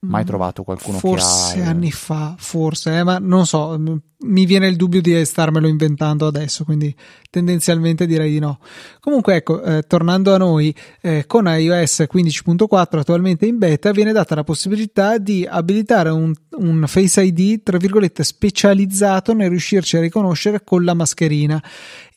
mai 0.00 0.22
mm, 0.22 0.26
trovato 0.26 0.62
qualcuno 0.62 0.98
forse 0.98 1.56
che 1.56 1.62
ha... 1.62 1.68
anni 1.68 1.90
fa 1.90 2.34
forse 2.38 2.98
eh, 2.98 3.02
ma 3.02 3.18
non 3.18 3.46
so 3.46 3.76
mi 4.20 4.46
viene 4.46 4.66
il 4.66 4.76
dubbio 4.76 5.00
di 5.00 5.24
starmelo 5.24 5.68
inventando 5.68 6.26
adesso 6.26 6.64
quindi 6.64 6.94
tendenzialmente 7.30 8.04
direi 8.06 8.32
di 8.32 8.38
no. 8.40 8.58
Comunque 8.98 9.36
ecco 9.36 9.62
eh, 9.62 9.82
tornando 9.82 10.34
a 10.34 10.38
noi 10.38 10.74
eh, 11.00 11.24
con 11.26 11.46
iOS 11.46 12.06
15.4 12.12 12.98
attualmente 12.98 13.46
in 13.46 13.58
beta 13.58 13.92
viene 13.92 14.12
data 14.12 14.34
la 14.34 14.42
possibilità 14.42 15.18
di 15.18 15.46
abilitare 15.48 16.10
un, 16.10 16.32
un 16.56 16.84
Face 16.88 17.22
ID 17.22 17.62
tra 17.62 17.78
virgolette 17.78 18.24
specializzato 18.24 19.34
nel 19.34 19.50
riuscirci 19.50 19.96
a 19.96 20.00
riconoscere 20.00 20.64
con 20.64 20.82
la 20.84 20.94
mascherina 20.94 21.62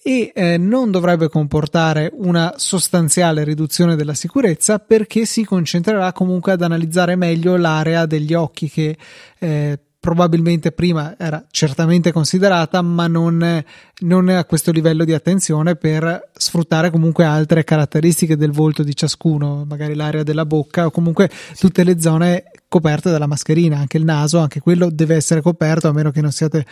e 0.04 0.32
eh, 0.34 0.58
non 0.58 0.90
dovrebbe 0.90 1.30
comportare 1.30 2.10
una 2.14 2.54
sostanziale 2.58 3.44
riduzione 3.44 3.96
della 3.96 4.14
sicurezza 4.16 4.80
perché 4.80 5.26
si 5.26 5.44
concentrerà 5.46 6.12
comunque 6.12 6.54
ad 6.54 6.62
analizzare 6.62 7.16
meglio 7.16 7.56
l'area 7.56 8.06
degli 8.06 8.34
occhi 8.34 8.70
che 8.70 8.98
eh, 9.40 9.80
probabilmente 10.02 10.72
prima 10.72 11.14
era 11.16 11.46
certamente 11.52 12.12
considerata, 12.12 12.82
ma 12.82 13.06
non, 13.06 13.64
non, 14.00 14.30
a 14.30 14.46
questo 14.46 14.72
livello 14.72 15.06
di 15.06 15.14
attenzione 15.14 15.76
per 15.76 16.32
sfruttare 16.34 16.90
comunque 16.90 17.24
altre 17.24 17.64
caratteristiche 17.64 18.36
del 18.36 18.52
volto 18.52 18.82
di 18.82 18.96
ciascuno, 18.96 19.64
magari 19.64 19.94
l'area 19.94 20.24
della 20.24 20.48
bocca 20.48 20.88
o 20.88 20.92
comunque 20.92 21.30
tutte 21.56 21.84
le 21.84 22.02
zone 22.02 22.46
coperte 22.72 23.12
dalla 23.12 23.28
mascherina, 23.28 23.78
anche 23.78 23.98
il 23.98 24.06
naso, 24.06 24.40
anche 24.40 24.62
quello 24.62 24.90
deve 24.90 25.16
essere 25.16 25.42
coperto 25.42 25.90
a 25.90 25.92
meno 25.92 26.10
che 26.10 26.22
non 26.22 26.32
siate 26.32 26.66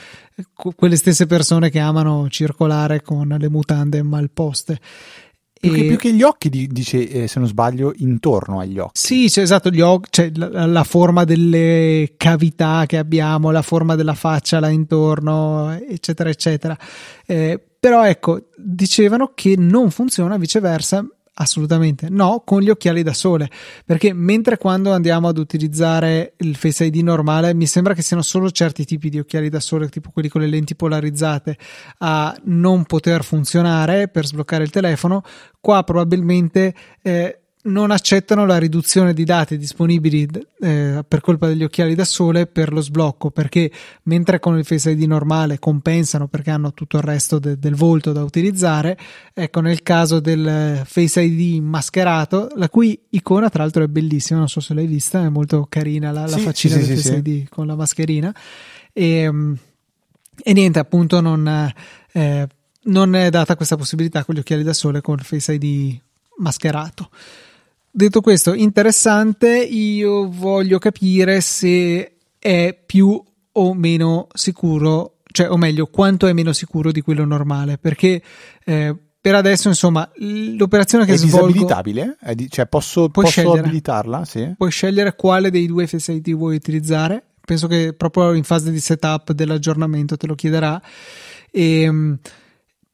quelle 0.53 0.95
stesse 0.95 1.25
persone 1.25 1.69
che 1.69 1.79
amano 1.79 2.29
circolare 2.29 3.01
con 3.01 3.35
le 3.37 3.49
mutande 3.49 4.01
malposte. 4.01 4.79
Più, 5.59 5.73
che, 5.73 5.83
più 5.83 5.97
che 5.97 6.13
gli 6.13 6.21
occhi, 6.21 6.47
dice 6.47 7.05
eh, 7.09 7.27
se 7.27 7.39
non 7.39 7.49
sbaglio, 7.49 7.91
intorno 7.97 8.61
agli 8.61 8.79
occhi. 8.79 8.97
Sì, 8.97 9.25
c'è 9.27 9.41
esatto, 9.41 9.69
gli 9.69 9.81
occhi, 9.81 10.07
cioè, 10.09 10.31
la, 10.35 10.65
la, 10.65 10.83
forma 10.85 11.25
delle 11.25 12.13
cavità 12.15 12.85
che 12.85 12.97
abbiamo, 12.97 13.51
la 13.51 13.61
forma 13.61 13.95
della 13.95 14.13
faccia 14.13 14.61
là 14.61 14.69
intorno, 14.69 15.69
eccetera, 15.85 16.29
eccetera. 16.29 16.77
Eh, 17.25 17.61
però 17.77 18.05
ecco, 18.05 18.43
dicevano 18.55 19.33
che 19.35 19.55
non 19.57 19.91
funziona 19.91 20.37
viceversa 20.37 21.05
Assolutamente. 21.41 22.09
No, 22.09 22.41
con 22.45 22.61
gli 22.61 22.69
occhiali 22.69 23.01
da 23.01 23.13
sole, 23.13 23.49
perché 23.85 24.11
mentre 24.11 24.57
quando 24.57 24.91
andiamo 24.91 25.29
ad 25.29 25.37
utilizzare 25.37 26.33
il 26.39 26.55
Face 26.57 26.83
ID 26.83 26.97
normale 26.97 27.53
mi 27.53 27.65
sembra 27.65 27.93
che 27.93 28.01
siano 28.01 28.21
solo 28.21 28.51
certi 28.51 28.83
tipi 28.83 29.09
di 29.09 29.19
occhiali 29.19 29.47
da 29.47 29.61
sole, 29.61 29.87
tipo 29.87 30.09
quelli 30.11 30.27
con 30.27 30.41
le 30.41 30.47
lenti 30.47 30.75
polarizzate, 30.75 31.57
a 31.99 32.37
non 32.43 32.83
poter 32.83 33.23
funzionare 33.23 34.09
per 34.09 34.25
sbloccare 34.25 34.63
il 34.65 34.69
telefono, 34.69 35.23
qua 35.61 35.81
probabilmente 35.83 36.75
eh, 37.01 37.39
non 37.69 37.91
accettano 37.91 38.45
la 38.45 38.57
riduzione 38.57 39.13
di 39.13 39.23
dati 39.23 39.57
disponibili 39.57 40.27
eh, 40.59 41.03
per 41.07 41.21
colpa 41.21 41.47
degli 41.47 41.63
occhiali 41.63 41.95
da 41.95 42.03
sole 42.03 42.47
per 42.47 42.73
lo 42.73 42.81
sblocco 42.81 43.31
perché 43.31 43.71
mentre 44.03 44.39
con 44.39 44.57
il 44.57 44.65
Face 44.65 44.91
ID 44.91 45.03
normale 45.03 45.59
compensano 45.59 46.27
perché 46.27 46.51
hanno 46.51 46.73
tutto 46.73 46.97
il 46.97 47.03
resto 47.03 47.39
de- 47.39 47.57
del 47.57 47.75
volto 47.75 48.11
da 48.11 48.23
utilizzare 48.23 48.97
ecco 49.33 49.61
nel 49.61 49.83
caso 49.83 50.19
del 50.19 50.81
Face 50.85 51.21
ID 51.21 51.61
mascherato 51.63 52.49
la 52.55 52.69
cui 52.69 52.99
icona 53.09 53.49
tra 53.49 53.63
l'altro 53.63 53.83
è 53.83 53.87
bellissima 53.87 54.39
non 54.39 54.49
so 54.49 54.59
se 54.59 54.73
l'hai 54.73 54.87
vista 54.87 55.23
è 55.23 55.29
molto 55.29 55.67
carina 55.69 56.11
la, 56.11 56.21
la 56.21 56.27
sì, 56.27 56.41
faccina 56.41 56.75
sì, 56.75 56.87
del 56.87 56.97
sì, 56.97 57.03
Face 57.03 57.17
ID 57.17 57.49
con 57.49 57.67
la 57.67 57.75
mascherina. 57.75 58.33
E, 58.91 59.31
e 60.41 60.53
niente 60.53 60.79
appunto 60.79 61.21
non, 61.21 61.71
eh, 62.11 62.47
non 62.83 63.15
è 63.15 63.29
data 63.29 63.55
questa 63.55 63.75
possibilità 63.77 64.25
con 64.25 64.35
gli 64.35 64.39
occhiali 64.39 64.63
da 64.63 64.73
sole 64.73 65.01
con 65.01 65.17
il 65.19 65.23
Face 65.23 65.53
ID 65.53 65.99
mascherato 66.37 67.09
Detto 67.91 68.21
questo, 68.21 68.53
interessante, 68.53 69.57
io 69.57 70.29
voglio 70.29 70.77
capire 70.77 71.41
se 71.41 72.17
è 72.37 72.79
più 72.85 73.21
o 73.51 73.73
meno 73.73 74.27
sicuro, 74.33 75.17
cioè 75.31 75.49
o 75.49 75.57
meglio, 75.57 75.87
quanto 75.87 76.27
è 76.27 76.33
meno 76.33 76.53
sicuro 76.53 76.91
di 76.91 77.01
quello 77.01 77.25
normale, 77.25 77.77
perché 77.77 78.21
eh, 78.63 78.95
per 79.21 79.35
adesso, 79.35 79.67
insomma, 79.67 80.09
l'operazione 80.15 81.05
che 81.05 81.13
è 81.13 81.17
svolgo... 81.17 81.47
È 81.47 81.51
disabilitabile? 81.51 82.17
È 82.21 82.35
di... 82.35 82.49
Cioè 82.49 82.67
posso, 82.67 83.09
puoi 83.09 83.25
posso 83.25 83.51
abilitarla? 83.51 84.23
Sì. 84.23 84.53
Puoi 84.55 84.71
scegliere 84.71 85.15
quale 85.15 85.51
dei 85.51 85.65
due 85.65 85.87
FSIT 85.87 86.31
vuoi 86.35 86.55
utilizzare. 86.55 87.23
Penso 87.43 87.67
che 87.67 87.93
proprio 87.97 88.31
in 88.33 88.43
fase 88.43 88.71
di 88.71 88.79
setup 88.79 89.33
dell'aggiornamento 89.33 90.15
te 90.15 90.25
lo 90.25 90.35
chiederà. 90.35 90.81
E 91.51 91.81
ehm, 91.81 92.17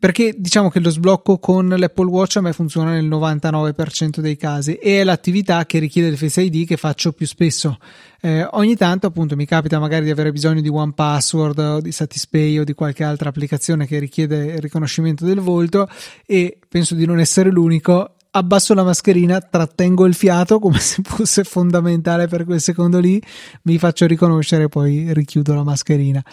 perché 0.05 0.35
diciamo 0.37 0.69
che 0.69 0.79
lo 0.79 0.91
sblocco 0.91 1.39
con 1.39 1.67
l'Apple 1.67 2.05
Watch 2.05 2.37
a 2.37 2.41
me 2.41 2.53
funziona 2.53 2.91
nel 2.91 3.07
99% 3.07 4.19
dei 4.19 4.37
casi 4.37 4.75
e 4.75 5.01
è 5.01 5.03
l'attività 5.03 5.65
che 5.65 5.79
richiede 5.79 6.09
il 6.09 6.15
Face 6.15 6.43
ID 6.43 6.67
che 6.67 6.77
faccio 6.77 7.11
più 7.11 7.25
spesso. 7.25 7.79
Eh, 8.21 8.47
ogni 8.51 8.75
tanto 8.75 9.07
appunto 9.07 9.35
mi 9.35 9.47
capita 9.47 9.79
magari 9.79 10.05
di 10.05 10.11
avere 10.11 10.31
bisogno 10.31 10.61
di 10.61 10.69
One 10.69 10.91
Password 10.93 11.57
o 11.57 11.81
di 11.81 11.91
Satispay 11.91 12.59
o 12.59 12.63
di 12.63 12.75
qualche 12.75 13.03
altra 13.03 13.29
applicazione 13.29 13.87
che 13.87 13.97
richiede 13.97 14.45
il 14.45 14.59
riconoscimento 14.59 15.25
del 15.25 15.39
volto 15.39 15.89
e 16.23 16.59
penso 16.69 16.93
di 16.93 17.07
non 17.07 17.19
essere 17.19 17.49
l'unico 17.49 18.13
abbasso 18.29 18.75
la 18.75 18.83
mascherina, 18.83 19.41
trattengo 19.41 20.05
il 20.05 20.13
fiato 20.13 20.59
come 20.59 20.77
se 20.77 21.01
fosse 21.03 21.43
fondamentale 21.43 22.27
per 22.27 22.45
quel 22.45 22.61
secondo 22.61 22.99
lì, 22.99 23.19
mi 23.63 23.79
faccio 23.79 24.05
riconoscere 24.05 24.65
e 24.65 24.69
poi 24.69 25.11
richiudo 25.15 25.55
la 25.55 25.63
mascherina. 25.63 26.23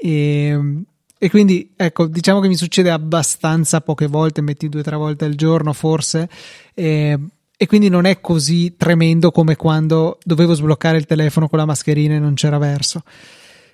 E 0.00 0.86
e 1.18 1.30
quindi, 1.30 1.72
ecco, 1.76 2.06
diciamo 2.06 2.40
che 2.40 2.48
mi 2.48 2.56
succede 2.56 2.90
abbastanza 2.90 3.80
poche 3.80 4.06
volte, 4.06 4.42
metti 4.42 4.68
due 4.68 4.80
o 4.80 4.84
tre 4.84 4.96
volte 4.96 5.24
al 5.24 5.34
giorno 5.34 5.72
forse, 5.72 6.28
e, 6.74 7.18
e 7.56 7.66
quindi 7.66 7.88
non 7.88 8.04
è 8.04 8.20
così 8.20 8.76
tremendo 8.76 9.30
come 9.30 9.56
quando 9.56 10.18
dovevo 10.22 10.52
sbloccare 10.52 10.98
il 10.98 11.06
telefono 11.06 11.48
con 11.48 11.58
la 11.58 11.64
mascherina 11.64 12.14
e 12.14 12.18
non 12.18 12.34
c'era 12.34 12.58
verso. 12.58 13.02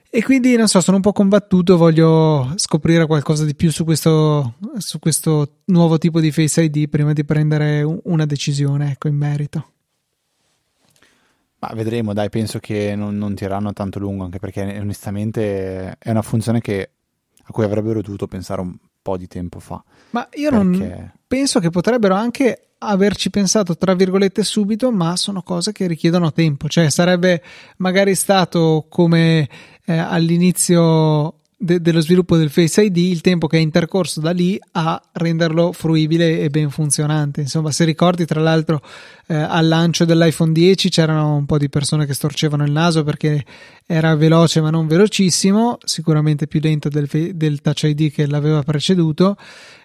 E 0.08 0.22
quindi, 0.22 0.54
non 0.56 0.68
so, 0.68 0.80
sono 0.80 0.98
un 0.98 1.02
po' 1.02 1.12
combattuto, 1.12 1.76
voglio 1.76 2.52
scoprire 2.56 3.06
qualcosa 3.06 3.44
di 3.44 3.54
più 3.54 3.72
su 3.72 3.82
questo, 3.82 4.54
su 4.76 4.98
questo 4.98 5.62
nuovo 5.66 5.98
tipo 5.98 6.20
di 6.20 6.30
Face 6.30 6.62
ID 6.62 6.88
prima 6.90 7.12
di 7.12 7.24
prendere 7.24 7.82
una 8.04 8.26
decisione, 8.26 8.92
ecco, 8.92 9.08
in 9.08 9.16
merito. 9.16 9.70
Ma 11.58 11.70
vedremo, 11.74 12.12
dai, 12.12 12.28
penso 12.28 12.58
che 12.58 12.94
non, 12.94 13.16
non 13.16 13.34
tireranno 13.34 13.72
tanto 13.72 13.98
lungo, 13.98 14.24
anche 14.24 14.38
perché 14.38 14.78
onestamente 14.78 15.96
è 15.98 16.10
una 16.10 16.22
funzione 16.22 16.60
che 16.60 16.90
a 17.44 17.52
cui 17.52 17.64
avrebbero 17.64 18.00
dovuto 18.00 18.26
pensare 18.26 18.60
un 18.60 18.76
po' 19.00 19.16
di 19.16 19.26
tempo 19.26 19.58
fa. 19.58 19.82
Ma 20.10 20.28
io 20.34 20.50
perché... 20.50 20.64
non 20.64 21.12
penso 21.26 21.60
che 21.60 21.70
potrebbero 21.70 22.14
anche 22.14 22.68
averci 22.78 23.30
pensato 23.30 23.76
tra 23.76 23.94
virgolette 23.94 24.42
subito, 24.42 24.90
ma 24.90 25.16
sono 25.16 25.42
cose 25.42 25.72
che 25.72 25.86
richiedono 25.86 26.32
tempo, 26.32 26.68
cioè 26.68 26.90
sarebbe 26.90 27.42
magari 27.78 28.14
stato 28.14 28.86
come 28.88 29.48
eh, 29.84 29.96
all'inizio 29.96 31.41
de- 31.62 31.80
dello 31.80 32.00
sviluppo 32.00 32.36
del 32.36 32.50
Face 32.50 32.82
ID 32.82 32.96
il 32.96 33.20
tempo 33.20 33.46
che 33.46 33.56
è 33.56 33.60
intercorso 33.60 34.20
da 34.20 34.32
lì 34.32 34.58
a 34.72 35.00
renderlo 35.12 35.72
fruibile 35.72 36.40
e 36.40 36.50
ben 36.50 36.70
funzionante. 36.70 37.40
Insomma, 37.40 37.70
se 37.70 37.84
ricordi, 37.84 38.26
tra 38.26 38.40
l'altro, 38.40 38.82
eh, 39.28 39.34
al 39.34 39.68
lancio 39.68 40.04
dell'iPhone 40.04 40.52
10 40.52 40.88
c'erano 40.88 41.36
un 41.36 41.46
po' 41.46 41.58
di 41.58 41.68
persone 41.68 42.04
che 42.04 42.14
storcevano 42.14 42.64
il 42.64 42.72
naso 42.72 43.04
perché 43.04 43.44
era 43.86 44.14
veloce 44.16 44.60
ma 44.60 44.70
non 44.70 44.88
velocissimo, 44.88 45.78
sicuramente 45.84 46.48
più 46.48 46.58
lento 46.60 46.88
del, 46.88 47.08
del 47.34 47.60
Touch 47.60 47.84
ID 47.84 48.10
che 48.10 48.26
l'aveva 48.26 48.62
preceduto. 48.62 49.36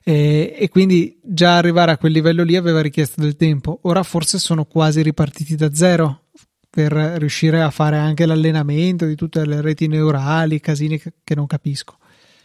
E, 0.03 0.55
e, 0.57 0.69
quindi 0.69 1.19
già 1.21 1.57
arrivare 1.57 1.91
a 1.91 1.97
quel 1.97 2.13
livello 2.13 2.43
lì 2.43 2.55
aveva 2.55 2.82
richiesto 2.82 3.21
del 3.21 3.36
tempo. 3.36 3.80
Ora 3.84 4.01
forse 4.03 4.39
sono 4.39 4.65
quasi 4.65 5.01
ripartiti 5.01 5.55
da 5.55 5.73
zero 5.73 6.21
per 6.78 6.91
riuscire 6.91 7.63
a 7.63 7.71
fare 7.71 7.97
anche 7.97 8.28
l'allenamento 8.28 9.07
di 9.07 9.15
tutte 9.15 9.43
le 9.47 9.61
reti 9.61 9.88
neurali, 9.88 10.59
casini 10.59 10.99
che, 10.99 11.11
che 11.23 11.34
non 11.34 11.47
capisco. 11.47 11.97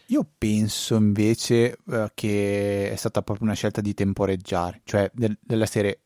Io 0.07 0.27
penso 0.39 0.95
invece 0.95 1.77
uh, 1.85 2.07
che 2.15 2.91
è 2.91 2.97
stata 2.97 3.21
proprio 3.21 3.45
una 3.45 3.55
scelta 3.55 3.83
di 3.83 3.93
temporeggiare, 3.93 4.81
cioè 4.85 5.11
del, 5.13 5.37
della 5.39 5.67
serie 5.67 6.01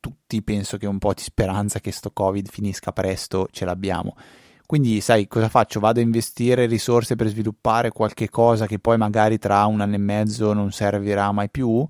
tutti 0.00 0.40
penso 0.42 0.78
che 0.78 0.86
un 0.86 0.96
po' 0.96 1.12
di 1.12 1.20
speranza 1.20 1.80
che 1.80 1.92
sto 1.92 2.12
Covid 2.12 2.48
finisca 2.48 2.92
presto 2.92 3.46
ce 3.50 3.66
l'abbiamo. 3.66 4.16
Quindi, 4.64 5.02
sai 5.02 5.28
cosa 5.28 5.50
faccio? 5.50 5.80
Vado 5.80 6.00
a 6.00 6.02
investire 6.02 6.64
risorse 6.64 7.14
per 7.14 7.28
sviluppare 7.28 7.90
qualche 7.90 8.30
cosa 8.30 8.66
che 8.66 8.78
poi 8.78 8.96
magari 8.96 9.36
tra 9.36 9.66
un 9.66 9.82
anno 9.82 9.96
e 9.96 9.98
mezzo 9.98 10.54
non 10.54 10.72
servirà 10.72 11.30
mai 11.30 11.50
più. 11.50 11.86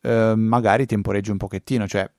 Eh, 0.00 0.32
magari 0.34 0.86
temporeggio 0.86 1.30
un 1.30 1.38
pochettino, 1.38 1.86
cioè 1.86 2.10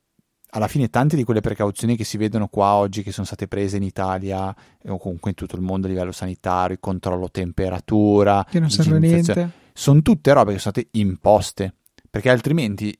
alla 0.55 0.67
fine 0.67 0.89
tante 0.89 1.17
di 1.17 1.23
quelle 1.23 1.41
precauzioni 1.41 1.97
che 1.97 2.05
si 2.05 2.17
vedono 2.17 2.47
qua 2.47 2.75
oggi 2.75 3.03
che 3.03 3.11
sono 3.11 3.25
state 3.25 3.47
prese 3.47 3.75
in 3.75 3.83
Italia 3.83 4.55
o 4.87 4.97
comunque 4.97 5.31
in 5.31 5.35
tutto 5.35 5.57
il 5.57 5.61
mondo 5.61 5.87
a 5.87 5.89
livello 5.89 6.13
sanitario, 6.13 6.75
il 6.75 6.79
controllo 6.79 7.29
temperatura, 7.29 8.45
che 8.49 8.59
non 8.59 8.69
serve 8.69 8.99
niente, 8.99 9.51
sono 9.73 10.01
tutte 10.01 10.31
robe 10.31 10.53
che 10.53 10.59
sono 10.59 10.73
state 10.73 10.87
imposte, 10.97 11.73
perché 12.09 12.29
altrimenti 12.29 12.97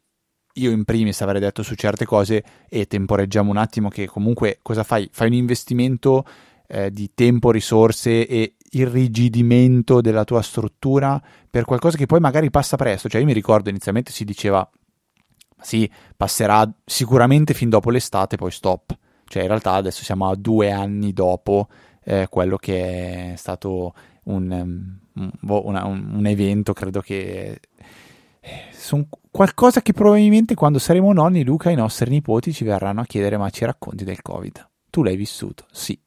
io 0.57 0.71
in 0.71 0.83
primis 0.83 1.21
avrei 1.21 1.39
detto 1.39 1.63
su 1.63 1.75
certe 1.75 2.05
cose 2.05 2.43
e 2.67 2.87
temporeggiamo 2.87 3.49
un 3.49 3.57
attimo 3.57 3.87
che 3.87 4.05
comunque 4.05 4.59
cosa 4.61 4.83
fai? 4.83 5.09
Fai 5.11 5.27
un 5.27 5.33
investimento 5.33 6.25
eh, 6.67 6.91
di 6.91 7.11
tempo, 7.13 7.51
risorse 7.51 8.27
e 8.27 8.55
irrigidimento 8.71 10.01
della 10.01 10.25
tua 10.25 10.41
struttura 10.41 11.21
per 11.49 11.63
qualcosa 11.63 11.95
che 11.95 12.05
poi 12.05 12.19
magari 12.19 12.49
passa 12.49 12.75
presto. 12.75 13.07
Cioè 13.07 13.21
io 13.21 13.27
mi 13.27 13.33
ricordo 13.33 13.69
inizialmente 13.69 14.11
si 14.11 14.25
diceva 14.25 14.69
sì, 15.61 15.89
passerà 16.15 16.69
sicuramente 16.85 17.53
fin 17.53 17.69
dopo 17.69 17.89
l'estate, 17.89 18.37
poi 18.37 18.51
stop. 18.51 18.97
Cioè 19.27 19.41
in 19.41 19.47
realtà 19.47 19.73
adesso 19.73 20.03
siamo 20.03 20.29
a 20.29 20.35
due 20.35 20.71
anni 20.71 21.11
dopo 21.11 21.67
eh, 22.03 22.27
quello 22.29 22.57
che 22.57 23.33
è 23.33 23.35
stato 23.35 23.93
un, 24.25 24.51
um, 24.51 25.31
un, 25.41 25.81
un, 25.83 26.11
un 26.15 26.25
evento, 26.27 26.73
credo 26.73 27.01
che 27.01 27.59
eh, 28.39 28.65
sono 28.71 29.07
qualcosa 29.31 29.81
che 29.81 29.93
probabilmente 29.93 30.53
quando 30.53 30.77
saremo 30.77 31.11
nonni, 31.11 31.43
Luca 31.43 31.69
e 31.69 31.73
i 31.73 31.75
nostri 31.75 32.09
nipoti 32.11 32.53
ci 32.53 32.63
verranno 32.63 33.01
a 33.01 33.05
chiedere 33.05 33.37
ma 33.37 33.49
ci 33.49 33.65
racconti 33.65 34.03
del 34.03 34.21
Covid? 34.21 34.69
Tu 34.91 35.01
l'hai 35.01 35.15
vissuto? 35.15 35.65
Sì. 35.71 35.99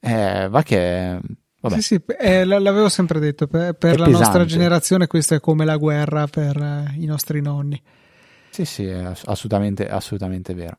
Eh, 0.00 0.48
va 0.48 0.62
che... 0.62 1.18
Vabbè. 1.60 1.74
Sì, 1.76 1.82
sì, 1.82 2.02
eh, 2.18 2.44
l'avevo 2.44 2.90
sempre 2.90 3.18
detto, 3.18 3.46
per, 3.46 3.72
per 3.74 3.98
la 3.98 4.04
pesante. 4.04 4.24
nostra 4.24 4.44
generazione 4.44 5.06
questo 5.06 5.34
è 5.34 5.40
come 5.40 5.64
la 5.64 5.78
guerra 5.78 6.26
per 6.26 6.56
eh, 6.56 6.94
i 6.98 7.06
nostri 7.06 7.40
nonni. 7.40 7.82
Sì, 8.54 8.64
sì, 8.64 8.86
è 8.86 9.02
assolutamente, 9.24 9.88
assolutamente 9.88 10.54
vero. 10.54 10.78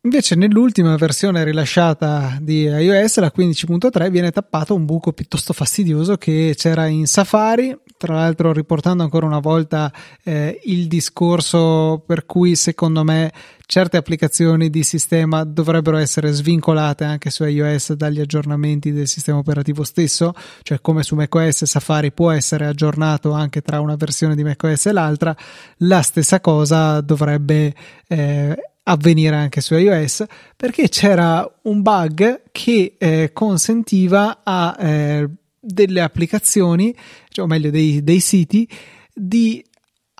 Invece 0.00 0.34
nell'ultima 0.34 0.96
versione 0.96 1.44
rilasciata 1.44 2.38
di 2.40 2.62
iOS, 2.62 3.20
la 3.20 3.30
15.3, 3.32 4.10
viene 4.10 4.32
tappato 4.32 4.74
un 4.74 4.84
buco 4.84 5.12
piuttosto 5.12 5.52
fastidioso 5.52 6.16
che 6.16 6.54
c'era 6.56 6.86
in 6.86 7.06
Safari, 7.06 7.78
tra 8.00 8.14
l'altro 8.14 8.54
riportando 8.54 9.02
ancora 9.02 9.26
una 9.26 9.40
volta 9.40 9.92
eh, 10.24 10.58
il 10.64 10.86
discorso 10.86 12.02
per 12.06 12.24
cui 12.24 12.56
secondo 12.56 13.04
me 13.04 13.30
certe 13.66 13.98
applicazioni 13.98 14.70
di 14.70 14.82
sistema 14.84 15.44
dovrebbero 15.44 15.98
essere 15.98 16.32
svincolate 16.32 17.04
anche 17.04 17.28
su 17.28 17.44
iOS 17.44 17.92
dagli 17.92 18.18
aggiornamenti 18.18 18.90
del 18.90 19.06
sistema 19.06 19.36
operativo 19.36 19.84
stesso, 19.84 20.32
cioè 20.62 20.80
come 20.80 21.02
su 21.02 21.14
macOS 21.14 21.64
Safari 21.64 22.10
può 22.10 22.30
essere 22.30 22.64
aggiornato 22.64 23.32
anche 23.32 23.60
tra 23.60 23.80
una 23.80 23.96
versione 23.96 24.34
di 24.34 24.44
macOS 24.44 24.86
e 24.86 24.92
l'altra, 24.92 25.36
la 25.80 26.00
stessa 26.00 26.40
cosa 26.40 27.02
dovrebbe 27.02 27.74
eh, 28.08 28.56
avvenire 28.84 29.36
anche 29.36 29.60
su 29.60 29.74
iOS 29.74 30.24
perché 30.56 30.88
c'era 30.88 31.46
un 31.64 31.82
bug 31.82 32.44
che 32.50 32.94
eh, 32.96 33.30
consentiva 33.34 34.40
a 34.42 34.74
eh, 34.80 35.28
delle 35.60 36.00
applicazioni, 36.00 36.94
cioè, 37.28 37.44
o 37.44 37.48
meglio 37.48 37.70
dei, 37.70 38.02
dei 38.02 38.20
siti, 38.20 38.68
di 39.12 39.62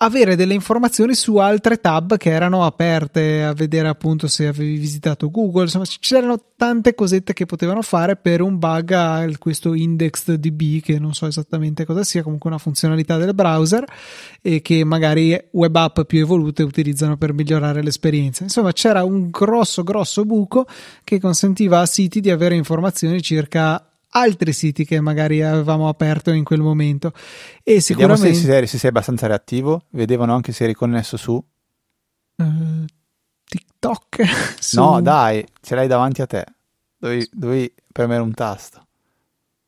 avere 0.02 0.34
delle 0.34 0.54
informazioni 0.54 1.14
su 1.14 1.36
altre 1.36 1.78
tab 1.78 2.16
che 2.16 2.30
erano 2.30 2.64
aperte 2.64 3.42
a 3.42 3.52
vedere 3.52 3.88
appunto 3.88 4.28
se 4.28 4.46
avevi 4.46 4.76
visitato 4.76 5.30
Google, 5.30 5.64
insomma 5.64 5.84
c'erano 5.84 6.42
tante 6.56 6.94
cosette 6.94 7.34
che 7.34 7.44
potevano 7.44 7.82
fare 7.82 8.16
per 8.16 8.40
un 8.40 8.58
bug 8.58 8.92
a 8.92 9.26
questo 9.38 9.74
indexed.db 9.74 10.80
che 10.80 10.98
non 10.98 11.12
so 11.12 11.26
esattamente 11.26 11.84
cosa 11.84 12.02
sia, 12.02 12.22
comunque 12.22 12.48
una 12.48 12.58
funzionalità 12.58 13.18
del 13.18 13.34
browser 13.34 13.84
e 14.40 14.62
che 14.62 14.84
magari 14.84 15.38
web 15.52 15.76
app 15.76 16.00
più 16.02 16.20
evolute 16.20 16.62
utilizzano 16.62 17.18
per 17.18 17.34
migliorare 17.34 17.82
l'esperienza. 17.82 18.42
Insomma 18.42 18.72
c'era 18.72 19.04
un 19.04 19.28
grosso 19.28 19.82
grosso 19.82 20.24
buco 20.24 20.66
che 21.04 21.20
consentiva 21.20 21.80
a 21.80 21.86
siti 21.86 22.20
di 22.20 22.30
avere 22.30 22.54
informazioni 22.54 23.20
circa 23.20 23.89
altri 24.10 24.52
siti 24.52 24.84
che 24.84 25.00
magari 25.00 25.42
avevamo 25.42 25.88
aperto 25.88 26.30
in 26.30 26.44
quel 26.44 26.60
momento. 26.60 27.12
E 27.62 27.80
sicuramente. 27.80 28.22
Vediamo 28.22 28.46
se 28.46 28.52
sei, 28.52 28.66
se 28.66 28.78
sei 28.78 28.90
abbastanza 28.90 29.26
reattivo. 29.26 29.84
Vedevano 29.90 30.34
anche 30.34 30.52
se 30.52 30.64
eri 30.64 30.74
connesso 30.74 31.16
su 31.16 31.32
uh, 31.32 32.84
TikTok. 33.44 34.22
su... 34.58 34.80
No, 34.80 35.00
dai, 35.00 35.44
ce 35.60 35.74
l'hai 35.74 35.88
davanti 35.88 36.22
a 36.22 36.26
te. 36.26 36.44
Dovevi, 36.96 37.28
dovevi 37.32 37.72
premere 37.92 38.22
un 38.22 38.32
tasto. 38.32 38.86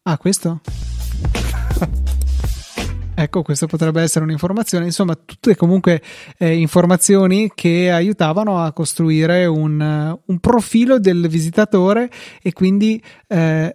Ah, 0.02 0.18
questo? 0.18 0.60
Ecco, 3.14 3.42
questa 3.42 3.66
potrebbe 3.66 4.00
essere 4.00 4.24
un'informazione, 4.24 4.86
insomma, 4.86 5.14
tutte 5.14 5.54
comunque 5.54 6.02
eh, 6.38 6.56
informazioni 6.56 7.52
che 7.54 7.90
aiutavano 7.90 8.60
a 8.62 8.72
costruire 8.72 9.44
un, 9.44 10.18
un, 10.24 10.38
profilo 10.38 10.98
del 10.98 11.28
visitatore 11.28 12.10
e 12.42 12.52
quindi 12.52 13.00
eh, 13.28 13.74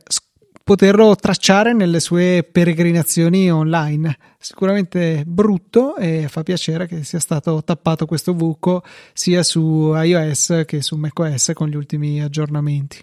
poterlo 0.68 1.16
tracciare 1.16 1.72
nelle 1.72 2.02
sue 2.02 2.44
peregrinazioni 2.44 3.50
online. 3.50 4.18
Sicuramente 4.38 5.24
brutto 5.26 5.96
e 5.96 6.28
fa 6.28 6.44
piacere 6.44 6.88
che 6.88 7.06
sia 7.06 7.22
stato 7.22 7.64
tappato 7.64 8.06
questo 8.06 8.34
buco 8.34 8.84
sia 9.14 9.44
su 9.44 9.94
iOS 9.96 10.64
che 10.66 10.82
su 10.82 10.98
macOS 10.98 11.52
con 11.54 11.70
gli 11.70 11.76
ultimi 11.78 12.22
aggiornamenti. 12.22 13.02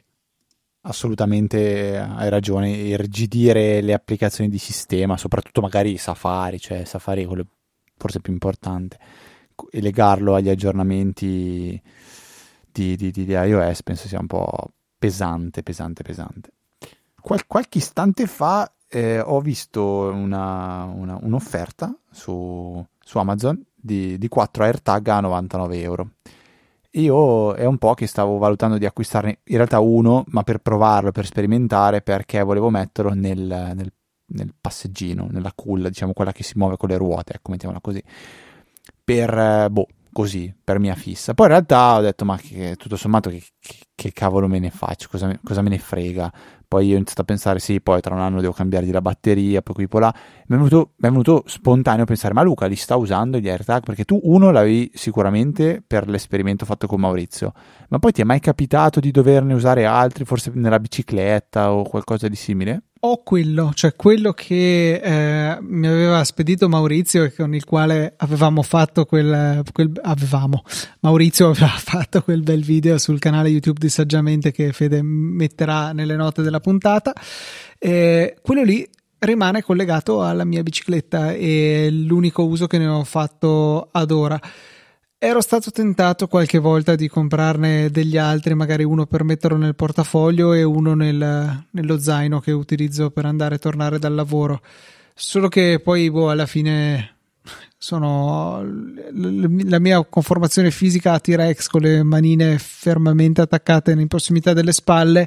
Assolutamente 0.82 1.96
hai 1.96 2.28
ragione, 2.28 2.68
irrigidire 2.68 3.80
le 3.80 3.94
applicazioni 3.94 4.50
di 4.50 4.58
sistema, 4.58 5.16
soprattutto 5.16 5.62
magari 5.62 5.96
Safari, 5.96 6.60
cioè 6.60 6.84
Safari 6.84 7.22
è 7.22 7.26
quello 7.26 7.46
forse 7.96 8.20
più 8.20 8.34
importante, 8.34 8.98
e 9.70 9.80
legarlo 9.80 10.34
agli 10.34 10.50
aggiornamenti 10.50 11.80
di, 12.70 12.94
di, 12.96 13.10
di 13.10 13.24
iOS 13.26 13.82
penso 13.82 14.06
sia 14.06 14.20
un 14.20 14.26
po' 14.26 14.72
pesante, 14.98 15.62
pesante, 15.62 16.02
pesante. 16.02 16.53
Qual- 17.24 17.46
qualche 17.46 17.78
istante 17.78 18.26
fa 18.26 18.70
eh, 18.86 19.18
ho 19.18 19.40
visto 19.40 19.82
una, 19.82 20.84
una, 20.84 21.18
un'offerta 21.18 21.96
su, 22.10 22.84
su 23.02 23.16
Amazon 23.16 23.64
di, 23.74 24.18
di, 24.18 24.28
4 24.28 24.62
AirTag 24.62 25.08
a 25.08 25.20
99 25.20 25.80
euro. 25.80 26.10
Io 26.90 27.54
è 27.54 27.64
un 27.64 27.78
po' 27.78 27.94
che 27.94 28.06
stavo 28.06 28.36
valutando 28.36 28.76
di 28.76 28.84
acquistarne 28.84 29.38
in 29.44 29.56
realtà 29.56 29.80
uno, 29.80 30.24
ma 30.28 30.42
per 30.42 30.58
provarlo, 30.58 31.12
per 31.12 31.24
sperimentare, 31.24 32.02
perché 32.02 32.42
volevo 32.42 32.68
metterlo 32.68 33.14
nel, 33.14 33.38
nel, 33.38 33.92
nel 34.26 34.54
passeggino, 34.60 35.26
nella 35.30 35.52
culla, 35.54 35.88
diciamo 35.88 36.12
quella 36.12 36.32
che 36.32 36.42
si 36.42 36.58
muove 36.58 36.76
con 36.76 36.90
le 36.90 36.98
ruote, 36.98 37.36
ecco, 37.36 37.52
mettiamola 37.52 37.80
così. 37.80 38.04
Per, 39.02 39.38
eh, 39.38 39.70
boh, 39.70 39.86
così, 40.12 40.54
per 40.62 40.78
mia 40.78 40.94
fissa. 40.94 41.32
Poi 41.32 41.46
in 41.46 41.52
realtà 41.52 41.96
ho 41.96 42.00
detto, 42.02 42.26
ma 42.26 42.36
che, 42.36 42.76
tutto 42.76 42.96
sommato 42.96 43.30
che, 43.30 43.42
che, 43.58 43.76
che 43.94 44.12
cavolo 44.12 44.46
me 44.46 44.58
ne 44.58 44.70
faccio, 44.70 45.08
cosa, 45.10 45.34
cosa 45.42 45.62
me 45.62 45.70
ne 45.70 45.78
frega 45.78 46.30
poi 46.74 46.92
ho 46.92 46.96
iniziato 46.96 47.20
a 47.20 47.24
pensare, 47.24 47.60
sì, 47.60 47.80
poi 47.80 48.00
tra 48.00 48.16
un 48.16 48.20
anno 48.20 48.40
devo 48.40 48.52
cambiargli 48.52 48.90
la 48.90 49.00
batteria, 49.00 49.62
poi 49.62 49.74
qui, 49.76 49.86
poi 49.86 50.00
là. 50.00 50.14
Mi 50.46 50.56
è, 50.56 50.58
venuto, 50.58 50.90
mi 50.96 51.08
è 51.08 51.10
venuto 51.10 51.44
spontaneo 51.46 52.04
pensare, 52.04 52.34
ma 52.34 52.42
Luca 52.42 52.66
li 52.66 52.74
sta 52.74 52.96
usando 52.96 53.38
gli 53.38 53.48
AirTag? 53.48 53.84
Perché 53.84 54.04
tu 54.04 54.18
uno 54.24 54.50
l'avevi 54.50 54.90
sicuramente 54.92 55.80
per 55.86 56.08
l'esperimento 56.08 56.64
fatto 56.64 56.88
con 56.88 56.98
Maurizio, 56.98 57.52
ma 57.90 58.00
poi 58.00 58.10
ti 58.10 58.22
è 58.22 58.24
mai 58.24 58.40
capitato 58.40 58.98
di 58.98 59.12
doverne 59.12 59.54
usare 59.54 59.84
altri, 59.84 60.24
forse 60.24 60.50
nella 60.52 60.80
bicicletta 60.80 61.72
o 61.72 61.84
qualcosa 61.84 62.26
di 62.26 62.34
simile? 62.36 62.82
Ho 63.06 63.22
quello, 63.22 63.72
cioè 63.74 63.94
quello 63.94 64.32
che 64.32 64.94
eh, 64.94 65.58
mi 65.60 65.86
aveva 65.86 66.24
spedito 66.24 66.70
Maurizio 66.70 67.24
e 67.24 67.34
con 67.34 67.54
il 67.54 67.66
quale 67.66 68.14
avevamo 68.16 68.62
fatto 68.62 69.04
quel, 69.04 69.62
quel, 69.74 69.92
avevamo 70.00 70.64
Maurizio 71.00 71.50
aveva 71.50 71.66
fatto 71.76 72.22
quel 72.22 72.42
bel 72.42 72.64
video 72.64 72.96
sul 72.96 73.18
canale 73.18 73.50
YouTube 73.50 73.78
di 73.78 73.90
Saggiamente 73.90 74.52
che 74.52 74.72
Fede 74.72 75.02
metterà 75.02 75.92
nelle 75.92 76.16
note 76.16 76.40
della 76.40 76.60
puntata. 76.60 77.12
Eh, 77.78 78.36
quello 78.40 78.62
lì 78.62 78.88
rimane 79.18 79.62
collegato 79.62 80.22
alla 80.22 80.44
mia 80.44 80.62
bicicletta 80.62 81.34
e 81.34 81.90
l'unico 81.90 82.46
uso 82.46 82.66
che 82.66 82.78
ne 82.78 82.86
ho 82.86 83.04
fatto 83.04 83.90
ad 83.92 84.10
ora. 84.12 84.40
Ero 85.24 85.40
stato 85.40 85.70
tentato 85.70 86.28
qualche 86.28 86.58
volta 86.58 86.96
di 86.96 87.08
comprarne 87.08 87.88
degli 87.88 88.18
altri, 88.18 88.54
magari 88.54 88.84
uno 88.84 89.06
per 89.06 89.24
metterlo 89.24 89.56
nel 89.56 89.74
portafoglio 89.74 90.52
e 90.52 90.62
uno 90.64 90.92
nel, 90.92 91.64
nello 91.70 91.98
zaino 91.98 92.40
che 92.40 92.52
utilizzo 92.52 93.10
per 93.10 93.24
andare 93.24 93.54
e 93.54 93.58
tornare 93.58 93.98
dal 93.98 94.14
lavoro. 94.14 94.60
Solo 95.14 95.48
che 95.48 95.80
poi, 95.82 96.10
boh, 96.10 96.28
alla 96.28 96.44
fine 96.44 97.16
sono 97.78 98.62
la 98.64 99.78
mia 99.78 100.04
conformazione 100.04 100.70
fisica 100.70 101.14
a 101.14 101.20
T-Rex 101.20 101.68
con 101.68 101.80
le 101.80 102.02
manine 102.02 102.58
fermamente 102.58 103.40
attaccate 103.40 103.92
in 103.92 104.08
prossimità 104.08 104.52
delle 104.52 104.72
spalle 104.72 105.26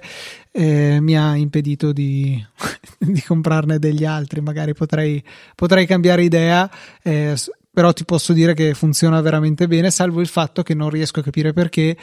eh, 0.51 0.99
mi 1.01 1.17
ha 1.17 1.35
impedito 1.35 1.91
di, 1.91 2.39
di, 2.99 3.21
comprarne 3.23 3.79
degli 3.79 4.05
altri. 4.05 4.41
Magari 4.41 4.75
potrei, 4.75 5.23
potrei 5.55 5.87
cambiare 5.87 6.23
idea. 6.23 6.69
Eh, 7.01 7.35
però 7.78 7.93
ti 7.93 8.05
posso 8.05 8.34
dire 8.34 8.55
che 8.55 8.73
funziona 8.73 9.21
veramente 9.21 9.67
bene, 9.67 9.91
salvo 9.91 10.19
il 10.19 10.25
fatto 10.25 10.63
che 10.63 10.73
non 10.73 10.89
riesco 10.89 11.19
a 11.19 11.23
capire 11.23 11.53
perché. 11.53 11.95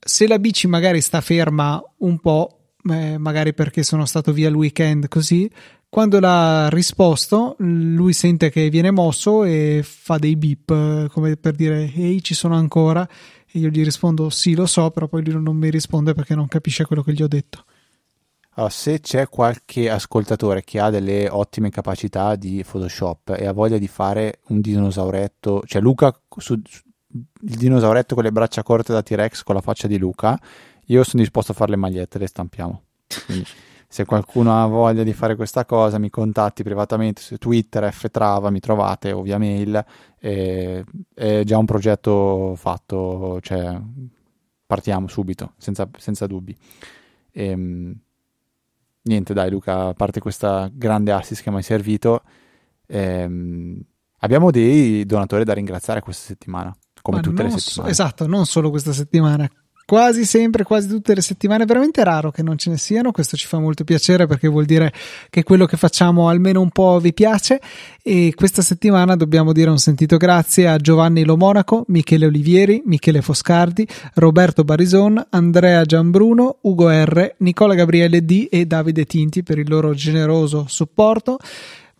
Se 0.00 0.26
la 0.26 0.40
bici 0.40 0.66
magari 0.66 1.00
sta 1.00 1.20
ferma 1.20 1.80
un 1.98 2.18
po', 2.18 2.72
eh, 2.90 3.16
magari 3.16 3.54
perché 3.54 3.84
sono 3.84 4.06
stato 4.06 4.32
via 4.32 4.48
il 4.48 4.56
weekend 4.56 5.06
così, 5.06 5.48
quando 5.88 6.18
l'ha 6.18 6.68
risposto 6.68 7.54
lui 7.58 8.12
sente 8.12 8.50
che 8.50 8.68
viene 8.70 8.90
mosso 8.90 9.44
e 9.44 9.84
fa 9.84 10.18
dei 10.18 10.34
beep 10.34 11.06
come 11.10 11.36
per 11.36 11.54
dire 11.54 11.92
ehi 11.94 12.20
ci 12.20 12.34
sono 12.34 12.56
ancora? 12.56 13.08
E 13.48 13.60
io 13.60 13.68
gli 13.68 13.84
rispondo 13.84 14.30
sì 14.30 14.56
lo 14.56 14.66
so 14.66 14.90
però 14.90 15.06
poi 15.06 15.24
lui 15.24 15.40
non 15.40 15.56
mi 15.56 15.70
risponde 15.70 16.12
perché 16.12 16.34
non 16.34 16.48
capisce 16.48 16.86
quello 16.86 17.04
che 17.04 17.12
gli 17.12 17.22
ho 17.22 17.28
detto 17.28 17.66
Allora, 18.54 18.72
se 18.72 19.00
c'è 19.00 19.28
qualche 19.28 19.90
ascoltatore 19.90 20.62
che 20.62 20.78
ha 20.78 20.90
delle 20.90 21.28
ottime 21.28 21.70
capacità 21.70 22.36
di 22.36 22.64
Photoshop 22.64 23.34
e 23.36 23.46
ha 23.46 23.52
voglia 23.52 23.78
di 23.78 23.88
fare 23.88 24.40
un 24.48 24.60
dinosauretto, 24.60 25.62
cioè 25.66 25.82
Luca 25.82 26.16
su, 26.36 26.60
su, 26.64 26.80
il 27.08 27.56
dinosauretto 27.56 28.14
con 28.14 28.22
le 28.22 28.30
braccia 28.30 28.62
corte 28.62 28.92
da 28.92 29.02
T-Rex 29.02 29.42
con 29.42 29.56
la 29.56 29.60
faccia 29.60 29.88
di 29.88 29.98
Luca, 29.98 30.38
io 30.86 31.02
sono 31.02 31.22
disposto 31.22 31.52
a 31.52 31.54
fare 31.54 31.72
le 31.72 31.76
magliette, 31.76 32.18
le 32.18 32.26
stampiamo. 32.28 32.82
Quindi, 33.26 33.46
se 33.88 34.04
qualcuno 34.04 34.60
ha 34.60 34.66
voglia 34.66 35.02
di 35.02 35.12
fare 35.12 35.36
questa 35.36 35.64
cosa, 35.64 35.98
mi 35.98 36.10
contatti 36.10 36.62
privatamente 36.62 37.22
su 37.22 37.36
Twitter, 37.36 37.92
ftrava, 37.92 38.50
mi 38.50 38.60
trovate 38.60 39.12
o 39.12 39.22
via 39.22 39.38
mail. 39.38 39.84
E, 40.18 40.84
è 41.14 41.42
già 41.44 41.58
un 41.58 41.64
progetto 41.64 42.54
fatto, 42.56 43.38
cioè 43.40 43.80
partiamo 44.66 45.06
subito, 45.06 45.52
senza, 45.58 45.88
senza 45.96 46.26
dubbi. 46.26 46.56
Ehm, 47.32 47.96
niente, 49.04 49.34
dai, 49.34 49.50
Luca, 49.50 49.88
a 49.88 49.94
parte 49.94 50.20
questa 50.20 50.68
grande 50.72 51.12
assist 51.12 51.42
che 51.42 51.50
mi 51.50 51.56
hai 51.56 51.62
servito, 51.62 52.22
ehm, 52.86 53.80
abbiamo 54.18 54.50
dei 54.50 55.04
donatori 55.06 55.44
da 55.44 55.54
ringraziare 55.54 56.00
questa 56.00 56.26
settimana, 56.26 56.74
come 57.00 57.18
Ma 57.18 57.22
tutte 57.22 57.42
le 57.42 57.50
settimane. 57.50 57.92
So, 57.92 58.02
esatto, 58.02 58.26
non 58.26 58.46
solo 58.46 58.70
questa 58.70 58.92
settimana 58.92 59.48
quasi 59.86 60.24
sempre, 60.24 60.64
quasi 60.64 60.88
tutte 60.88 61.14
le 61.14 61.20
settimane. 61.20 61.64
È 61.64 61.66
veramente 61.66 62.02
raro 62.04 62.30
che 62.30 62.42
non 62.42 62.56
ce 62.56 62.70
ne 62.70 62.78
siano. 62.78 63.12
Questo 63.12 63.36
ci 63.36 63.46
fa 63.46 63.58
molto 63.58 63.84
piacere 63.84 64.26
perché 64.26 64.48
vuol 64.48 64.64
dire 64.64 64.92
che 65.30 65.42
quello 65.42 65.66
che 65.66 65.76
facciamo 65.76 66.28
almeno 66.28 66.60
un 66.60 66.70
po' 66.70 66.98
vi 66.98 67.12
piace. 67.12 67.60
E 68.02 68.32
questa 68.34 68.62
settimana 68.62 69.16
dobbiamo 69.16 69.52
dire 69.52 69.70
un 69.70 69.78
sentito 69.78 70.16
grazie 70.16 70.68
a 70.68 70.76
Giovanni 70.76 71.24
Lomonaco, 71.24 71.84
Michele 71.88 72.26
Olivieri, 72.26 72.82
Michele 72.86 73.22
Foscardi, 73.22 73.86
Roberto 74.14 74.64
Barison, 74.64 75.24
Andrea 75.30 75.84
Gianbruno, 75.84 76.58
Ugo 76.62 76.90
R, 76.90 77.34
Nicola 77.38 77.74
Gabriele 77.74 78.24
D 78.24 78.48
e 78.50 78.66
Davide 78.66 79.04
Tinti 79.04 79.42
per 79.42 79.58
il 79.58 79.68
loro 79.68 79.94
generoso 79.94 80.66
supporto 80.68 81.38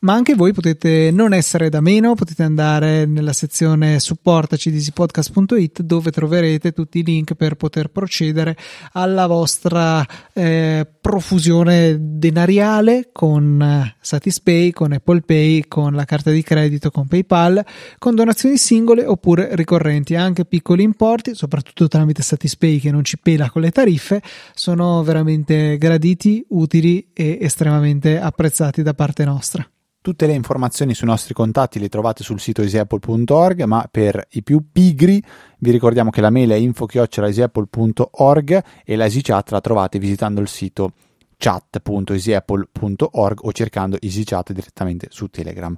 ma 0.05 0.13
anche 0.13 0.35
voi 0.35 0.53
potete 0.53 1.11
non 1.11 1.33
essere 1.33 1.71
da 1.71 1.81
meno, 1.81 2.15
potete 2.15 2.43
andare 2.43 3.07
nella 3.07 3.33
sezione 3.33 3.99
supportaci 3.99 4.71
di 4.71 4.77
easypodcast.it 4.77 5.81
dove 5.81 6.11
troverete 6.11 6.73
tutti 6.73 6.99
i 6.99 7.03
link 7.03 7.35
per 7.35 7.55
poter 7.55 7.89
procedere 7.89 8.55
alla 8.93 9.27
vostra 9.27 10.07
eh, 10.35 10.87
profusione 11.01 11.97
denariale 11.99 13.09
con 13.13 13.61
eh, 13.63 13.97
Satispay, 13.99 14.73
con 14.73 14.93
Apple 14.93 15.23
Pay, 15.23 15.65
con 15.69 15.95
la 15.95 16.05
carta 16.05 16.31
di 16.31 16.43
credito, 16.43 16.91
con 16.91 17.07
PayPal, 17.07 17.65
con 17.99 18.15
donazioni 18.15 18.59
singole 18.59 19.07
oppure 19.07 19.57
ricorrenti, 19.57 20.17
anche 20.17 20.45
piccoli 20.45 20.83
importi, 20.83 21.35
soprattutto 21.35 21.89
tramite 21.89 22.23
Satispay 22.23 22.79
che 22.79 22.91
non 22.91 23.05
ci 23.05 23.17
pela 23.19 23.49
con 23.49 23.63
le 23.63 23.71
tariffe, 23.71 24.21
sono 24.55 25.03
veramente 25.03 25.79
graditi, 25.79 26.45
utili 26.51 27.09
e 27.15 27.39
estremamente 27.41 28.21
apprezzati 28.21 28.83
da 28.83 28.93
parte 28.93 29.25
nostra. 29.25 29.67
Tutte 30.05 30.27
le 30.27 30.35
informazioni 30.35 30.93
sui 30.93 31.07
nostri 31.07 31.33
contatti 31.33 31.79
le 31.79 31.89
trovate 31.89 32.23
sul 32.23 32.39
sito 32.39 32.61
easyapple.org, 32.61 33.63
ma 33.63 33.89
per 33.91 34.27
i 34.33 34.43
più 34.43 34.67
pigri 34.71 35.25
vi 35.61 35.71
ricordiamo 35.71 36.11
che 36.11 36.21
la 36.21 36.29
mail 36.29 36.51
è 36.51 36.57
info-easyapple.org 36.57 38.65
e 38.85 38.97
la 38.97 39.05
EasyChat 39.05 39.51
la 39.51 39.63
trovate 39.63 39.99
visitando 39.99 40.43
il 40.43 40.49
sito 40.49 40.93
chat.easyapple.org 41.39 43.39
o 43.45 43.53
cercando 43.53 43.97
EasyChat 43.99 44.53
direttamente 44.53 45.07
su 45.09 45.29
Telegram. 45.29 45.75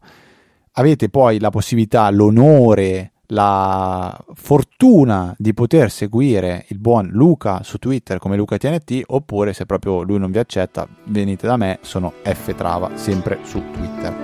Avete 0.72 1.08
poi 1.08 1.38
la 1.38 1.50
possibilità, 1.50 2.10
l'onore 2.10 3.12
la 3.28 4.16
fortuna 4.34 5.34
di 5.38 5.54
poter 5.54 5.90
seguire 5.90 6.66
il 6.68 6.78
buon 6.78 7.08
Luca 7.12 7.62
su 7.62 7.78
Twitter 7.78 8.18
come 8.18 8.36
LucaTNT 8.36 9.02
oppure 9.06 9.52
se 9.52 9.66
proprio 9.66 10.02
lui 10.02 10.18
non 10.18 10.30
vi 10.30 10.38
accetta 10.38 10.86
venite 11.04 11.46
da 11.46 11.56
me, 11.56 11.78
sono 11.82 12.14
ftrava 12.22 12.90
sempre 12.94 13.38
su 13.42 13.62
Twitter. 13.72 14.14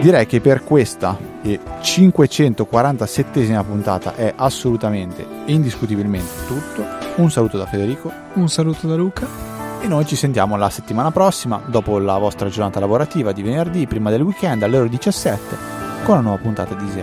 Direi 0.00 0.26
che 0.26 0.40
per 0.40 0.62
questa 0.62 1.18
547esima 1.42 3.64
puntata 3.64 4.14
è 4.14 4.32
assolutamente 4.36 5.26
indiscutibilmente 5.46 6.44
tutto. 6.46 6.84
Un 7.16 7.30
saluto 7.30 7.56
da 7.56 7.66
Federico. 7.66 8.12
Un 8.34 8.48
saluto 8.48 8.86
da 8.86 8.94
Luca. 8.94 9.26
E 9.80 9.88
noi 9.88 10.06
ci 10.06 10.14
sentiamo 10.16 10.56
la 10.56 10.70
settimana 10.70 11.10
prossima, 11.10 11.60
dopo 11.66 11.98
la 11.98 12.16
vostra 12.18 12.48
giornata 12.48 12.80
lavorativa 12.80 13.32
di 13.32 13.42
venerdì, 13.42 13.86
prima 13.86 14.10
del 14.10 14.22
weekend 14.22 14.62
alle 14.62 14.78
ore 14.78 14.88
17, 14.88 15.56
con 16.04 16.14
una 16.14 16.22
nuova 16.22 16.38
puntata 16.38 16.74
di 16.74 16.84
Easy 16.84 17.00